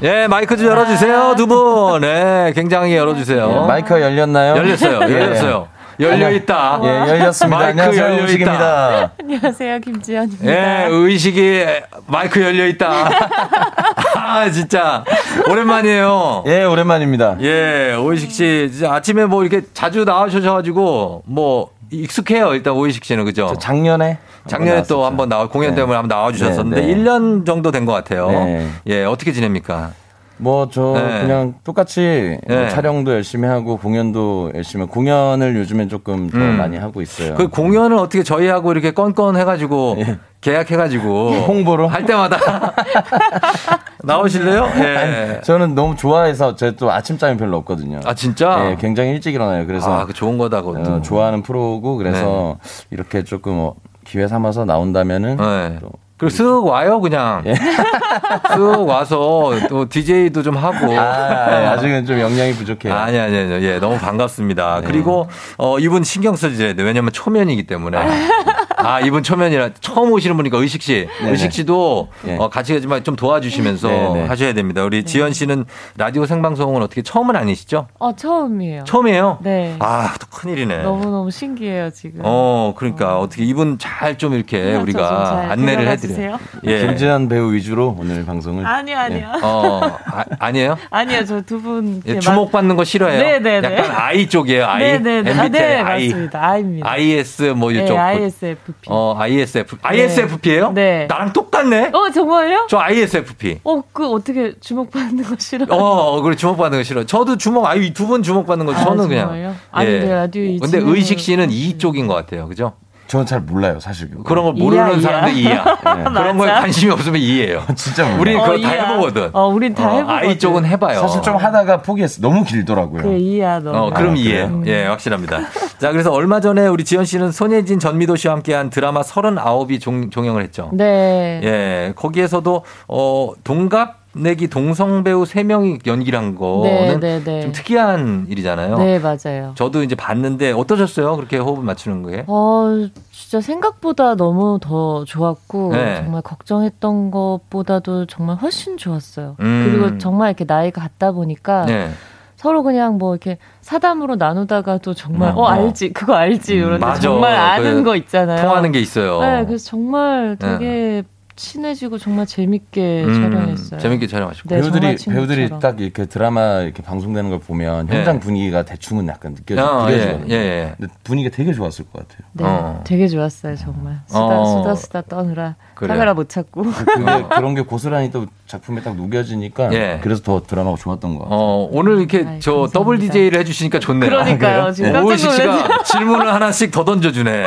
예, 0.02 0.26
마이크 0.26 0.56
좀 0.56 0.66
열어주세요, 0.66 1.34
두 1.36 1.46
분. 1.46 2.00
네, 2.00 2.52
굉장히 2.54 2.96
열어주세요. 2.96 3.60
예, 3.62 3.66
마이크가 3.68 4.00
열렸나요? 4.00 4.56
열렸어요, 4.56 5.00
예. 5.08 5.12
열렸어요. 5.20 5.68
열려 6.00 6.30
있다. 6.32 6.80
예, 6.82 6.88
열렸습니다. 7.10 7.56
마이크 7.58 7.70
안녕하세요, 7.70 8.04
열려있다. 8.04 8.24
우식입니다. 8.24 9.12
안녕하세요, 9.20 9.78
김지연입니다. 9.80 10.46
예, 10.50 10.86
의식이 10.90 11.64
마이크 12.06 12.42
열려 12.42 12.66
있다. 12.66 12.88
아, 14.16 14.50
진짜. 14.50 15.04
오랜만이에요. 15.48 16.44
예, 16.46 16.64
오랜만입니다. 16.64 17.36
예, 17.40 17.94
오이식 17.94 18.32
씨. 18.32 18.70
진짜 18.72 18.92
아침에 18.94 19.26
뭐 19.26 19.44
이렇게 19.44 19.64
자주 19.72 20.04
나와주셔가지고 20.04 21.22
뭐 21.26 21.70
익숙해요. 21.92 22.54
일단 22.54 22.72
오이식 22.72 23.04
씨는 23.04 23.24
그죠? 23.26 23.46
저 23.50 23.58
작년에 23.58 24.18
작년에 24.46 24.78
한번 24.78 24.88
또 24.88 25.04
한번 25.04 25.28
나와 25.28 25.48
공연 25.48 25.70
네. 25.70 25.76
때문에 25.76 25.96
한번 25.96 26.08
나와 26.16 26.32
주셨었는데 26.32 26.80
네, 26.80 26.86
네. 26.86 26.94
1년 27.02 27.46
정도 27.46 27.70
된 27.70 27.86
것 27.86 27.92
같아요. 27.92 28.28
네. 28.28 28.68
예, 28.86 29.04
어떻게 29.04 29.32
지냅니까? 29.32 29.90
뭐저 30.38 30.94
네. 30.96 31.20
그냥 31.20 31.54
똑같이 31.62 32.36
뭐 32.48 32.56
네. 32.56 32.68
촬영도 32.68 33.12
열심히 33.12 33.46
하고 33.46 33.76
공연도 33.76 34.50
열심히 34.54 34.82
하고 34.82 34.92
공연을 34.92 35.54
요즘엔 35.56 35.88
조금 35.88 36.28
더 36.30 36.38
음. 36.38 36.56
많이 36.58 36.76
하고 36.76 37.00
있어요. 37.00 37.34
그 37.34 37.46
공연은 37.48 37.96
어떻게 37.98 38.24
저희하고 38.24 38.72
이렇게 38.72 38.90
건건 38.92 39.36
해가지고 39.36 39.98
계약해가지고 40.40 41.30
홍보로 41.46 41.86
할 41.86 42.04
때마다 42.06 42.38
나오실래요? 44.02 44.68
예. 44.78 44.96
아니, 44.96 45.42
저는 45.42 45.74
너무 45.76 45.94
좋아해서 45.94 46.56
제가 46.56 46.76
또 46.76 46.90
아침잠이 46.90 47.36
별로 47.36 47.58
없거든요. 47.58 48.00
아 48.04 48.14
진짜? 48.14 48.70
예, 48.70 48.76
굉장히 48.80 49.10
일찍 49.10 49.34
일어나요. 49.34 49.66
그래서 49.66 49.92
아, 49.92 50.06
그 50.06 50.12
좋은 50.12 50.38
거다 50.38 50.62
그것도. 50.62 50.82
네. 50.82 50.90
어, 50.90 51.02
좋아하는 51.02 51.42
프로고 51.42 51.96
그래서 51.96 52.58
이렇게 52.90 53.22
조금 53.22 53.58
어, 53.60 53.74
기회 54.12 54.28
삼아서 54.28 54.66
나온다면은 54.66 55.38
네. 55.38 55.78
또 55.80 55.90
그리고 56.18 56.36
쓱 56.36 56.66
와요 56.66 57.00
그냥 57.00 57.42
예. 57.46 57.54
쓱 58.54 58.86
와서 58.86 59.52
또 59.70 59.88
DJ도 59.88 60.42
좀 60.42 60.54
하고 60.54 60.92
아, 61.00 61.72
아직은 61.72 62.04
좀 62.04 62.20
역량이 62.20 62.52
부족해요. 62.52 62.92
아니 62.92 63.18
아니 63.18 63.38
아니 63.38 63.64
예 63.64 63.78
너무 63.78 63.96
반갑습니다. 63.96 64.82
네. 64.82 64.86
그리고 64.86 65.28
어 65.56 65.78
이분 65.78 66.04
신경 66.04 66.36
써주셔야 66.36 66.74
돼요. 66.74 66.86
왜냐면 66.86 67.10
초면이기 67.10 67.66
때문에 67.66 67.96
아, 67.96 68.61
이분 69.04 69.22
초면이라 69.22 69.70
처음 69.80 70.12
오시는 70.12 70.36
분이니까 70.36 70.58
의식 70.58 70.82
씨. 70.82 71.08
네네. 71.20 71.30
의식 71.32 71.52
씨도 71.52 72.08
예. 72.28 72.36
어, 72.36 72.48
같이 72.48 72.72
가지만 72.74 73.04
좀 73.04 73.16
도와주시면서 73.16 73.88
네네. 73.88 74.26
하셔야 74.26 74.52
됩니다. 74.54 74.82
우리 74.84 75.04
지연 75.04 75.32
씨는 75.32 75.64
라디오 75.96 76.26
생방송은 76.26 76.82
어떻게 76.82 77.02
처음은 77.02 77.36
아니시죠? 77.36 77.86
어, 77.98 78.14
처음이에요. 78.14 78.84
처음이에요? 78.84 79.38
네. 79.42 79.76
아, 79.78 80.14
또 80.20 80.26
큰일이네. 80.28 80.82
너무너무 80.82 81.30
신기해요, 81.30 81.90
지금. 81.90 82.20
어, 82.24 82.74
그러니까 82.76 83.18
어. 83.18 83.28
떻게 83.28 83.44
이분 83.44 83.78
잘 83.78 84.12
좀 84.18 84.34
이렇게 84.34 84.62
저좀 84.64 84.82
우리가 84.82 85.24
잘 85.42 85.52
안내를 85.52 85.88
해드려요. 85.88 86.38
예. 86.66 86.86
김재현 86.86 87.28
배우 87.28 87.52
위주로 87.52 87.96
오늘 87.98 88.24
방송을. 88.26 88.66
아니요, 88.66 88.98
아니요. 88.98 89.32
어, 89.42 89.80
아, 90.06 90.24
아니에요? 90.38 90.76
아니요, 90.90 91.24
저 91.24 91.40
두 91.42 91.60
분. 91.60 92.02
예, 92.06 92.18
주목받는 92.20 92.76
거 92.76 92.84
싫어해요? 92.84 93.20
네네네. 93.40 93.76
약간 93.78 93.90
I 93.96 94.28
쪽이에요, 94.28 94.64
I. 94.66 94.78
네네네. 94.82 95.30
아, 95.32 95.44
MBTI 95.44 95.50
네, 95.50 95.80
I. 95.80 96.08
맞습니다. 96.08 96.42
I입니다. 96.48 96.90
IS 96.90 97.42
뭐 97.56 97.72
네, 97.72 97.82
이쪽. 97.84 97.98
ISFP. 97.98 98.71
어, 98.88 99.14
ISF. 99.18 99.76
ISFP예요? 99.82 100.72
네. 100.72 101.06
나랑 101.08 101.32
똑같네? 101.32 101.90
어, 101.92 102.10
정말요? 102.10 102.66
저 102.68 102.78
ISFP. 102.78 103.60
어, 103.64 103.82
그 103.92 104.08
어떻게 104.10 104.54
주목받는 104.60 105.24
거 105.24 105.36
싫어? 105.38 105.66
어, 105.70 106.20
그래 106.22 106.36
주목받는 106.36 106.78
거 106.78 106.82
싫어. 106.82 107.04
저도 107.04 107.36
주목, 107.36 107.66
아유 107.66 107.92
두분 107.92 108.22
주목받는 108.22 108.66
거 108.66 108.72
아, 108.72 108.84
저는 108.84 109.08
정말요? 109.08 109.28
그냥. 109.28 109.56
아니, 109.70 109.90
근데 109.90 110.12
라디오 110.12 110.42
이 110.42 110.58
근데 110.58 110.78
의식 110.78 111.20
씨는 111.20 111.50
이 111.50 111.78
쪽인 111.78 112.06
것 112.06 112.14
같아요, 112.14 112.48
그죠? 112.48 112.74
저는 113.12 113.26
잘 113.26 113.40
몰라요, 113.40 113.78
사실. 113.78 114.08
그런 114.24 114.44
걸 114.44 114.54
모르는 114.54 114.86
이야, 114.86 114.94
이야. 114.94 115.00
사람들 115.02 115.36
이야. 115.36 115.64
네. 115.64 116.04
그런 116.08 116.38
거에. 116.38 116.50
관심이 116.50 116.90
없으면 116.90 117.20
이해해요. 117.20 117.62
진짜 117.76 118.04
몰라요. 118.04 118.20
우리 118.22 118.32
그거 118.32 118.44
어, 118.44 118.46
다 118.52 118.74
이야. 118.74 118.88
해보거든. 118.88 119.30
어, 119.34 119.48
우린 119.48 119.74
다 119.74 119.90
해보거든. 119.90 120.10
아이 120.28 120.38
쪽은 120.38 120.64
해봐요. 120.64 120.98
사실 120.98 121.20
좀 121.20 121.36
하다가 121.36 121.82
포기했어. 121.82 122.22
너무 122.22 122.42
길더라고요. 122.42 123.02
그래, 123.02 123.18
이해야, 123.18 123.58
너. 123.60 123.70
어, 123.70 123.90
그럼 123.92 124.12
아, 124.12 124.16
이해해요. 124.16 124.60
그래요? 124.60 124.74
예, 124.74 124.86
확실합니다. 124.86 125.40
자, 125.78 125.92
그래서 125.92 126.10
얼마 126.10 126.40
전에 126.40 126.66
우리 126.68 126.84
지연 126.86 127.04
씨는 127.04 127.32
손예진 127.32 127.78
전미도 127.78 128.16
씨와 128.16 128.32
함께한 128.36 128.70
드라마 128.70 129.02
39이 129.02 129.78
종, 129.78 130.08
종영을 130.08 130.42
했죠. 130.42 130.70
네. 130.72 131.38
예, 131.44 131.92
거기에서도 131.94 132.64
어 132.88 133.32
동갑 133.44 134.01
내기 134.14 134.48
동성 134.48 135.02
배우 135.04 135.22
3명이 135.24 135.86
연기를 135.86 136.18
한 136.18 136.34
거는 136.34 136.62
네, 136.62 137.00
네, 137.00 137.24
네. 137.24 137.40
좀 137.42 137.52
특이한 137.52 138.26
일이잖아요. 138.28 138.76
네, 138.78 138.98
맞아요. 138.98 139.52
저도 139.54 139.82
이제 139.82 139.94
봤는데 139.94 140.52
어떠셨어요? 140.52 141.16
그렇게 141.16 141.38
호흡을 141.38 141.64
맞추는 141.64 142.02
거에? 142.02 142.24
어, 142.26 142.88
진짜 143.10 143.40
생각보다 143.40 144.14
너무 144.14 144.58
더 144.60 145.04
좋았고, 145.06 145.72
네. 145.72 145.96
정말 145.96 146.20
걱정했던 146.22 147.10
것보다도 147.10 148.06
정말 148.06 148.36
훨씬 148.36 148.76
좋았어요. 148.76 149.36
음. 149.40 149.64
그리고 149.70 149.98
정말 149.98 150.28
이렇게 150.28 150.44
나이가 150.46 150.82
같다 150.82 151.12
보니까, 151.12 151.64
네. 151.64 151.90
서로 152.36 152.62
그냥 152.64 152.98
뭐 152.98 153.14
이렇게 153.14 153.38
사담으로 153.60 154.16
나누다가도 154.16 154.94
정말, 154.94 155.30
음, 155.30 155.38
어, 155.38 155.42
어. 155.42 155.46
알지, 155.48 155.92
그거 155.92 156.14
알지, 156.14 156.54
음, 156.54 156.58
이런데 156.58 156.84
맞아. 156.84 157.00
정말 157.00 157.34
아는 157.34 157.76
그 157.76 157.84
거 157.84 157.96
있잖아요. 157.96 158.42
통하는 158.44 158.72
게 158.72 158.80
있어요. 158.80 159.20
네, 159.20 159.44
그래서 159.46 159.64
정말 159.70 160.36
되게 160.38 161.02
친해지고 161.36 161.98
정말 161.98 162.26
재밌게 162.26 163.04
음, 163.04 163.14
촬영했어요. 163.14 163.80
재밌게 163.80 164.06
촬영하시고. 164.06 164.48
네, 164.48 164.60
배우들이. 164.60 164.96
배우들이 164.96 165.50
딱 165.60 165.80
이렇게 165.80 166.06
드라마 166.06 166.60
이렇게 166.60 166.82
방송되는 166.82 167.30
걸 167.30 167.38
보면 167.40 167.86
네. 167.86 167.96
현장 167.96 168.20
분위기가 168.20 168.62
대충은 168.64 169.08
약간 169.08 169.32
느껴지, 169.34 169.60
어, 169.60 169.86
느껴지거든요. 169.86 170.34
예, 170.34 170.36
예. 170.36 170.74
근데 170.78 170.92
분위기가 171.04 171.34
되게 171.34 171.52
좋았을 171.52 171.86
것 171.92 172.06
같아요. 172.06 172.28
네, 172.32 172.44
어. 172.44 172.80
되게 172.84 173.08
좋았어요, 173.08 173.56
정말. 173.56 174.00
수다, 174.06 174.20
어. 174.20 174.58
수다, 174.58 174.74
수다 174.74 175.02
떠느라 175.02 175.56
그래요. 175.74 175.94
카메라 175.94 176.14
못 176.14 176.28
찾고. 176.28 176.62
근데 176.62 177.24
그런 177.34 177.54
게 177.54 177.62
고스란히 177.62 178.10
또 178.10 178.26
작품에 178.46 178.82
딱 178.82 178.94
녹여지니까 178.96 179.72
예. 179.72 179.98
그래서 180.02 180.22
더 180.22 180.42
드라마가 180.42 180.76
좋았던 180.76 181.14
것 181.16 181.24
같아요. 181.24 181.38
어, 181.38 181.68
오늘 181.72 181.98
이렇게 181.98 182.18
아이, 182.18 182.40
저 182.40 182.52
감사합니다. 182.52 182.72
더블 182.78 182.98
DJ를 182.98 183.40
해주시니까 183.40 183.78
좋네요. 183.78 184.10
그러니까요. 184.10 184.62
아, 184.64 184.72
지금 184.72 185.04
오의식 185.04 185.30
씨가. 185.32 185.82
질문을 185.84 186.32
하나씩 186.32 186.70
더 186.70 186.84
던져주네. 186.84 187.44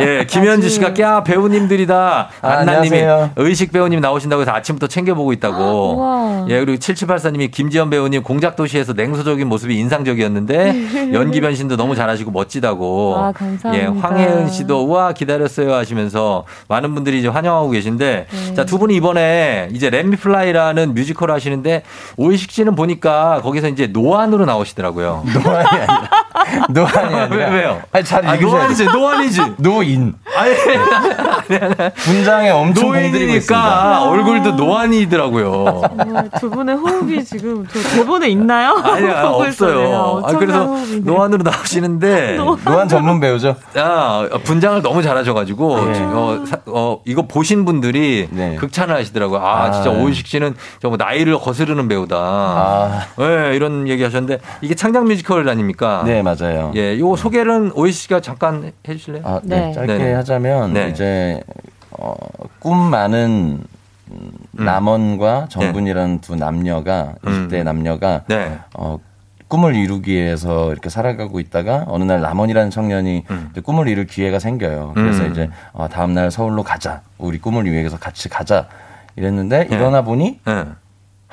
예, 0.00 0.26
김현지. 0.28 0.70
씨가 0.70 0.94
꺄 0.94 1.22
배우님들이다. 1.24 2.28
아, 2.42 2.48
안나님이 2.48 3.03
안녕하세요. 3.04 3.30
의식 3.36 3.72
배우님 3.72 4.00
나오신다고 4.00 4.42
해서 4.42 4.52
아침부터 4.52 4.86
챙겨보고 4.86 5.32
있다고. 5.32 5.96
우와. 5.96 6.46
예, 6.48 6.60
그리고 6.60 6.78
7784님이 6.78 7.50
김지현 7.50 7.90
배우님 7.90 8.22
공작도시에서 8.22 8.94
냉소적인 8.94 9.46
모습이 9.48 9.76
인상적이었는데 9.78 11.12
연기 11.12 11.40
변신도 11.40 11.76
너무 11.76 11.94
잘하시고 11.94 12.30
멋지다고. 12.30 13.16
아, 13.16 13.32
감사합니다. 13.32 13.74
예, 13.74 13.86
황혜은 13.86 14.50
씨도 14.50 14.86
우와 14.86 15.12
기다렸어요 15.12 15.72
하시면서 15.74 16.44
많은 16.68 16.94
분들이 16.94 17.18
이제 17.18 17.28
환영하고 17.28 17.70
계신데 17.70 18.26
네. 18.30 18.54
자, 18.54 18.64
두 18.64 18.78
분이 18.78 18.94
이번에 18.96 19.68
이제 19.72 19.90
렛미플라이라는 19.90 20.94
뮤지컬을 20.94 21.34
하시는데 21.34 21.82
오이식 22.16 22.50
씨는 22.50 22.74
보니까 22.74 23.40
거기서 23.42 23.68
이제 23.68 23.86
노안으로 23.86 24.44
나오시더라고요. 24.46 25.24
노안이 25.44 25.68
아니라 25.68 26.23
노안이 26.70 27.14
아니라 27.14 27.36
왜, 27.36 27.48
왜요? 27.60 27.80
아니 27.92 28.04
잘 28.04 28.26
아, 28.26 28.34
읽으셔야 28.34 28.60
노안이지. 28.62 28.84
노안이지. 28.86 29.40
노인 29.58 30.14
아니, 30.36 30.54
분장에 31.94 32.50
엄청. 32.50 32.88
노인이니까 32.88 34.02
얼굴도 34.04 34.52
노안이더라고요. 34.52 35.82
두 36.40 36.50
분의 36.50 36.74
호흡이 36.76 37.24
지금 37.24 37.66
저 37.72 37.78
대본에 37.96 38.28
있나요? 38.30 38.72
아니야, 38.82 39.22
없어요. 39.28 40.22
아, 40.24 40.32
그래서 40.36 40.64
호흡이네. 40.64 41.00
노안으로 41.04 41.42
나오시는데. 41.44 42.36
노안 42.64 42.88
전문 42.88 43.20
배우죠. 43.20 43.56
아, 43.76 44.28
분장을 44.44 44.82
너무 44.82 45.02
잘하셔가지고, 45.02 45.84
네. 45.92 46.00
어, 46.02 46.44
사- 46.46 46.58
어, 46.66 47.00
이거 47.04 47.22
보신 47.22 47.64
분들이 47.64 48.28
네. 48.30 48.56
극찬을 48.56 48.94
하시더라고요. 48.96 49.38
아, 49.40 49.64
아. 49.66 49.70
진짜 49.70 49.90
오이식 49.90 50.26
씨는 50.26 50.54
정말 50.80 50.98
나이를 50.98 51.38
거스르는 51.38 51.86
배우다. 51.88 52.16
아, 52.16 53.00
네, 53.18 53.54
이런 53.54 53.86
얘기 53.88 54.02
하셨는데, 54.02 54.38
이게 54.62 54.74
창작 54.74 55.04
뮤지컬 55.04 55.48
아닙니까? 55.48 56.02
네 56.04 56.22
맞아요. 56.24 56.72
예, 56.74 56.98
요 56.98 57.14
소개는 57.14 57.72
오이식 57.74 58.02
씨가 58.02 58.20
잠깐 58.20 58.72
해주실래요? 58.88 59.22
아, 59.24 59.40
네. 59.44 59.66
네. 59.68 59.72
짧게 59.72 59.98
네네. 59.98 60.12
하자면 60.14 60.72
네. 60.72 60.88
이제 60.88 61.42
어, 61.90 62.14
꿈 62.58 62.78
많은 62.78 63.60
음, 64.10 64.30
남원과 64.52 65.46
정분이라는 65.50 66.20
두 66.20 66.34
남녀가 66.34 67.14
음. 67.26 67.48
20대 67.48 67.62
남녀가 67.62 68.22
네. 68.26 68.58
어, 68.74 68.98
꿈을 69.48 69.76
이루기 69.76 70.12
위해서 70.12 70.72
이렇게 70.72 70.88
살아가고 70.88 71.38
있다가 71.38 71.84
어느 71.86 72.02
날 72.04 72.20
남원이라는 72.20 72.70
청년이 72.70 73.24
음. 73.30 73.48
이제 73.52 73.60
꿈을 73.60 73.88
이룰 73.88 74.06
기회가 74.06 74.38
생겨요. 74.38 74.92
그래서 74.94 75.24
음. 75.24 75.30
이제 75.30 75.50
어, 75.72 75.88
다음 75.88 76.14
날 76.14 76.30
서울로 76.30 76.62
가자. 76.62 77.02
우리 77.18 77.38
꿈을 77.38 77.64
위해서 77.66 77.98
같이 77.98 78.28
가자. 78.28 78.66
이랬는데 79.16 79.68
네. 79.68 79.76
일어나 79.76 80.02
보니 80.02 80.40
네. 80.44 80.64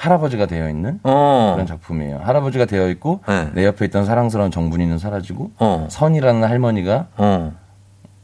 할아버지가 0.02 0.47
되어 0.47 0.68
있는 0.68 0.99
어. 1.04 1.52
그런 1.54 1.68
작품이에요. 1.68 2.22
할아버지가 2.24 2.66
되어 2.66 2.89
있고 2.89 3.22
네. 3.28 3.49
내 3.54 3.66
옆에 3.66 3.86
있던 3.86 4.06
사랑스러운 4.06 4.49
정분이는 4.49 4.97
사라지고 4.97 5.52
어. 5.60 5.88
선이라는 5.91 6.43
할머니가 6.43 7.08
어. 7.18 7.54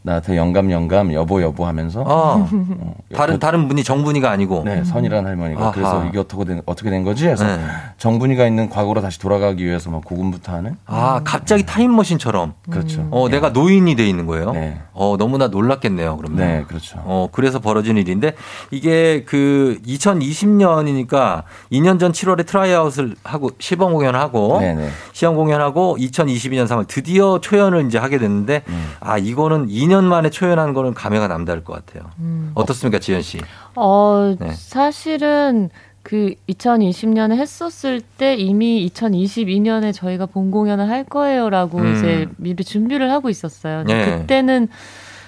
나한테 0.07 0.37
영감 0.37 0.71
영감 0.71 1.13
여보 1.13 1.41
여보 1.41 1.65
하면서 1.65 2.01
아. 2.01 2.05
어, 2.07 2.93
다른, 3.13 3.39
다른 3.39 3.67
분이 3.67 3.83
정분이가 3.83 4.31
아니고. 4.31 4.63
네 4.63 4.83
선이라는 4.85 5.29
할머니가 5.29 5.61
아하. 5.61 5.71
그래서 5.71 6.05
이게 6.05 6.17
어떻게 6.17 6.45
된 6.45 6.61
어떻게 6.65 6.89
된 6.89 7.03
거지 7.03 7.27
해서 7.27 7.45
네. 7.45 7.59
정분이가 7.97 8.47
있는 8.47 8.69
과거로 8.69 9.01
다시 9.01 9.19
돌아가기 9.19 9.65
위해서 9.65 9.89
막 9.89 10.05
고군부터 10.05 10.53
하는 10.53 10.77
아, 10.85 11.21
갑자기 11.25 11.65
타임머신처럼. 11.65 12.53
그렇죠. 12.69 13.05
어, 13.11 13.27
내가 13.29 13.49
노인이 13.49 13.95
돼 13.95 14.07
있는 14.07 14.25
거예요. 14.25 14.51
네. 14.53 14.79
어, 14.93 15.15
너무나 15.19 15.47
놀랐겠네요, 15.47 16.15
그러면. 16.17 16.37
네 16.37 16.63
그렇죠. 16.67 16.99
어, 17.03 17.27
그래서 17.31 17.59
벌어진 17.59 17.97
일인데 17.97 18.33
이게 18.71 19.25
그 19.25 19.77
2020년이니까 19.85 21.43
2년 21.71 21.99
전 21.99 22.13
7월에 22.13 22.45
tryout을 22.45 23.15
하고 23.23 23.51
시범 23.59 23.91
공연을 23.93 24.17
하고 24.19 24.59
네네. 24.61 24.89
시험 25.11 25.35
공연하고 25.35 25.97
2022년 25.99 26.65
3월 26.67 26.87
드디어 26.87 27.39
초연을 27.41 27.85
이제 27.87 27.97
하게 27.97 28.17
됐는데 28.17 28.63
음. 28.69 28.87
아, 29.01 29.17
이거는 29.17 29.67
2년 29.67 29.96
만에 30.05 30.29
초연한 30.29 30.73
거는 30.73 30.93
감회가 30.93 31.27
남다를 31.27 31.63
것 31.63 31.73
같아요. 31.73 32.09
음. 32.19 32.51
어떻습니까, 32.55 32.99
지현 32.99 33.21
씨? 33.21 33.39
어, 33.75 34.35
네. 34.39 34.51
사실은 34.53 35.69
그 36.03 36.33
2020년에 36.49 37.35
했었을 37.35 37.99
때 38.01 38.35
이미 38.35 38.89
2022년에 38.93 39.93
저희가 39.93 40.25
본 40.25 40.51
공연을 40.51 40.89
할 40.89 41.03
거예요라고 41.03 41.79
음. 41.79 41.95
이제 41.95 42.27
미리 42.37 42.63
준비를 42.63 43.11
하고 43.11 43.29
있었어요. 43.29 43.83
네. 43.83 44.19
그때는 44.19 44.69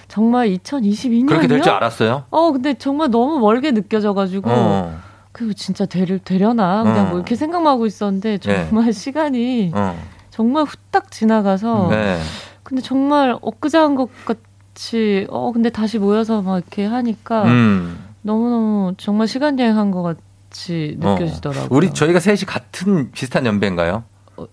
정말 0.08 0.48
2022년이요? 0.48 1.28
그렇게 1.28 1.46
될 1.46 1.60
줄 1.62 1.72
알았어요? 1.72 2.24
어, 2.30 2.52
근데 2.52 2.74
정말 2.74 3.10
너무 3.10 3.38
멀게 3.38 3.72
느껴져가지고 3.72 4.50
어. 4.50 4.98
그 5.32 5.54
진짜 5.54 5.84
되려, 5.86 6.18
되려나 6.18 6.82
그냥 6.82 7.06
어. 7.06 7.08
뭐 7.10 7.18
이렇게 7.18 7.36
생각만 7.36 7.72
하고 7.74 7.86
있었는데 7.86 8.38
정말 8.38 8.90
시간이 8.94 9.70
어. 9.74 9.96
정말 10.30 10.64
후딱 10.64 11.10
지나가서 11.10 11.88
네. 11.90 12.18
근데 12.62 12.82
정말 12.82 13.36
엊그제 13.40 13.76
한 13.78 13.94
것 13.96 14.08
같 14.24 14.38
이 14.92 15.26
어 15.28 15.52
근데 15.52 15.68
다시 15.70 15.98
모여서 15.98 16.40
막 16.42 16.56
이렇게 16.58 16.84
하니까 16.86 17.44
음. 17.44 17.98
너무너무 18.22 18.94
정말 18.98 19.28
시간 19.28 19.58
여행한 19.58 19.90
것 19.90 20.02
같이 20.02 20.96
어. 21.02 21.14
느껴지더라고요. 21.14 21.68
우리 21.70 21.90
저희가 21.92 22.18
셋이 22.20 22.40
같은 22.46 23.10
비슷한 23.12 23.44
연배인가요? 23.46 24.04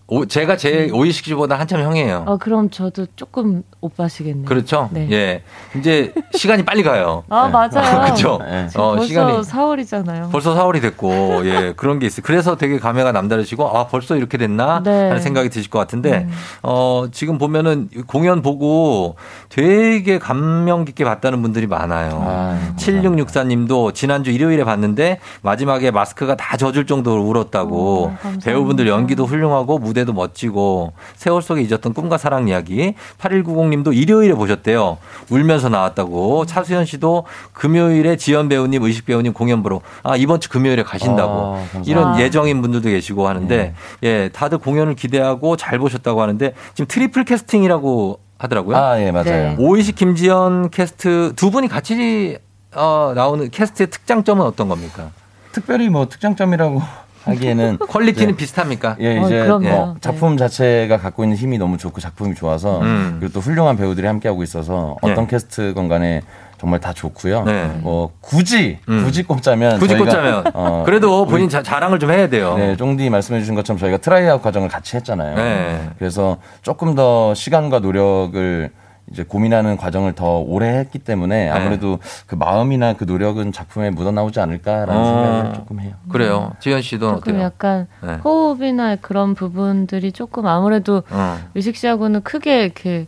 오- 0.07 0.25
제가 0.25 0.57
제 0.57 0.89
오이식 0.91 1.25
씨보다 1.25 1.59
한참 1.59 1.81
형이에요. 1.81 2.23
어, 2.27 2.37
그럼 2.37 2.69
저도 2.69 3.05
조금 3.15 3.63
오빠시겠네요. 3.81 4.45
그렇죠? 4.45 4.89
네. 4.91 5.07
예. 5.11 5.43
이제 5.77 6.13
시간이 6.33 6.63
빨리 6.65 6.83
가요. 6.83 7.23
아, 7.29 7.47
맞아요. 7.47 7.69
그렇죠. 8.05 8.39
지금 8.69 8.81
어, 8.81 8.89
벌써 8.95 9.05
시간이 9.07 9.31
4월이잖아요. 9.41 10.31
벌써 10.31 10.55
4월이 10.55 10.81
됐고, 10.81 11.45
예, 11.45 11.73
그런 11.75 11.99
게 11.99 12.07
있어요. 12.07 12.23
그래서 12.25 12.55
되게 12.57 12.79
감회가 12.79 13.11
남다르시고, 13.11 13.67
아, 13.67 13.87
벌써 13.87 14.15
이렇게 14.15 14.37
됐나? 14.37 14.81
네. 14.83 15.07
하는 15.07 15.21
생각이 15.21 15.49
드실 15.49 15.69
것 15.69 15.79
같은데, 15.79 16.25
음. 16.27 16.31
어, 16.63 17.05
지금 17.11 17.37
보면은 17.37 17.89
공연 18.07 18.41
보고 18.41 19.15
되게 19.49 20.17
감명 20.19 20.85
깊게 20.85 21.03
봤다는 21.03 21.41
분들이 21.41 21.67
많아요. 21.67 22.57
7664님도 22.77 23.93
지난주 23.93 24.31
일요일에 24.31 24.63
봤는데, 24.63 25.19
마지막에 25.41 25.91
마스크가 25.91 26.35
다 26.35 26.57
젖을 26.57 26.85
정도로 26.85 27.23
울었다고, 27.23 28.13
배우분들 28.43 28.87
연기도 28.87 29.25
훌륭하고, 29.25 29.76
무대도 29.79 30.13
멋지고, 30.13 30.93
세월 31.15 31.41
속에 31.41 31.61
잊었던 31.61 31.93
꿈과 31.93 32.17
사랑 32.17 32.47
이야기, 32.47 32.95
8190님도 33.19 33.95
일요일에 33.95 34.33
보셨대요. 34.33 34.97
울면서 35.29 35.69
나왔다고, 35.69 36.45
차수현 36.45 36.85
씨도 36.85 37.25
금요일에 37.53 38.17
지현 38.17 38.49
배우님, 38.49 38.83
의식 38.83 39.05
배우님 39.05 39.33
공연 39.33 39.63
보러, 39.63 39.81
아, 40.03 40.15
이번 40.15 40.39
주 40.39 40.49
금요일에 40.49 40.83
가신다고. 40.83 41.55
아. 41.55 41.81
이런 41.85 42.15
아. 42.15 42.19
예정인 42.19 42.61
분들도 42.61 42.89
계시고 42.89 43.27
하는데, 43.27 43.73
예, 44.03 44.29
다들 44.29 44.57
공연을 44.57 44.95
기대하고 44.95 45.57
잘 45.57 45.79
보셨다고 45.79 46.21
하는데, 46.21 46.53
지금 46.73 46.87
triple 46.87 47.23
캐스팅이라고 47.25 48.19
하더라고요. 48.37 48.77
아, 48.77 48.99
예, 49.01 49.11
맞아요. 49.11 49.25
네. 49.25 49.55
오의식 49.57 49.95
김지현 49.95 50.69
캐스트 50.69 51.33
두 51.35 51.51
분이 51.51 51.67
같이 51.67 52.37
어, 52.75 53.13
나오는 53.15 53.49
캐스트의 53.49 53.89
특장점은 53.89 54.45
어떤 54.45 54.69
겁니까? 54.69 55.09
특별히 55.51 55.89
뭐 55.89 56.07
특장점이라고 56.07 56.81
하기에는 57.27 57.77
quality는 57.87 58.29
이제- 58.29 58.37
비슷합니까? 58.37 58.95
예, 58.99 59.17
어, 59.19 59.25
이제 59.25 59.41
그럼요. 59.43 59.59
뭐 59.69 59.87
네. 59.93 59.99
작품 60.01 60.37
자체가 60.37 60.97
갖고 60.97 61.23
있는 61.23 61.37
힘이 61.37 61.57
너무 61.57 61.77
좋고 61.77 62.01
작품이 62.01 62.35
좋아서 62.35 62.81
음. 62.81 63.17
그리고 63.19 63.33
또 63.33 63.39
훌륭한 63.39 63.77
배우들이 63.77 64.05
함께 64.07 64.27
하고 64.27 64.43
있어서 64.43 64.97
어떤 65.01 65.25
네. 65.25 65.27
캐스트건 65.27 65.87
간에 65.87 66.21
정말 66.59 66.79
다 66.79 66.91
좋고요. 66.91 67.43
네. 67.43 67.67
뭐 67.81 68.11
굳이 68.19 68.79
음. 68.89 69.03
굳이 69.03 69.21
꼽자면 69.23 69.77
굳이 69.77 69.89
저희가, 69.95 70.05
꼽자면. 70.05 70.43
어, 70.55 70.81
그래도 70.85 71.25
본인 71.27 71.43
우리- 71.45 71.51
자, 71.51 71.61
자랑을 71.61 71.99
좀 71.99 72.09
해야 72.09 72.27
돼요. 72.29 72.55
네, 72.57 72.75
쫑디 72.75 73.09
말씀해 73.11 73.39
주신 73.41 73.53
것처럼 73.53 73.77
저희가 73.79 73.97
트라이아웃 73.97 74.41
과정을 74.41 74.67
같이 74.67 74.95
했잖아요. 74.97 75.35
네. 75.35 75.89
그래서 75.99 76.37
조금 76.63 76.95
더 76.95 77.35
시간과 77.35 77.79
노력을 77.79 78.71
이제 79.11 79.23
고민하는 79.23 79.77
과정을 79.77 80.13
더 80.13 80.39
오래 80.39 80.79
했기 80.79 80.99
때문에 80.99 81.49
아무래도 81.49 81.99
그 82.25 82.35
마음이나 82.35 82.93
그 82.93 83.05
노력은 83.05 83.51
작품에 83.51 83.89
묻어나오지 83.89 84.39
않을까라는 84.39 84.95
어. 84.95 85.05
생각을 85.05 85.53
조금 85.53 85.79
해요. 85.79 85.93
그래요. 86.09 86.51
지현 86.59 86.81
씨도 86.81 87.15
조금 87.15 87.33
어때요? 87.33 87.43
약간 87.43 87.87
네. 88.01 88.15
호흡이나 88.15 88.97
그런 88.97 89.33
부분들이 89.33 90.11
조금 90.11 90.45
아무래도 90.45 91.03
어. 91.09 91.37
의식 91.55 91.77
씨하고는 91.77 92.23
크게 92.23 92.63
이렇게 92.65 93.07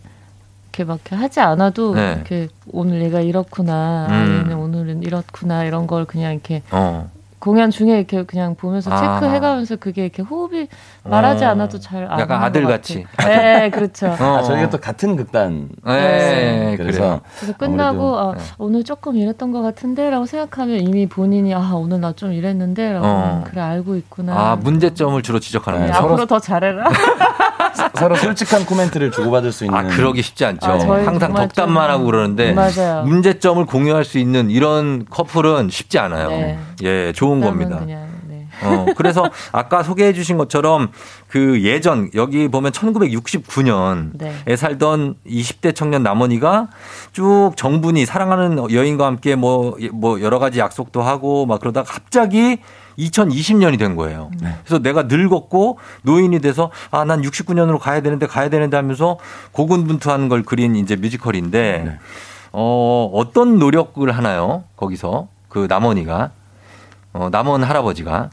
이렇게 0.69 0.83
막 0.85 0.99
이렇게 1.01 1.15
하지 1.15 1.41
않아도 1.41 1.93
네. 1.95 2.13
이렇게 2.13 2.47
오늘 2.71 3.01
얘가 3.01 3.19
이렇구나, 3.19 4.07
아, 4.09 4.23
음. 4.23 4.43
얘는 4.45 4.57
오늘은 4.57 5.03
이렇구나 5.03 5.65
이런 5.65 5.87
걸 5.87 6.05
그냥 6.05 6.33
이렇게 6.33 6.61
어. 6.71 7.09
공연 7.39 7.71
중에 7.71 7.97
이렇게 7.97 8.23
그냥 8.23 8.55
보면서 8.55 8.91
아. 8.91 9.19
체크해가면서 9.19 9.77
그게 9.77 10.03
이렇게 10.03 10.21
호흡이 10.21 10.67
말하지 11.03 11.45
어. 11.45 11.49
않아도 11.49 11.79
잘 11.79 12.03
아는 12.05 12.19
약간 12.19 12.39
것 12.39 12.45
아들 12.45 12.65
같이. 12.67 13.05
같아요. 13.15 13.37
네, 13.59 13.69
그렇죠. 13.69 14.07
아, 14.19 14.43
저희가 14.43 14.69
또 14.69 14.77
같은 14.77 15.15
극단. 15.15 15.69
네, 15.85 16.75
그래서. 16.77 17.21
그래서 17.39 17.57
끝나고 17.57 18.17
아, 18.19 18.35
오늘 18.57 18.83
조금 18.83 19.15
이랬던 19.15 19.51
것 19.51 19.61
같은데라고 19.61 20.25
생각하면 20.25 20.81
이미 20.81 21.07
본인이 21.07 21.53
아 21.55 21.71
오늘 21.73 21.99
나 22.01 22.09
좀 22.19 22.33
이랬는데라고 22.33 23.05
어. 23.05 23.43
그래 23.47 23.61
알고 23.61 23.95
있구나. 23.95 24.33
아, 24.35 24.55
문제점을 24.57 25.21
주로 25.21 25.39
지적하는 25.39 25.79
네, 25.81 25.87
거예요. 25.91 26.03
앞으로 26.05 26.25
더 26.25 26.39
잘해라. 26.39 26.83
서로 27.95 28.15
솔직한 28.15 28.65
코멘트를 28.65 29.11
주고받을 29.11 29.51
수 29.51 29.63
있는. 29.65 29.77
아, 29.77 29.83
그러기 29.83 30.21
쉽지 30.21 30.43
않죠. 30.45 30.67
아, 30.69 30.79
항상 31.05 31.33
덕담만 31.33 31.53
좀- 31.53 31.77
하고 31.77 32.05
그러는데 32.05 32.51
맞아요. 32.53 33.03
문제점을 33.05 33.63
공유할 33.65 34.03
수 34.03 34.17
있는 34.17 34.49
이런 34.49 35.05
커플은 35.09 35.69
쉽지 35.69 35.99
않아요. 35.99 36.29
네. 36.29 36.57
예, 36.83 37.11
좋은 37.13 37.28
덕담은 37.35 37.41
겁니다. 37.41 37.79
그냥, 37.79 38.09
네. 38.27 38.47
어, 38.63 38.85
그래서 38.95 39.29
아까 39.51 39.83
소개해 39.83 40.13
주신 40.13 40.37
것처럼 40.37 40.89
그 41.27 41.61
예전 41.63 42.09
여기 42.15 42.47
보면 42.47 42.71
1969년에 42.71 44.11
네. 44.45 44.55
살던 44.55 45.15
20대 45.25 45.75
청년 45.75 46.03
남원이가 46.03 46.69
쭉 47.11 47.51
정분이 47.55 48.05
사랑하는 48.05 48.71
여인과 48.71 49.05
함께 49.05 49.35
뭐, 49.35 49.77
뭐 49.93 50.21
여러 50.21 50.39
가지 50.39 50.59
약속도 50.59 51.01
하고 51.01 51.45
막 51.45 51.59
그러다가 51.59 51.91
갑자기 51.91 52.59
2020년이 52.97 53.79
된 53.79 53.95
거예요. 53.95 54.29
그래서 54.65 54.79
내가 54.81 55.03
늙었고 55.03 55.79
노인이 56.01 56.37
돼서 56.39 56.69
아, 56.91 57.05
난 57.05 57.21
69년으로 57.21 57.79
가야 57.79 58.01
되는데 58.01 58.27
가야 58.27 58.49
되는데 58.49 58.75
하면서 58.75 59.17
고군분투하는 59.53 60.27
걸 60.27 60.43
그린 60.43 60.75
이제 60.75 60.97
뮤지컬인데 60.97 61.97
어, 62.51 63.09
어떤 63.13 63.57
노력을 63.57 64.09
하나요? 64.11 64.63
거기서 64.75 65.27
그 65.47 65.67
남원이가 65.69 66.31
어, 67.13 67.29
남원 67.31 67.63
할아버지가 67.63 68.29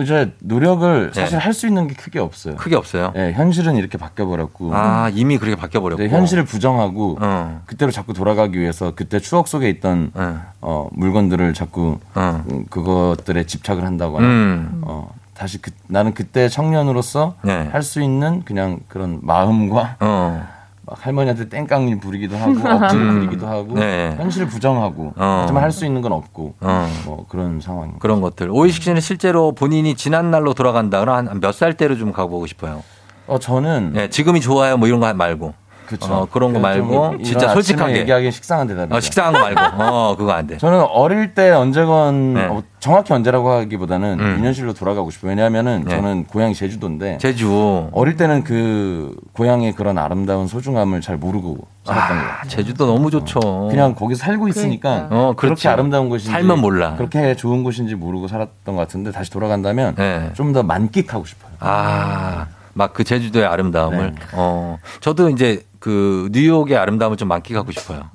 이제 0.00 0.32
노력을 0.40 1.12
네. 1.14 1.20
사실 1.20 1.38
할수 1.38 1.66
있는 1.66 1.86
게 1.86 1.94
크게 1.94 2.18
없어요. 2.18 2.56
크게 2.56 2.76
없어요. 2.76 3.12
네, 3.14 3.32
현실은 3.32 3.76
이렇게 3.76 3.96
바뀌어 3.96 4.26
버렸고. 4.26 4.74
아 4.74 5.10
이미 5.14 5.38
그렇게 5.38 5.56
바뀌어 5.56 5.80
버렸고 5.80 6.02
네, 6.02 6.08
현실을 6.08 6.44
부정하고 6.44 7.18
어. 7.20 7.62
그때로 7.66 7.90
자꾸 7.90 8.12
돌아가기 8.12 8.58
위해서 8.58 8.92
그때 8.94 9.20
추억 9.20 9.48
속에 9.48 9.68
있던 9.70 10.10
네. 10.14 10.34
어, 10.60 10.88
물건들을 10.92 11.54
자꾸 11.54 11.98
음, 12.16 12.66
그것들에 12.68 13.46
집착을 13.46 13.84
한다거나 13.84 14.26
음. 14.26 14.82
어, 14.82 15.14
다시 15.34 15.62
그, 15.62 15.70
나는 15.86 16.12
그때 16.14 16.48
청년으로서 16.48 17.36
네. 17.42 17.68
할수 17.70 18.02
있는 18.02 18.42
그냥 18.44 18.80
그런 18.88 19.20
마음과 19.22 19.96
어. 20.00 20.53
막 20.86 21.06
할머니한테 21.06 21.48
땡깡을 21.48 21.98
부리기도 22.00 22.36
하고 22.36 22.52
억지를 22.68 23.08
음. 23.08 23.14
부리기도 23.20 23.46
하고 23.46 23.74
네. 23.74 24.14
현실을 24.18 24.46
부정하고 24.48 25.14
어. 25.16 25.38
하지만 25.42 25.62
할 25.62 25.72
수 25.72 25.84
있는 25.86 26.02
건 26.02 26.12
없고 26.12 26.54
어. 26.60 26.88
뭐 27.04 27.26
그런 27.28 27.60
상황입니다. 27.60 27.98
그런 28.00 28.20
것들 28.20 28.48
오이식 28.50 28.82
씨는 28.84 29.00
실제로 29.00 29.52
본인이 29.52 29.94
지난 29.96 30.30
날로 30.30 30.54
돌아간다거나 30.54 31.30
한몇 31.30 31.54
살 31.54 31.74
때로 31.74 31.96
좀 31.96 32.12
가보고 32.12 32.46
싶어요. 32.46 32.82
어 33.26 33.38
저는 33.38 33.92
네, 33.94 34.08
지금이 34.10 34.40
좋아요 34.40 34.76
뭐 34.76 34.86
이런 34.86 35.00
거 35.00 35.12
말고 35.14 35.54
그쵸. 35.86 36.12
어, 36.12 36.28
그런 36.30 36.52
거좀 36.52 36.62
말고 36.62 37.22
진짜 37.22 37.48
솔직하게 37.48 37.98
얘기하기 37.98 38.30
식상한 38.30 38.66
대답이죠. 38.66 38.96
어, 38.96 39.00
식상한 39.00 39.32
거 39.32 39.40
말고 39.40 39.60
어 39.82 40.16
그거 40.16 40.32
안 40.32 40.46
돼. 40.46 40.58
저는 40.58 40.80
어릴 40.90 41.34
때 41.34 41.50
언제건 41.50 42.34
네. 42.34 42.44
어, 42.46 42.62
정확히 42.80 43.12
언제라고 43.12 43.50
하기보다는 43.50 44.18
음. 44.20 44.36
유년실로 44.38 44.74
돌아가고 44.74 45.10
싶어요. 45.10 45.30
왜냐하면은 45.30 45.84
네. 45.86 45.96
저는 45.96 46.24
고향이 46.24 46.54
제주도인데 46.54 47.18
제주 47.18 47.88
어릴 47.92 48.16
때는 48.16 48.44
그 48.44 49.14
고향의 49.32 49.72
그런 49.72 49.98
아름다운 49.98 50.46
소중함을 50.46 51.00
잘 51.00 51.16
모르고 51.16 51.66
살았던 51.84 52.16
거예요. 52.18 52.30
제주도 52.48 52.86
너무 52.86 53.10
좋죠. 53.10 53.68
그냥 53.70 53.94
거기 53.94 54.14
살고 54.14 54.48
있으니까 54.48 55.08
어, 55.10 55.32
그렇게 55.36 55.54
그렇지. 55.54 55.68
아름다운 55.68 56.08
곳인지 56.08 56.30
살면 56.30 56.60
몰라. 56.60 56.94
그렇게 56.96 57.34
좋은 57.34 57.62
곳인지 57.64 57.94
모르고 57.94 58.28
살았던 58.28 58.74
것 58.74 58.80
같은데 58.82 59.10
다시 59.12 59.30
돌아간다면 59.30 59.94
네. 59.96 60.30
좀더 60.34 60.62
만끽하고 60.62 61.24
싶어요. 61.24 61.52
아, 61.60 62.46
막 62.74 62.92
그 62.92 63.02
제주도의 63.04 63.46
아름다움을. 63.46 64.10
네. 64.14 64.20
어, 64.32 64.78
저도 65.00 65.30
이제 65.30 65.64
그 65.80 66.28
뉴욕의 66.32 66.76
아름다움을 66.76 67.16
좀 67.16 67.28
만끽하고 67.28 67.70
싶어요. 67.72 68.08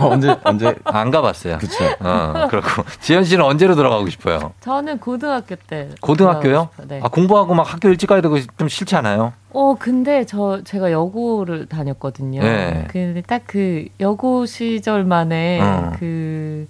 언제 0.00 0.34
언제 0.44 0.74
안 0.84 1.10
가봤어요. 1.10 1.58
그쵸. 1.58 1.84
어, 2.00 2.46
그렇고 2.48 2.82
지현 3.00 3.24
씨는 3.24 3.44
언제로 3.44 3.74
돌아가고 3.76 4.08
싶어요? 4.08 4.52
저는 4.60 4.98
고등학교 4.98 5.56
때. 5.56 5.90
고등학교요? 6.00 6.68
네. 6.88 7.00
아, 7.02 7.08
공부하고 7.08 7.52
막 7.54 7.70
학교 7.70 7.88
일찍 7.88 8.06
가야 8.06 8.20
되고 8.22 8.38
좀 8.56 8.68
싫지 8.68 8.96
않아요? 8.96 9.32
어, 9.52 9.74
근데 9.78 10.24
저, 10.24 10.62
제가 10.64 10.90
여고를 10.92 11.66
다녔거든요. 11.66 12.40
네. 12.40 12.86
근데 12.90 13.20
딱 13.22 13.42
그 13.46 13.86
여고 13.98 14.46
시절만의 14.46 15.60
어. 15.60 15.92
그. 15.98 16.66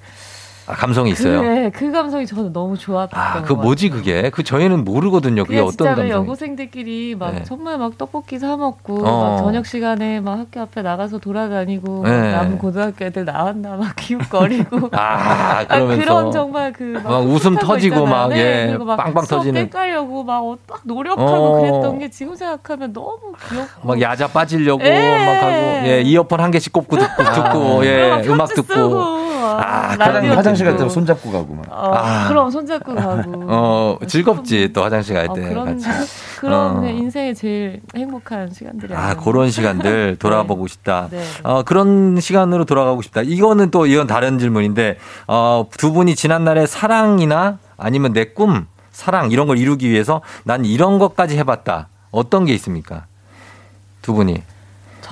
아, 0.70 0.74
감성이 0.74 1.10
있어요. 1.10 1.40
그, 1.40 1.46
네, 1.46 1.70
그 1.70 1.90
감성이 1.90 2.26
저는 2.26 2.52
너무 2.52 2.78
좋았던 2.78 3.18
아, 3.20 3.42
것그 3.42 3.54
뭐지. 3.54 3.90
그게? 3.90 4.30
그 4.30 4.42
저희는 4.44 4.84
모르거든요. 4.84 5.44
그게 5.44 5.58
어떤 5.60 5.88
감성? 5.88 6.08
여고생들끼리 6.08 7.16
막 7.18 7.34
네. 7.34 7.42
정말 7.42 7.76
막 7.78 7.98
떡볶이 7.98 8.38
사 8.38 8.56
먹고 8.56 9.04
어. 9.06 9.30
막 9.36 9.42
저녁 9.42 9.66
시간에 9.66 10.20
막 10.20 10.38
학교 10.38 10.60
앞에 10.60 10.82
나가서 10.82 11.18
돌아다니고 11.18 12.04
네. 12.04 12.10
막 12.10 12.30
남은 12.30 12.58
고등학교 12.58 13.04
애들 13.04 13.24
나왔나 13.24 13.76
막 13.76 13.96
기웃거리고 13.96 14.90
아, 14.92 15.60
아, 15.60 15.66
그러면서 15.66 16.02
그런 16.04 16.30
정말 16.30 16.72
그 16.72 17.00
막 17.02 17.18
웃음 17.20 17.54
거 17.54 17.66
터지고. 17.66 18.06
막, 18.06 18.28
네, 18.28 18.36
예, 18.38 18.66
그리고 18.68 18.84
막 18.84 18.96
빵빵 18.96 19.26
터지는. 19.26 19.64
떼까려고 19.64 20.22
막, 20.24 20.42
어, 20.44 20.56
막 20.68 20.80
노력하고 20.84 21.56
어. 21.56 21.60
그랬던 21.60 21.98
게 21.98 22.10
지금 22.10 22.34
생각하면 22.34 22.92
너무 22.92 23.18
귀엽고 23.48 23.88
막 23.88 24.00
야자 24.00 24.28
빠지려고 24.28 24.84
예. 24.84 25.24
막 25.26 25.42
하고 25.42 25.88
예 25.88 26.02
이어폰 26.02 26.40
한 26.40 26.50
개씩 26.50 26.72
꼽고 26.72 26.96
듣고 26.96 27.24
듣고 27.34 27.84
예막 27.86 28.26
음악 28.26 28.48
듣고 28.54 29.29
쓰고, 29.40 29.60
아, 29.60 29.96
라디오 29.96 30.30
화장, 30.30 30.38
화장실 30.38 30.66
갈 30.66 30.76
때. 30.76 30.88
손잡고 30.88 31.32
가고 31.32 31.54
막. 31.54 31.64
어, 31.70 31.94
아. 31.94 32.28
그럼 32.28 32.50
손잡고 32.50 32.94
가고 32.94 33.44
어 33.48 33.98
즐겁지 34.06 34.72
또 34.72 34.82
화장실 34.84 35.14
갈 35.14 35.28
어, 35.28 35.34
때 35.34 35.48
그런 35.48 35.80
같이 35.80 35.86
그런 36.40 36.78
어. 36.84 36.88
인생의 36.88 37.34
제일 37.34 37.80
행복한 37.96 38.52
시간들이 38.52 38.94
아. 38.94 39.14
그런 39.16 39.50
시간들 39.50 40.16
돌아보고 40.20 40.66
싶다. 40.66 41.08
네. 41.10 41.22
어 41.42 41.62
그런 41.62 42.18
시간으로 42.20 42.64
돌아가고 42.64 43.02
싶다. 43.02 43.22
이거는 43.22 43.70
또 43.70 43.86
이건 43.86 44.06
다른 44.06 44.38
질문인데 44.38 44.98
어 45.26 45.64
두 45.78 45.92
분이 45.92 46.14
지난 46.16 46.44
날의 46.44 46.66
사랑이나 46.66 47.58
아니면 47.76 48.12
내 48.12 48.32
꿈 48.34 48.66
사랑 48.92 49.30
이런 49.30 49.46
걸 49.46 49.56
이루기 49.58 49.88
위해서 49.88 50.20
난 50.44 50.64
이런 50.64 50.98
것까지 50.98 51.36
해봤다. 51.38 51.88
어떤 52.10 52.44
게 52.44 52.52
있습니까? 52.54 53.06
두 54.02 54.12
분이. 54.14 54.42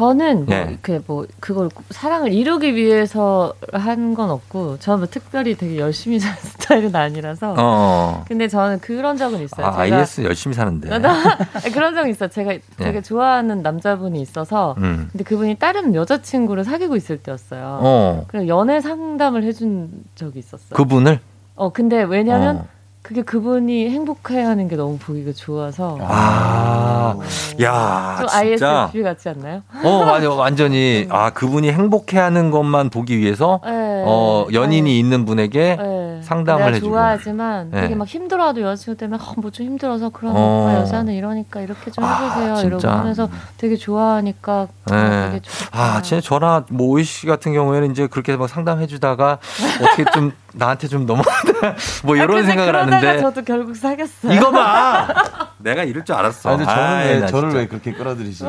저는 0.03 0.47
뭐, 0.47 0.55
네. 0.55 0.79
그, 0.81 1.03
뭐, 1.09 1.27
그걸 1.41 1.71
사랑을 1.91 2.33
이루기 2.33 2.77
위해서 2.77 3.53
한 3.73 4.15
건 4.15 4.31
없고, 4.31 4.79
저는 4.79 5.01
뭐 5.01 5.09
특별히 5.11 5.57
되게 5.57 5.77
열심히 5.79 6.21
사는 6.21 6.37
스타일은 6.39 6.95
아니라서. 6.95 7.55
어. 7.59 8.25
근데 8.29 8.47
저는 8.47 8.79
그런 8.79 9.17
적은 9.17 9.41
있어요. 9.43 9.67
아, 9.67 9.85
제가 9.85 9.97
IS 9.97 10.21
열심히 10.23 10.55
사는데. 10.55 10.89
그런 11.75 11.95
적은 11.97 12.11
있어요. 12.11 12.29
제가 12.29 12.55
되게 12.77 13.03
좋아하는 13.03 13.61
남자분이 13.63 14.21
있어서, 14.21 14.77
음. 14.79 15.09
근데 15.11 15.25
그분이 15.25 15.57
다른 15.57 15.97
여자친구를 15.97 16.63
사귀고 16.63 16.95
있을 16.95 17.19
때였어요. 17.19 17.81
어. 17.83 18.25
그래서 18.29 18.47
연애 18.47 18.81
상담을 18.81 19.43
해준 19.43 19.91
적이 20.15 20.39
있었어요. 20.39 20.77
그분을? 20.77 21.19
어, 21.57 21.71
근데 21.73 22.05
왜냐면, 22.05 22.59
어. 22.59 22.67
그게 23.09 23.23
그분이 23.23 23.89
행복해하는 23.89 24.69
게 24.69 24.77
너무 24.77 24.99
보기가 24.99 25.33
좋아서. 25.33 25.97
아, 26.03 27.17
야, 27.63 28.17
좀 28.19 28.29
진짜. 28.29 28.81
ISFP 28.83 29.03
같지 29.03 29.31
않나요? 29.31 29.63
어, 29.83 30.05
맞아. 30.05 30.29
완전히. 30.29 31.07
아, 31.09 31.31
그분이 31.31 31.73
행복해 31.73 32.19
하는 32.19 32.51
것만 32.51 32.91
보기 32.91 33.17
위해서, 33.17 33.61
네. 33.65 34.03
어, 34.05 34.47
연인이 34.53 34.99
있는 34.99 35.25
분에게 35.25 35.77
네. 35.81 36.21
상담을 36.23 36.65
내가 36.65 36.75
해주고. 36.75 36.91
좋아하지만 36.93 37.71
네. 37.71 37.81
되게 37.81 37.95
막 37.95 38.07
힘들어도 38.07 38.61
여자친구 38.61 38.99
때문에 38.99 39.23
어, 39.23 39.35
뭐좀 39.39 39.65
힘들어서 39.65 40.11
그런 40.11 40.35
어. 40.37 40.75
여자는 40.81 41.15
이러니까 41.15 41.63
이렇게 41.63 41.91
좀 41.91 42.05
아, 42.05 42.25
해주세요 42.25 42.57
진짜. 42.57 42.67
이러고 42.67 42.89
하면서 42.89 43.29
되게 43.57 43.77
좋아하니까 43.77 44.69
네. 44.91 45.31
되게 45.33 45.41
아, 45.71 46.03
진짜 46.03 46.21
저나 46.21 46.67
뭐 46.71 46.89
오이 46.89 47.05
씨 47.05 47.27
같은 47.27 47.55
경우에는 47.55 47.91
이제 47.91 48.07
그렇게 48.07 48.37
막 48.37 48.49
상담해 48.49 48.87
주다가 48.87 49.39
어떻게 49.81 50.05
좀 50.13 50.33
나한테 50.59 50.89
좀 50.89 51.07
넘어 51.07 51.23
뭐 52.05 52.17
이런 52.17 52.29
근데 52.29 52.47
생각을 52.47 52.75
하는데 52.75 53.21
저도 53.21 53.43
결국 53.45 53.77
사귀었어요. 53.77 54.33
이거 54.33 54.51
봐. 54.51 55.53
내가 55.59 55.85
이럴 55.85 56.05
줄 56.05 56.15
알았어. 56.17 56.51
아, 56.51 56.57
근데 56.57 56.65
저는 56.65 56.83
아이, 56.83 57.09
왜나 57.09 57.27
저를 57.27 57.49
진짜. 57.51 57.59
왜 57.61 57.67
그렇게 57.67 57.93
끌어들이시죠? 57.93 58.49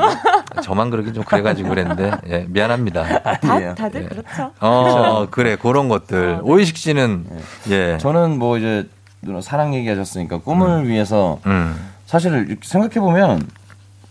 저만 0.63 0.89
그러긴 0.89 1.13
좀 1.13 1.23
그래가지고 1.23 1.69
그랬는데 1.69 2.11
예, 2.27 2.45
미안합니다. 2.49 3.21
다, 3.39 3.75
다들 3.75 4.09
그렇죠. 4.09 4.51
어 4.59 5.27
그래 5.31 5.55
그런 5.55 5.87
것들 5.87 6.39
오이식 6.43 6.77
씨는 6.77 7.25
예 7.69 7.97
저는 7.99 8.37
뭐 8.37 8.57
이제 8.57 8.87
누나 9.21 9.41
사랑 9.41 9.73
얘기하셨으니까 9.75 10.39
꿈을 10.39 10.87
위해서 10.87 11.39
음. 11.45 11.75
사실 12.05 12.33
이렇게 12.33 12.59
생각해 12.63 12.95
보면 12.95 13.47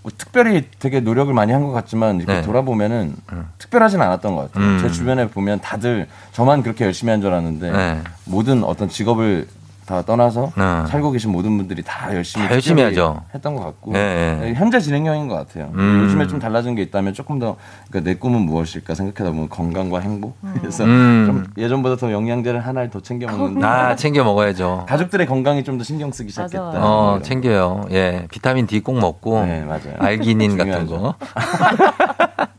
뭐 0.08 0.10
특별히 0.16 0.64
되게 0.78 1.00
노력을 1.00 1.32
많이 1.34 1.52
한 1.52 1.58
것 1.58 1.72
같지만 1.72 2.16
이렇게 2.16 2.34
네. 2.34 2.42
돌아보면은 2.42 3.14
특별하진 3.58 4.00
않았던 4.00 4.34
것 4.36 4.52
같아요. 4.52 4.64
음. 4.64 4.78
제 4.80 4.90
주변에 4.90 5.28
보면 5.28 5.60
다들 5.60 6.06
저만 6.32 6.62
그렇게 6.62 6.84
열심히 6.84 7.10
한줄 7.10 7.30
알았는데 7.30 7.70
네. 7.72 8.00
모든 8.24 8.64
어떤 8.64 8.88
직업을 8.88 9.46
다 9.88 10.02
떠나서 10.02 10.52
네. 10.54 10.86
살고 10.86 11.12
계신 11.12 11.32
모든 11.32 11.56
분들이 11.56 11.82
다 11.82 12.14
열심히 12.14 12.46
다 12.46 12.52
열심히 12.52 12.82
하죠. 12.82 13.22
했던 13.34 13.54
것 13.54 13.64
같고 13.64 13.92
네, 13.92 14.36
네. 14.38 14.54
현재 14.54 14.80
진행형인 14.80 15.28
것 15.28 15.34
같아요. 15.36 15.70
음. 15.74 16.02
요즘에 16.04 16.26
좀 16.26 16.38
달라진 16.38 16.74
게 16.74 16.82
있다면 16.82 17.14
조금 17.14 17.38
더 17.38 17.56
그러니까 17.88 18.10
내 18.10 18.18
꿈은 18.18 18.42
무엇일까 18.42 18.94
생각하다 18.94 19.30
보면 19.30 19.48
건강과 19.48 20.00
행복. 20.00 20.36
그래서 20.60 20.84
음. 20.84 21.24
좀 21.26 21.46
예전보다 21.64 21.96
더 21.96 22.12
영양제를 22.12 22.60
하나를 22.60 22.90
더 22.90 23.00
챙겨 23.00 23.26
먹는다. 23.28 23.66
아 23.88 23.96
챙겨 23.96 24.22
먹어야죠. 24.24 24.84
가족들의 24.86 25.26
건강이 25.26 25.64
좀 25.64 25.78
더 25.78 25.84
신경 25.84 26.12
쓰기 26.12 26.28
시작했다. 26.30 26.72
어 26.74 27.20
챙겨요. 27.22 27.86
예 27.92 28.26
비타민 28.30 28.66
D 28.66 28.80
꼭 28.80 28.98
먹고 28.98 29.42
네, 29.46 29.62
맞아요. 29.62 29.94
알기닌 30.00 30.56
같은. 30.58 30.86
거 30.86 31.14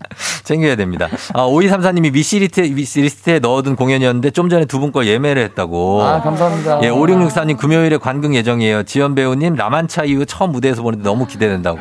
챙겨야 0.49 0.75
됩니다. 0.75 1.07
아, 1.33 1.45
5234님이 1.45 2.11
위시리트, 2.11 2.61
wishlist에 2.61 3.39
넣어둔 3.39 3.75
공연이었는데 3.75 4.31
좀 4.31 4.49
전에 4.49 4.65
두분거 4.65 5.05
예매를 5.05 5.43
했다고. 5.43 6.01
아, 6.01 6.21
감사합니다. 6.21 6.81
예, 6.83 6.89
5664님 6.89 7.57
금요일에 7.57 7.97
관극 7.97 8.33
예정이에요. 8.33 8.83
지현 8.83 9.13
배우님 9.13 9.53
라만차 9.53 10.05
이후 10.05 10.25
처음 10.25 10.51
무대에서 10.51 10.81
보는데 10.81 11.03
너무 11.03 11.27
기대된다고. 11.27 11.79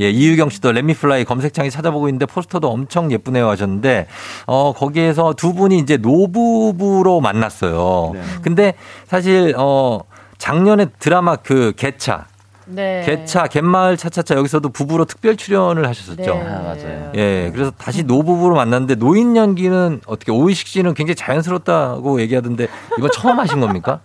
예, 0.00 0.10
이유경 0.10 0.50
씨도 0.50 0.72
렛미플라이 0.72 1.24
검색창에 1.24 1.70
찾아보고 1.70 2.08
있는데 2.08 2.26
포스터도 2.26 2.68
엄청 2.68 3.12
예쁘네요 3.12 3.48
하셨는데, 3.48 4.08
어, 4.46 4.72
거기에서 4.72 5.34
두 5.34 5.54
분이 5.54 5.78
이제 5.78 5.96
노부부로 5.96 7.20
만났어요. 7.20 8.10
네. 8.14 8.20
근데 8.42 8.74
사실, 9.06 9.54
어, 9.56 10.00
작년에 10.38 10.86
드라마 10.98 11.36
그 11.36 11.72
갯차. 11.76 12.26
네. 12.66 13.02
갯차, 13.04 13.46
갯마을 13.46 13.96
차차차 13.96 14.34
여기서도 14.36 14.70
부부로 14.70 15.04
특별 15.04 15.36
출연을 15.36 15.86
하셨었죠. 15.88 16.22
네. 16.22 16.40
아, 16.42 16.62
맞아요. 16.62 17.12
예, 17.14 17.50
그래서 17.52 17.70
다시 17.72 18.02
노부부로 18.02 18.54
만났는데 18.54 18.94
노인 18.96 19.36
연기는 19.36 20.00
어떻게 20.06 20.32
오의식 20.32 20.66
씨는 20.66 20.94
굉장히 20.94 21.14
자연스럽다고 21.16 22.20
얘기하던데 22.22 22.68
이번 22.98 23.10
처음 23.12 23.38
하신 23.38 23.60
겁니까? 23.60 24.00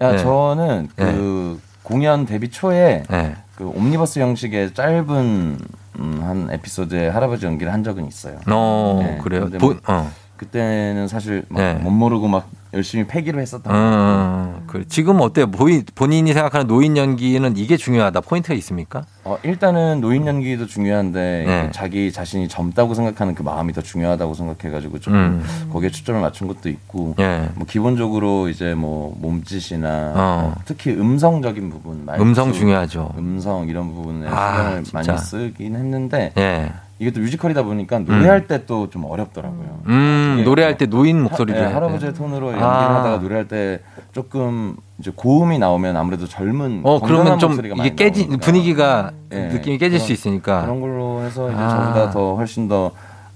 야, 0.00 0.12
네. 0.12 0.18
저는 0.18 0.88
그 0.96 1.60
공연 1.82 2.26
데뷔 2.26 2.50
초에 2.50 3.04
네. 3.08 3.36
그 3.56 3.68
옴니버스 3.68 4.18
형식의 4.18 4.74
짧은 4.74 5.58
음, 6.00 6.20
한 6.24 6.48
에피소드에 6.50 7.08
할아버지 7.08 7.46
연기를 7.46 7.72
한 7.72 7.84
적은 7.84 8.06
있어요. 8.08 8.38
어, 8.50 8.98
네, 9.00 9.18
그래요. 9.22 9.42
근데 9.42 9.58
보- 9.58 9.66
뭐 9.68 9.76
어. 9.86 10.10
그때는 10.36 11.06
사실 11.06 11.44
막 11.48 11.60
네. 11.60 11.74
멋 11.74 11.90
모르고 11.90 12.26
막 12.26 12.48
열심히 12.74 13.06
패기로 13.06 13.40
했었던 13.40 13.72
것 13.72 13.78
어, 13.78 14.62
그 14.66 14.86
지금 14.88 15.20
어때요? 15.20 15.46
보이, 15.50 15.82
본인이 15.94 16.32
생각하는 16.32 16.66
노인 16.66 16.96
연기는 16.96 17.56
이게 17.56 17.76
중요하다. 17.76 18.20
포인트가 18.22 18.54
있습니까? 18.54 19.04
어, 19.24 19.38
일단은 19.42 20.00
노인 20.00 20.26
연기도 20.26 20.66
중요한데 20.66 21.44
네. 21.46 21.66
그 21.66 21.72
자기 21.72 22.12
자신이 22.12 22.48
젊다고 22.48 22.94
생각하는 22.94 23.34
그 23.34 23.42
마음이 23.42 23.72
더 23.72 23.80
중요하다고 23.80 24.34
생각해가지고 24.34 24.98
좀 25.00 25.14
음. 25.14 25.44
거기에 25.72 25.90
초점을 25.90 26.20
맞춘 26.20 26.48
것도 26.48 26.68
있고 26.68 27.14
예. 27.20 27.48
뭐 27.54 27.66
기본적으로 27.66 28.48
이제 28.48 28.74
뭐 28.74 29.16
몸짓이나 29.20 30.12
어. 30.14 30.52
어, 30.56 30.60
특히 30.64 30.90
음성적인 30.92 31.70
부분 31.70 32.04
말투, 32.04 32.22
음성 32.22 32.52
중요하죠. 32.52 33.14
음성 33.16 33.68
이런 33.68 33.94
부분에 33.94 34.26
아, 34.28 34.56
신경을 34.56 34.84
진짜. 34.84 35.12
많이 35.12 35.18
쓰긴 35.18 35.76
했는데 35.76 36.32
예. 36.36 36.72
이게 37.00 37.10
또 37.10 37.20
뮤지컬이다 37.20 37.62
보니까 37.64 37.98
노래할 37.98 38.46
때또 38.46 38.88
좀 38.88 39.04
어렵더라고요. 39.04 39.80
음, 39.86 40.42
노래할 40.44 40.78
때 40.78 40.86
노인 40.86 41.22
목소리를. 41.22 41.54
네, 41.54 41.60
해야 41.60 41.68
돼. 41.68 41.74
할아버지의 41.74 42.14
톤으로 42.14 42.48
연기를 42.48 42.64
아. 42.68 43.00
하다가 43.00 43.16
노래할 43.18 43.48
때 43.48 43.80
조금 44.12 44.76
이제 45.00 45.10
고음이 45.14 45.58
나오면 45.58 45.96
아무래도 45.96 46.28
젊은 46.28 46.82
어, 46.84 47.00
그러면 47.00 47.38
좀 47.40 47.52
이게 47.54 47.74
나오니까. 47.74 48.36
분위기가 48.40 49.10
네, 49.28 49.48
느낌이 49.48 49.78
깨질 49.78 49.98
그런- 49.98 50.06
수 50.06 50.12
있으니까. 50.12 50.62
그런 50.62 50.80
걸로 50.80 51.20
해서 51.22 51.50
이제 51.50 51.58
아. 51.58 51.68
저보다 51.68 52.10
더 52.10 52.36
훨씬 52.36 52.68
더 52.68 52.92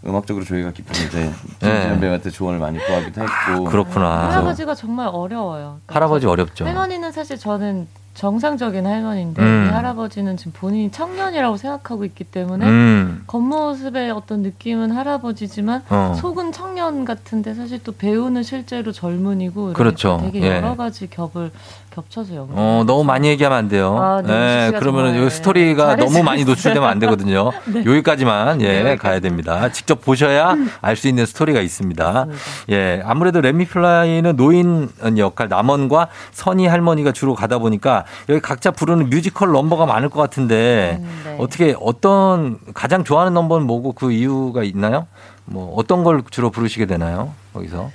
음악적으로 0.07 0.45
조예가 0.45 0.71
깊은 0.71 0.95
이제 1.09 1.19
네. 1.59 1.69
김지현 1.73 2.01
배우한테 2.01 2.31
조언을 2.31 2.61
많이 2.61 2.79
구하기도 2.79 3.21
했고 3.21 3.65
그렇구나. 3.65 4.31
할아버지가 4.31 4.77
정말 4.77 5.09
어려워요. 5.13 5.81
할아버지 5.89 6.27
어렵죠. 6.27 6.65
할머니는 6.65 7.11
사실 7.11 7.37
저는 7.37 7.89
정상적인 8.19 8.85
할머니인데 8.85 9.41
음. 9.41 9.69
이 9.69 9.73
할아버지는 9.73 10.37
지금 10.37 10.51
본인이 10.53 10.91
청년이라고 10.91 11.57
생각하고 11.57 12.05
있기 12.05 12.25
때문에 12.25 12.67
음. 12.67 13.23
겉모습의 13.29 14.11
어떤 14.11 14.43
느낌은 14.43 14.91
할아버지지만 14.91 15.85
어. 15.89 16.17
속은 16.21 16.51
청년 16.51 17.05
같은데 17.05 17.55
사실 17.55 17.81
또 17.85 17.93
배우는 17.93 18.43
실제로 18.43 18.91
젊은이고 18.91 19.75
그렇죠. 19.75 20.19
되게 20.21 20.43
예. 20.43 20.57
여러 20.57 20.75
가지 20.75 21.09
겹을 21.09 21.53
겹쳐서 21.91 22.35
연기. 22.35 22.53
어, 22.55 22.85
너무 22.87 23.03
많이 23.03 23.29
얘기하면 23.29 23.59
안 23.59 23.69
돼요. 23.69 23.99
아, 23.99 24.23
네, 24.23 24.71
예, 24.73 24.81
정말, 24.81 25.17
요 25.17 25.29
스토리가 25.29 25.97
네, 25.97 26.05
너무 26.05 26.23
많이. 26.23 26.45
노출되면 26.45 26.89
안 26.89 26.99
되거든요. 27.01 27.51
네. 27.67 27.81
여기까지만, 27.85 28.61
예, 28.63 28.83
네, 28.83 28.97
가야 28.97 29.19
됩니다. 29.21 29.71
직접 29.73 30.01
보셔야 30.01 30.55
알 30.81 30.97
수 30.97 31.09
있는 31.09 31.27
스토리가 31.27 31.61
있습니다. 31.61 32.27
예, 32.71 33.03
아무래도 33.05 33.41
Let 33.41 33.65
Me 33.65 33.81
Fly는 33.81 34.37
노인 34.37 34.89
역할, 35.17 35.49
남원과 35.49 36.09
선희 36.33 36.67
할머니가 36.67 37.13
주로 37.13 37.35
가다 37.35 37.59
보니까 37.59 38.05
여기 38.29 38.41
각자 38.41 38.71
부르는 38.71 39.11
뮤지컬 39.11 39.53
넘버가 39.53 39.87
많을 39.87 40.09
것 40.09 40.21
같은데 40.21 41.01
네. 41.25 41.37
어떻게 41.39 41.75
어떤 41.81 42.59
가장 42.75 43.05
좋아하는 43.05 43.35
넘버는 43.35 43.67
뭐고 43.67 43.93
그 43.93 44.13
이유가 44.13 44.63
있나요? 44.65 45.07
뭐 45.45 45.75
어떤 45.77 46.05
걸 46.05 46.23
주로 46.31 46.51
부르시게 46.51 46.87
되나요? 46.87 47.33
거기서. 47.53 47.91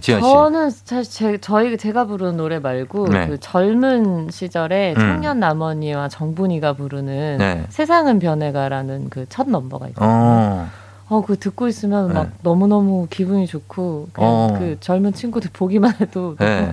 지현 0.00 0.22
씨. 0.22 0.28
저는 0.28 0.70
사실 0.70 1.12
제, 1.12 1.38
저희 1.38 1.78
제가 1.78 2.06
부르는 2.06 2.36
노래 2.36 2.58
말고 2.58 3.06
네. 3.08 3.28
그 3.28 3.38
젊은 3.38 4.28
시절에 4.28 4.94
음. 4.94 4.98
청년 4.98 5.38
남원이와 5.38 6.08
정분이가 6.08 6.72
부르는 6.72 7.36
네. 7.38 7.64
세상은 7.68 8.18
변해가라는 8.18 9.08
그 9.08 9.24
첫 9.28 9.48
넘버가 9.48 9.86
있어요. 9.88 10.08
어. 10.10 10.68
어, 11.08 11.22
그 11.24 11.38
듣고 11.38 11.68
있으면 11.68 12.08
네. 12.08 12.14
막 12.14 12.30
너무너무 12.42 13.06
기분이 13.08 13.46
좋고, 13.46 14.08
그냥 14.12 14.30
어. 14.30 14.56
그 14.58 14.78
젊은 14.80 15.12
친구들 15.12 15.50
보기만 15.52 15.94
해도. 16.00 16.34
네. 16.40 16.72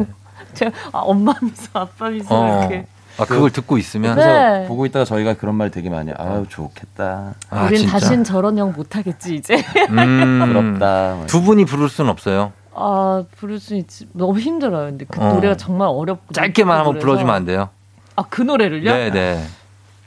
제가 0.54 0.72
아, 0.92 1.00
엄마 1.00 1.34
미소, 1.42 1.70
아빠 1.74 2.10
미소 2.10 2.34
어. 2.34 2.60
이렇게. 2.62 2.86
아, 3.18 3.26
그걸 3.26 3.52
듣고 3.52 3.78
있으면 3.78 4.16
네. 4.16 4.66
보고 4.68 4.86
있다가 4.86 5.04
저희가 5.06 5.34
그런 5.36 5.56
말 5.56 5.70
되게 5.70 5.90
많이. 5.90 6.12
아유 6.18 6.46
좋겠다. 6.50 7.34
아, 7.50 7.64
우린 7.66 7.80
진짜? 7.80 7.92
다신 8.00 8.24
저런 8.24 8.58
형 8.58 8.74
못하겠지, 8.76 9.36
이제. 9.36 9.56
음. 9.90 10.46
부럽다. 10.80 11.26
두 11.28 11.42
분이 11.42 11.66
부를 11.66 11.90
수는 11.90 12.10
없어요. 12.10 12.54
아, 12.74 13.24
부를 13.38 13.60
수 13.60 13.76
있지. 13.76 14.08
너무 14.14 14.40
힘들어요. 14.40 14.86
근데 14.88 15.06
그 15.10 15.20
어. 15.22 15.34
노래가 15.34 15.58
정말 15.58 15.90
어렵고. 15.90 16.34
짧게만 16.34 16.78
한번 16.78 16.94
그래서- 16.94 17.06
불러주면 17.06 17.36
안 17.36 17.46
돼요? 17.46 17.70
아, 18.16 18.24
그 18.30 18.42
노래를요? 18.42 18.92
네, 18.94 19.10
네. 19.12 19.46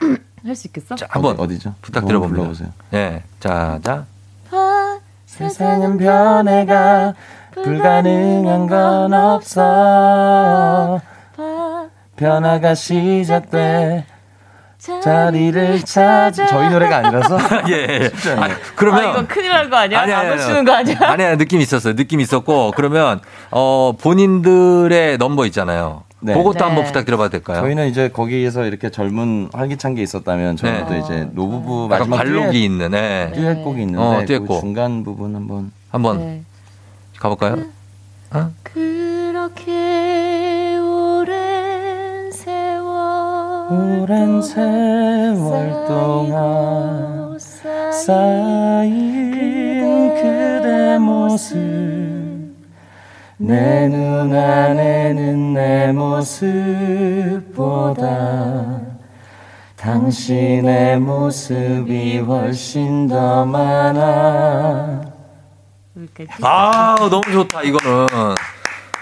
할 0.44 0.54
수 0.56 0.66
있겠어? 0.68 0.94
자, 0.94 1.06
한번 1.10 1.38
어디, 1.38 1.58
죠 1.58 1.74
부탁드려봅니다. 1.82 2.36
불러보세요. 2.36 2.68
네, 2.90 3.22
자, 3.40 3.78
자. 3.82 4.04
아, 4.50 4.98
세상은 5.26 5.96
변해가 5.98 7.14
불가능한 7.62 8.66
건 8.66 9.14
없어. 9.14 11.00
변화가 12.16 12.74
시작돼 12.74 14.04
자리를 15.02 15.80
찾아 15.84 16.46
저희 16.46 16.68
노래가 16.68 16.98
아니라서 16.98 17.38
예, 17.70 17.74
예. 17.88 18.10
아, 18.38 18.48
그러면 18.76 19.04
아, 19.04 19.10
이건 19.10 19.26
큰일 19.26 19.50
날 19.50 19.68
거 19.70 19.76
아니야? 19.76 20.00
아니, 20.00 20.12
아니, 20.12 20.26
안 20.26 20.32
아니, 20.34 20.42
쓰는 20.42 20.64
거 20.64 20.72
아니야? 20.74 20.96
아니, 21.00 21.24
아니, 21.24 21.38
느낌 21.38 21.60
있었어요. 21.60 21.96
느낌 21.96 22.20
있었고, 22.20 22.72
그러면, 22.76 23.20
어, 23.50 23.94
본인들의 24.00 25.16
넘버 25.16 25.46
있잖아요. 25.46 26.02
네. 26.20 26.34
그것도 26.34 26.58
네. 26.58 26.64
한번 26.64 26.84
부탁드려봐도 26.84 27.30
될까요? 27.30 27.60
저희는 27.62 27.88
이제 27.88 28.08
거기에서 28.10 28.64
이렇게 28.66 28.90
젊은 28.90 29.48
활기찬 29.54 29.94
게 29.94 30.02
있었다면 30.02 30.56
저희도 30.56 30.90
네. 30.90 30.98
이제 31.00 31.28
노부부 31.32 31.88
마지막 31.88 32.18
발록이 32.18 32.62
있는, 32.62 32.90
네. 32.90 33.32
듀엣곡이 33.34 33.80
있는데 33.82 33.98
어, 34.02 34.18
그 34.20 34.26
듀엣곡. 34.26 34.60
중간 34.60 35.02
부분 35.02 35.34
한번 35.34 35.72
한번 35.90 36.18
네. 36.18 36.42
가볼까요? 37.24 37.56
어? 38.34 38.50
그렇게 38.62 40.76
오랜 40.76 42.30
세월 42.30 43.72
오랜 43.72 44.42
세월 44.42 45.86
동안 45.88 47.38
쌓인 48.04 49.30
그대 50.14 50.98
모습 50.98 51.56
내 53.38 53.88
눈 53.88 54.34
안에는 54.34 55.54
내 55.54 55.92
모습보다 55.92 58.02
당신의 59.76 61.00
모습이 61.00 62.18
훨씬 62.18 63.08
더 63.08 63.46
많아 63.46 65.13
아, 66.42 66.96
너무 66.98 67.22
좋다, 67.32 67.62
이거는. 67.62 68.34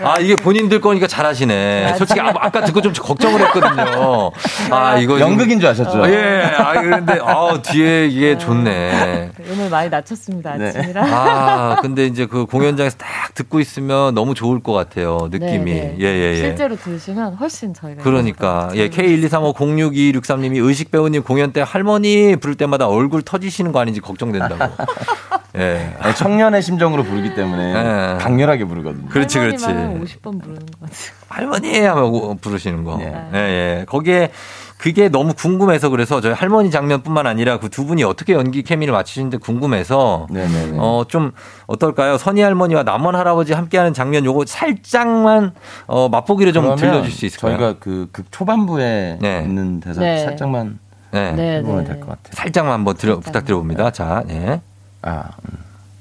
아, 0.05 0.19
이게 0.19 0.35
본인들 0.35 0.81
거니까 0.81 1.07
잘하시네. 1.07 1.95
솔직히 1.97 2.19
아, 2.21 2.33
아까 2.35 2.65
듣고 2.65 2.81
좀 2.81 2.93
걱정을 2.93 3.41
했거든요. 3.43 4.33
아, 4.71 4.97
이거. 4.97 5.17
지금- 5.17 5.21
연극인 5.21 5.61
줄 5.61 5.69
아셨죠? 5.69 6.09
예. 6.09 6.43
아, 6.59 6.73
그런데, 6.81 7.21
아, 7.23 7.61
뒤에 7.63 8.07
이게 8.07 8.37
좋네. 8.37 9.31
오늘 9.53 9.71
많이 9.71 9.91
낮췄습니다 9.91 10.57
네. 10.57 10.69
아침이라. 10.69 11.05
아, 11.05 11.77
근데 11.83 12.07
이제 12.07 12.27
그 12.27 12.47
공연장에서 12.47 12.97
딱 12.97 13.07
듣고 13.35 13.61
있으면 13.61 14.15
너무 14.15 14.35
좋을 14.35 14.61
것 14.61 14.73
같아요. 14.73 15.29
느낌이. 15.31 15.73
네, 15.73 15.81
네. 15.81 15.97
예, 16.01 16.05
예, 16.07 16.31
예. 16.33 16.37
실제로 16.37 16.75
들으시면 16.75 17.35
훨씬 17.35 17.73
저희가 17.75 18.03
그러니까 18.03 18.71
예 18.75 18.89
K123506263님이 18.89 20.65
의식 20.67 20.91
배우님 20.91 21.23
공연 21.23 21.53
때 21.53 21.63
할머니 21.65 22.35
부를 22.37 22.57
때마다 22.57 22.89
얼굴 22.89 23.23
터지시는 23.23 23.71
거 23.73 23.79
아닌지 23.81 24.01
걱정된다고. 24.01 24.57
예. 25.57 25.95
아니, 26.01 26.15
청년의 26.15 26.63
심정으로 26.63 27.03
부르기 27.05 27.35
때문에 27.35 27.75
예. 28.15 28.19
강렬하게 28.19 28.65
부르거든요. 28.65 29.09
그렇지 29.09 29.39
그렇지. 29.39 29.65
할머니만 29.67 30.05
50번 30.05 30.41
부르는 30.43 30.61
것 30.67 30.81
같아요. 30.81 30.97
할머니 31.29 31.87
오- 31.89 32.35
부르시는 32.37 32.85
거. 32.85 32.99
예. 33.03 33.13
예, 33.35 33.39
예. 33.81 33.85
거기에 33.87 34.31
그게 34.79 35.09
너무 35.09 35.33
궁금해서 35.35 35.91
그래서 35.91 36.21
저희 36.21 36.33
할머니 36.33 36.71
장면뿐만 36.71 37.27
아니라 37.27 37.59
그 37.61 37.69
두 37.69 37.85
분이 37.87 38.03
어떻게 38.03 38.33
연기 38.33 38.63
케미를 38.63 38.93
맞추시는지 38.93 39.37
궁금해서 39.37 40.27
네네네. 40.31 40.79
어좀 40.81 41.33
어떨까요? 41.69 42.19
선희 42.19 42.41
할머니와 42.43 42.83
남원 42.83 43.15
할아버지 43.15 43.53
함께하는 43.53 43.93
장면 43.95 44.25
요거 44.25 44.45
살짝만 44.47 45.53
어 45.87 46.09
맛보기로 46.09 46.51
좀 46.53 46.75
들려줄 46.77 47.13
수 47.13 47.27
있을까요? 47.27 47.57
저희가 47.59 47.79
그 47.79 48.09
극 48.13 48.27
초반부에 48.33 49.19
네. 49.21 49.43
있는 49.47 49.79
대사 49.81 50.01
네. 50.01 50.19
살짝만 50.25 50.79
네. 51.13 51.33
네, 51.33 51.57
해보면 51.59 51.85
네. 51.85 51.91
될것 51.91 52.09
같아요. 52.09 52.33
살짝만 52.33 52.73
한번 52.75 52.97
들어, 52.97 53.21
부탁드려봅니다. 53.21 53.91
자, 53.93 54.25
예. 54.31 54.61
아, 55.03 55.31
음. 55.49 55.59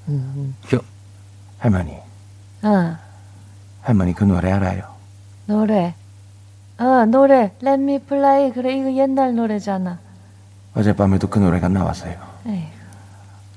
음. 0.07 0.56
겨- 0.68 0.80
할머니, 1.60 1.95
아 2.64 2.98
할머니 3.82 4.14
그 4.14 4.23
노래 4.23 4.52
알아요? 4.52 4.84
노래. 5.45 5.94
어 6.80 7.06
노래. 7.06 7.52
Let 7.61 7.82
me 7.82 7.95
fly. 7.95 8.52
그래 8.52 8.76
이거 8.78 8.91
옛날 8.94 9.36
노래잖아. 9.36 9.99
어젯밤에도 10.73 11.28
그 11.28 11.38
노래가 11.40 11.68
나왔어요. 11.68 12.15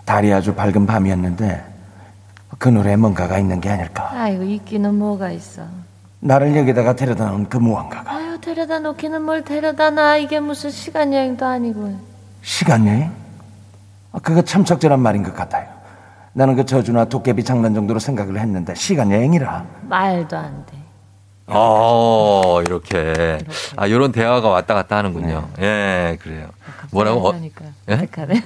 달이 0.04 0.32
아주 0.34 0.54
밝은 0.54 0.86
밤이었는데 0.86 1.64
그 2.58 2.68
노래에 2.68 2.96
뭔가가 2.96 3.38
있는 3.38 3.60
게 3.60 3.70
아닐까. 3.70 4.10
아이고 4.12 4.42
있기는 4.42 4.94
뭐가 4.94 5.30
있어. 5.30 5.62
나를 6.20 6.54
여기다가 6.56 6.94
데려다 6.94 7.30
놓은 7.30 7.48
그 7.48 7.56
무언가가 7.58 8.10
아유 8.12 8.38
데려다 8.40 8.78
놓기는 8.80 9.22
뭘 9.22 9.42
데려다 9.44 9.90
놔. 9.90 10.16
이게 10.18 10.40
무슨 10.40 10.70
시간 10.70 11.12
여행도 11.14 11.44
아니고. 11.46 11.98
시간 12.42 12.86
여행? 12.86 13.10
아, 14.14 14.18
그거 14.22 14.42
참 14.42 14.64
적절한 14.64 15.00
말인 15.00 15.24
것 15.24 15.34
같아요. 15.34 15.66
나는 16.32 16.54
그 16.56 16.64
저주나 16.64 17.06
도깨비 17.06 17.44
장난 17.44 17.74
정도로 17.74 17.98
생각을 17.98 18.38
했는데 18.38 18.74
시간 18.74 19.10
여행이라. 19.10 19.64
말도 19.82 20.36
안 20.36 20.64
돼. 20.66 20.78
어, 21.46 22.60
이렇게. 22.62 23.38
아, 23.76 23.88
요런 23.88 24.12
대화가 24.12 24.48
왔다 24.48 24.74
갔다 24.74 24.96
하는군요. 24.96 25.48
예, 25.60 26.16
그래요. 26.22 26.48
뭐라고? 26.90 27.28
어. 27.28 27.34
예? 27.90 27.94
어색하네. 27.94 28.44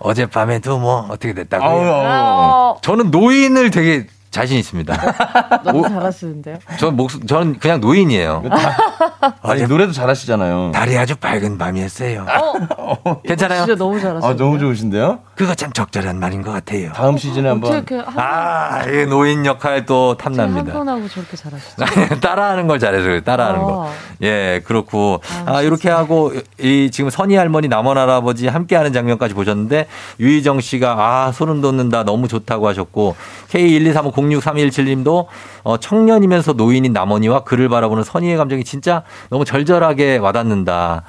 어젯밤에도 0.00 0.78
뭐, 0.78 1.08
어떻게 1.10 1.34
됐다고요? 1.34 1.68
아우, 1.68 1.84
아우. 1.84 2.70
어, 2.76 2.78
저는 2.80 3.10
노인을 3.10 3.70
되게 3.70 4.06
자신 4.30 4.58
있습니다. 4.58 4.94
너무 5.64 5.80
오- 5.80 5.88
잘하시는데요. 5.88 6.58
전 6.78 6.96
목, 6.96 7.26
저는 7.26 7.58
그냥 7.58 7.80
노인이에요. 7.80 8.42
아니 9.42 9.62
노래도 9.66 9.92
잘하시잖아요. 9.92 10.72
달이 10.72 10.96
아주 10.98 11.16
밝은 11.16 11.58
밤이었어요. 11.58 12.26
괜찮아요? 13.24 13.64
진짜 13.64 13.74
너무 13.76 13.98
잘하시는데요. 14.00 14.30
아 14.30 14.36
너무 14.36 14.58
좋으신데요? 14.58 15.18
그거 15.34 15.54
참 15.54 15.72
적절한 15.72 16.18
말인 16.18 16.42
것 16.42 16.52
같아요. 16.52 16.92
다음 16.92 17.16
시즌에 17.16 17.48
한번 17.48 17.72
한, 17.72 17.84
아, 18.16 18.84
이 18.86 19.06
노인 19.06 19.46
역할 19.46 19.86
또 19.86 20.16
탐납니다. 20.16 20.58
한편하고 20.72 21.08
저렇게 21.08 21.36
잘하시죠? 21.36 21.84
따라하는 22.20 22.66
걸 22.66 22.78
잘해서 22.78 23.04
그래요. 23.04 23.20
따라하는 23.22 23.60
거. 23.62 23.84
어. 23.86 23.92
예, 24.22 24.60
그렇고. 24.64 25.20
아, 25.46 25.62
이렇게 25.62 25.88
하고, 25.88 26.32
이 26.60 26.90
지금 26.92 27.10
선희 27.10 27.36
할머니, 27.36 27.68
남원 27.68 27.96
할아버지 27.98 28.48
함께하는 28.48 28.92
장면까지 28.92 29.34
보셨는데, 29.34 29.86
유희정 30.18 30.60
씨가, 30.60 30.96
아, 30.98 31.32
소름 31.32 31.60
돋는다. 31.60 32.02
너무 32.04 32.26
좋다고 32.28 32.66
하셨고, 32.68 33.14
K123506317님도, 34.18 35.26
어, 35.64 35.76
청년이면서 35.76 36.54
노인인 36.54 36.92
남원이와 36.92 37.44
그를 37.44 37.68
바라보는 37.68 38.02
선희의 38.04 38.36
감정이 38.36 38.64
진짜 38.64 39.02
너무 39.30 39.44
절절하게 39.44 40.18
와닿는다. 40.18 41.02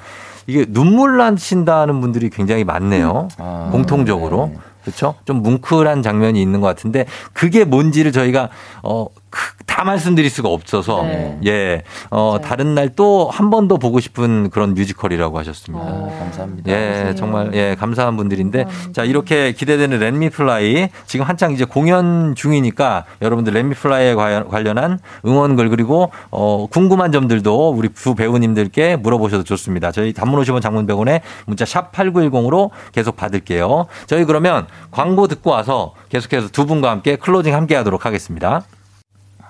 이게 0.46 0.64
눈물 0.68 1.16
나신다는 1.18 2.00
분들이 2.00 2.30
굉장히 2.30 2.64
많네요. 2.64 3.28
아, 3.38 3.68
공통적으로. 3.70 4.50
네. 4.52 4.58
그렇죠? 4.84 5.14
좀 5.26 5.42
뭉클한 5.42 6.02
장면이 6.02 6.40
있는 6.40 6.62
것 6.62 6.66
같은데 6.66 7.04
그게 7.34 7.64
뭔지를 7.64 8.12
저희가 8.12 8.48
어, 8.82 9.06
크- 9.08 9.19
다 9.66 9.84
말씀드릴 9.84 10.28
수가 10.30 10.48
없어서 10.48 11.02
네. 11.04 11.38
예, 11.46 11.82
어, 12.10 12.38
다른 12.42 12.74
날 12.74 12.90
또 12.96 13.30
한 13.30 13.48
번 13.50 13.68
더 13.68 13.76
보고 13.76 14.00
싶은 14.00 14.50
그런 14.50 14.74
뮤지컬이라고 14.74 15.38
하셨습니다. 15.38 15.84
아, 15.86 16.08
감사합니다. 16.18 16.70
예, 16.72 17.14
정말 17.14 17.54
예 17.54 17.76
감사한 17.78 18.16
분들인데 18.16 18.66
자 18.92 19.04
이렇게 19.04 19.52
기대되는 19.52 19.98
Let 20.00 20.18
Me 20.18 20.30
Fly 20.30 20.88
지금 21.06 21.24
한창 21.24 21.52
이제 21.52 21.64
공연 21.64 22.34
중이니까 22.34 23.04
여러분들 23.22 23.52
Let 23.54 23.66
Me 23.66 23.74
Fly에 23.74 24.14
관- 24.14 24.48
관련한 24.48 24.98
응원글 25.24 25.68
그리고 25.70 26.10
어 26.30 26.66
궁금한 26.70 27.12
점들도 27.12 27.70
우리 27.70 27.88
두 27.88 28.14
배우님들께 28.16 28.96
물어보셔도 28.96 29.44
좋습니다. 29.44 29.92
저희 29.92 30.12
단문 30.12 30.40
50원 30.42 30.60
장문 30.60 30.86
100원에 30.88 31.20
문자 31.46 31.64
샵 31.64 31.92
8910으로 31.92 32.70
계속 32.92 33.16
받을게요. 33.16 33.86
저희 34.06 34.24
그러면 34.24 34.66
광고 34.90 35.28
듣고 35.28 35.50
와서 35.50 35.94
계속해서 36.08 36.48
두 36.48 36.66
분과 36.66 36.90
함께 36.90 37.14
closing 37.16 37.54
함께 37.54 37.76
하도록 37.76 38.04
하겠습니다. 38.04 38.62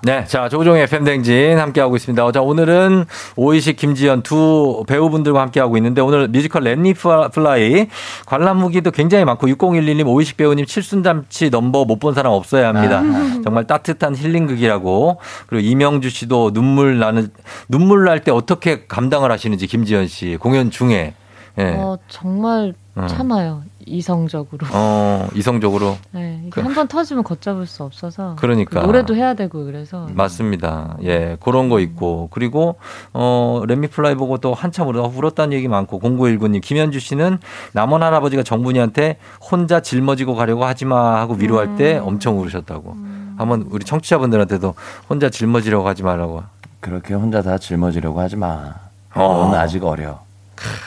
네, 0.02 0.24
자 0.24 0.48
조우종의 0.48 0.84
FM대행진 0.84 1.58
함께 1.58 1.80
하고 1.82 1.94
있습니다. 1.94 2.24
어, 2.24 2.32
자 2.32 2.40
오늘은 2.40 3.04
오의식, 3.36 3.76
김지현 3.76 4.22
두 4.22 4.82
배우분들과 4.86 5.42
함께 5.42 5.60
하고 5.60 5.76
있는데 5.76 6.00
오늘 6.00 6.26
뮤지컬 6.28 6.62
Let 6.64 6.82
Me 6.82 6.94
Fly 6.94 7.86
관람 8.24 8.60
후기도 8.60 8.92
굉장히 8.92 9.26
많고 9.26 9.46
6011님, 9.48 10.06
오의식 10.08 10.38
배우님 10.38 10.64
칠순잔치 10.64 11.50
넘버 11.50 11.84
못 11.84 12.00
본 12.00 12.14
사람 12.14 12.32
없어야 12.32 12.68
합니다. 12.68 13.02
정말 13.44 13.66
따뜻한 13.66 14.16
힐링극이라고 14.16 15.18
그리고 15.48 15.66
이명주 15.68 16.08
씨도 16.08 16.52
눈물 16.54 16.98
나는 16.98 17.28
눈물 17.68 18.04
날 18.04 18.20
때 18.20 18.30
어떻게 18.30 18.86
감당을 18.86 19.30
하시는지 19.30 19.66
김지현 19.66 20.06
씨 20.06 20.38
공연 20.40 20.70
중에 20.70 21.12
예. 21.58 21.62
어, 21.76 21.98
정말 22.08 22.72
어. 22.96 23.06
참아요. 23.06 23.62
이성적으로. 23.86 24.66
어, 24.72 25.26
이성적으로 25.34 25.96
네, 26.12 26.42
그- 26.50 26.60
한번 26.60 26.88
터지면 26.88 27.24
걷잡을 27.24 27.66
수 27.66 27.82
없어서. 27.84 28.36
그러니까. 28.38 28.80
그 28.80 28.86
노래도 28.86 29.14
해야 29.16 29.34
되고 29.34 29.64
그래서. 29.64 30.06
맞습니다. 30.12 30.96
예, 31.02 31.36
그런 31.40 31.68
거 31.68 31.80
있고. 31.80 32.28
그리고, 32.30 32.76
어, 33.12 33.62
Let 33.66 33.84
Me 33.84 33.96
Fly 33.96 34.14
보고 34.14 34.38
또 34.38 34.54
한참 34.54 34.88
울어, 34.88 35.02
울었다는 35.14 35.52
얘기 35.56 35.68
많고, 35.68 35.98
0919님, 36.00 36.60
김현주 36.62 37.00
씨는 37.00 37.38
남원 37.72 38.02
할아버지가 38.02 38.42
정분이한테 38.42 39.18
혼자 39.50 39.80
짊어지고 39.80 40.34
가려고 40.34 40.64
하지 40.64 40.84
마 40.84 41.20
하고 41.20 41.34
위로할 41.34 41.76
때 41.76 41.98
엄청 41.98 42.38
울으셨다고. 42.40 42.96
한번 43.36 43.66
우리 43.70 43.84
청취자분들한테도 43.84 44.74
혼자 45.08 45.30
짊어지려고 45.30 45.88
하지 45.88 46.02
말라고. 46.02 46.42
그렇게 46.80 47.14
혼자 47.14 47.42
다 47.42 47.56
짊어지려고 47.58 48.20
하지 48.20 48.36
마. 48.36 48.74
어. 49.14 49.22
너는 49.44 49.58
아직 49.58 49.82
어려. 49.84 50.20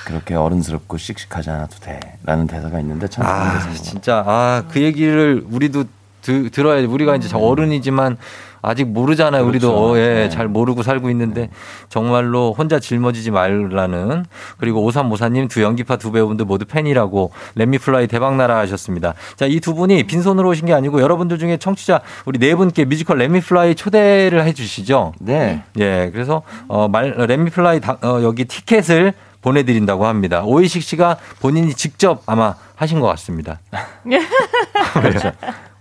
그렇게 0.06 0.36
어른스럽고 0.36 0.98
씩씩하지 0.98 1.50
않아도 1.50 1.76
돼. 1.80 2.00
라는 2.24 2.48
대사가 2.48 2.80
있는데 2.80 3.08
참 3.08 3.26
아, 3.26 3.60
진짜, 3.74 4.24
아, 4.26 4.64
그 4.72 4.82
얘기를 4.82 5.44
우리도 5.50 5.86
드, 6.22 6.50
들어야 6.52 6.80
돼. 6.82 6.86
우리가 6.88 7.16
이제 7.18 7.28
저 7.28 7.38
어른이지만, 7.38 8.18
아직 8.66 8.86
모르잖아요. 8.88 9.44
우리도 9.46 9.68
그렇죠. 9.68 9.92
어, 9.92 9.98
예, 9.98 10.14
네. 10.14 10.30
잘 10.30 10.48
모르고 10.48 10.84
살고 10.84 11.10
있는데 11.10 11.50
정말로 11.90 12.54
혼자 12.58 12.80
짊어지지 12.80 13.30
말라는 13.30 14.24
그리고 14.58 14.82
오삼오사님 14.86 15.50
두 15.50 15.62
연기파 15.62 15.98
두 15.98 16.14
배우분들 16.14 16.46
모두 16.46 16.64
팬이라고 16.64 17.32
Let 17.56 17.75
Me 17.75 17.88
Fly 17.88 18.08
대박나라 18.08 18.58
하셨습니다. 18.60 19.16
자, 19.36 19.48
이 19.48 19.60
두 19.60 19.74
분이 19.76 20.04
빈손으로 20.04 20.48
오신 20.48 20.68
게 20.68 20.74
아니고 20.74 21.02
여러분들 21.02 21.40
중에 21.40 21.58
청취자 21.58 22.00
우리 22.24 22.40
네 22.40 22.56
분께 22.56 22.86
뮤지컬 22.86 23.18
Let 23.18 23.39
Me 23.39 23.54
Fly 23.54 23.76
초대를 23.76 24.46
해 24.46 24.54
주시죠. 24.54 25.12
네. 25.20 25.64
예, 25.80 26.10
그래서 26.14 26.44
어, 26.70 26.88
말 26.88 27.12
Let 27.18 27.42
Me 27.42 27.58
Fly 27.58 27.82
다- 27.82 27.98
어, 28.02 28.22
여기 28.24 28.46
티켓을 28.46 29.12
보내드린다고 29.44 30.06
합니다. 30.06 30.44
오의식 30.44 30.82
씨가 30.82 31.18
본인이 31.40 31.74
직접 31.74 32.24
아마 32.26 32.56
하신 32.76 33.00
것 33.00 33.08
같습니다. 33.08 33.60
그렇죠. 34.94 35.32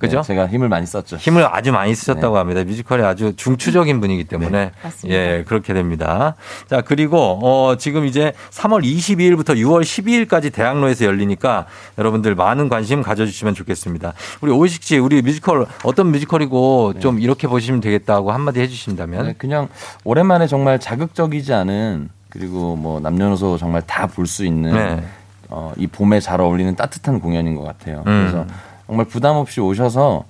그죠? 0.02 0.16
네, 0.16 0.22
제가 0.24 0.48
힘을 0.48 0.68
많이 0.68 0.84
썼죠. 0.84 1.16
힘을 1.16 1.47
아주 1.47 1.70
많이 1.70 1.94
쓰셨다고 1.94 2.36
합니다. 2.36 2.64
뮤지컬이 2.64 3.05
아주 3.05 3.34
중추적인 3.36 4.01
분이기 4.01 4.24
때문에 4.24 4.72
맞습니다. 4.82 5.16
예 5.16 5.44
그렇게 5.47 5.72
됩니다. 5.74 6.34
자 6.66 6.80
그리고 6.80 7.39
어 7.40 7.76
지금 7.76 8.05
이제 8.05 8.32
3월 8.51 8.82
22일부터 8.82 9.55
6월 9.55 9.82
12일까지 9.82 10.52
대학로에서 10.52 11.05
열리니까 11.05 11.66
여러분들 11.98 12.34
많은 12.34 12.68
관심 12.68 13.01
가져주시면 13.01 13.55
좋겠습니다. 13.55 14.12
우리 14.40 14.51
오이식 14.51 14.82
씨 14.82 14.98
우리 14.98 15.22
뮤지컬 15.22 15.66
어떤 15.84 16.10
뮤지컬이고 16.10 16.94
좀 16.98 17.20
이렇게 17.20 17.47
보시면 17.47 17.80
되겠다고 17.80 18.32
한마디 18.32 18.60
해주신다면 18.60 19.26
네, 19.26 19.34
그냥 19.39 19.68
오랜만에 20.02 20.48
정말 20.48 20.80
자극적이지 20.80 21.55
않은 21.55 22.09
그리고 22.32 22.76
뭐 22.76 23.00
남녀노소 23.00 23.59
정말 23.59 23.82
다 23.82 24.06
볼 24.06 24.26
수 24.26 24.44
있는 24.44 24.72
네. 24.72 25.02
어, 25.48 25.72
이 25.76 25.86
봄에 25.86 26.18
잘 26.20 26.40
어울리는 26.40 26.74
따뜻한 26.76 27.20
공연인 27.20 27.54
것 27.54 27.62
같아요. 27.62 27.98
음. 28.06 28.30
그래서 28.30 28.46
정말 28.86 29.06
부담 29.06 29.36
없이 29.36 29.60
오셔서 29.60 30.24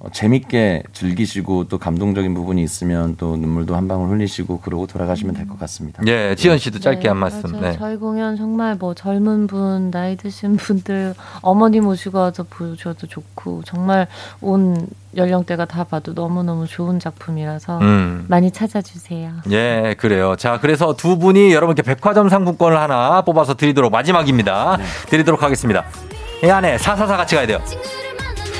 어, 0.00 0.08
재밌게 0.12 0.84
즐기시고 0.92 1.64
또 1.68 1.78
감동적인 1.78 2.32
부분이 2.32 2.62
있으면 2.62 3.16
또 3.16 3.36
눈물도 3.36 3.74
한 3.74 3.88
방울 3.88 4.10
흘리시고 4.10 4.60
그러고 4.60 4.86
돌아가시면 4.86 5.34
될 5.34 5.48
것 5.48 5.58
같습니다. 5.58 6.02
예 6.06 6.36
지연 6.36 6.56
씨도 6.58 6.78
짧게 6.78 7.02
네, 7.02 7.08
한 7.08 7.16
말씀. 7.16 7.50
맞아요. 7.50 7.62
네. 7.62 7.76
저희 7.76 7.96
공연 7.96 8.36
정말 8.36 8.76
뭐 8.76 8.94
젊은 8.94 9.46
분, 9.48 9.90
나이 9.90 10.16
드신 10.16 10.56
분들, 10.56 11.14
어머니 11.42 11.80
모시고 11.80 12.16
와서 12.18 12.44
보셔도 12.48 13.06
좋고 13.08 13.62
정말 13.64 14.06
온 14.40 14.86
연령대가 15.16 15.64
다 15.64 15.82
봐도 15.82 16.12
너무너무 16.12 16.66
좋은 16.68 17.00
작품이라서 17.00 17.78
음. 17.80 18.26
많이 18.28 18.50
찾아주세요. 18.52 19.32
예, 19.50 19.96
그래요. 19.98 20.36
자, 20.36 20.60
그래서 20.60 20.94
두 20.94 21.18
분이 21.18 21.52
여러분께 21.52 21.82
백화점 21.82 22.28
상품권을 22.28 22.78
하나 22.78 23.22
뽑아서 23.22 23.54
드리도록 23.56 23.90
마지막입니다. 23.90 24.78
드리도록 25.08 25.42
하겠습니다. 25.42 25.84
이 26.44 26.46
안에 26.48 26.78
444 26.78 27.16
같이 27.16 27.34
가야 27.34 27.46
돼요. 27.48 27.58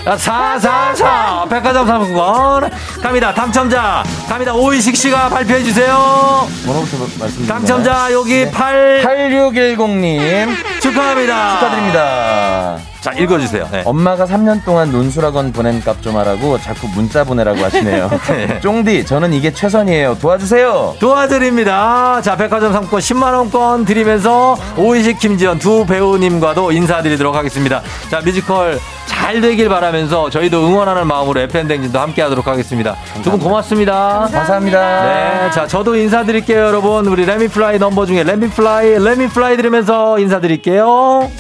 자, 0.05 0.17
444 0.17 1.47
백화점 1.51 1.87
상품권 1.87 2.71
갑니다. 3.03 3.35
당첨자 3.35 4.03
갑니다. 4.29 4.55
오이식 4.55 4.97
씨가 4.97 5.29
발표해 5.29 5.63
주세요. 5.63 6.49
뭐라부터 6.65 6.97
말씀드리나요? 7.19 7.47
당첨자 7.47 8.13
여기 8.13 8.51
8 8.51 9.03
8610님 9.05 10.81
축하합니다. 10.81 11.59
축하드립니다. 11.61 12.79
자, 13.01 13.13
읽어주세요. 13.13 13.69
네. 13.71 13.83
엄마가 13.85 14.27
3년 14.27 14.65
동안 14.65 14.91
논술학원 14.91 15.53
보낸 15.53 15.81
값 15.81 16.03
좀 16.03 16.17
하라고 16.17 16.59
자꾸 16.59 16.89
문자 16.89 17.23
보내라고 17.25 17.63
하시네요. 17.65 18.11
네. 18.29 18.61
쫑디, 18.61 19.07
저는 19.07 19.33
이게 19.33 19.53
최선이에요. 19.53 20.19
도와주세요. 20.21 20.97
도와드립니다. 21.01 22.21
자, 22.23 22.37
백화점 22.37 22.73
상품권 22.73 23.01
10만원권 23.01 23.87
드리면서 23.87 24.57
오이식 24.77 25.19
김지연 25.21 25.59
두 25.61 25.87
배우님과도 25.87 26.73
인사드리도록 26.73 27.35
하겠습니다. 27.37 27.83
자, 28.11 28.21
뮤지컬 28.21 28.79
잘 29.07 29.41
되길 29.41 29.69
바라면서 29.69 30.31
저희도 30.31 30.67
응원하는 30.67 31.07
마음으로 31.07 31.41
FM대행진도 31.41 31.99
함께 31.99 32.23
하도록 32.23 32.47
하겠습니다. 32.47 32.97
두 33.23 33.31
분 33.31 33.39
고맙습니다. 33.41 34.29
감사합니다. 34.33 35.03
네. 35.05 35.51
자, 35.53 35.67
저도 35.67 35.97
인사드릴게요, 35.97 36.59
여러분. 36.67 37.07
우리 37.07 37.25
Let 37.27 37.46
Me 37.46 37.59
Fly 37.59 37.79
넘버 37.79 38.07
중에 38.07 38.23
레미플라이, 38.25 38.99
레미플라이 39.05 39.57
들으면서 39.57 40.19
인사드릴게요. 40.19 41.31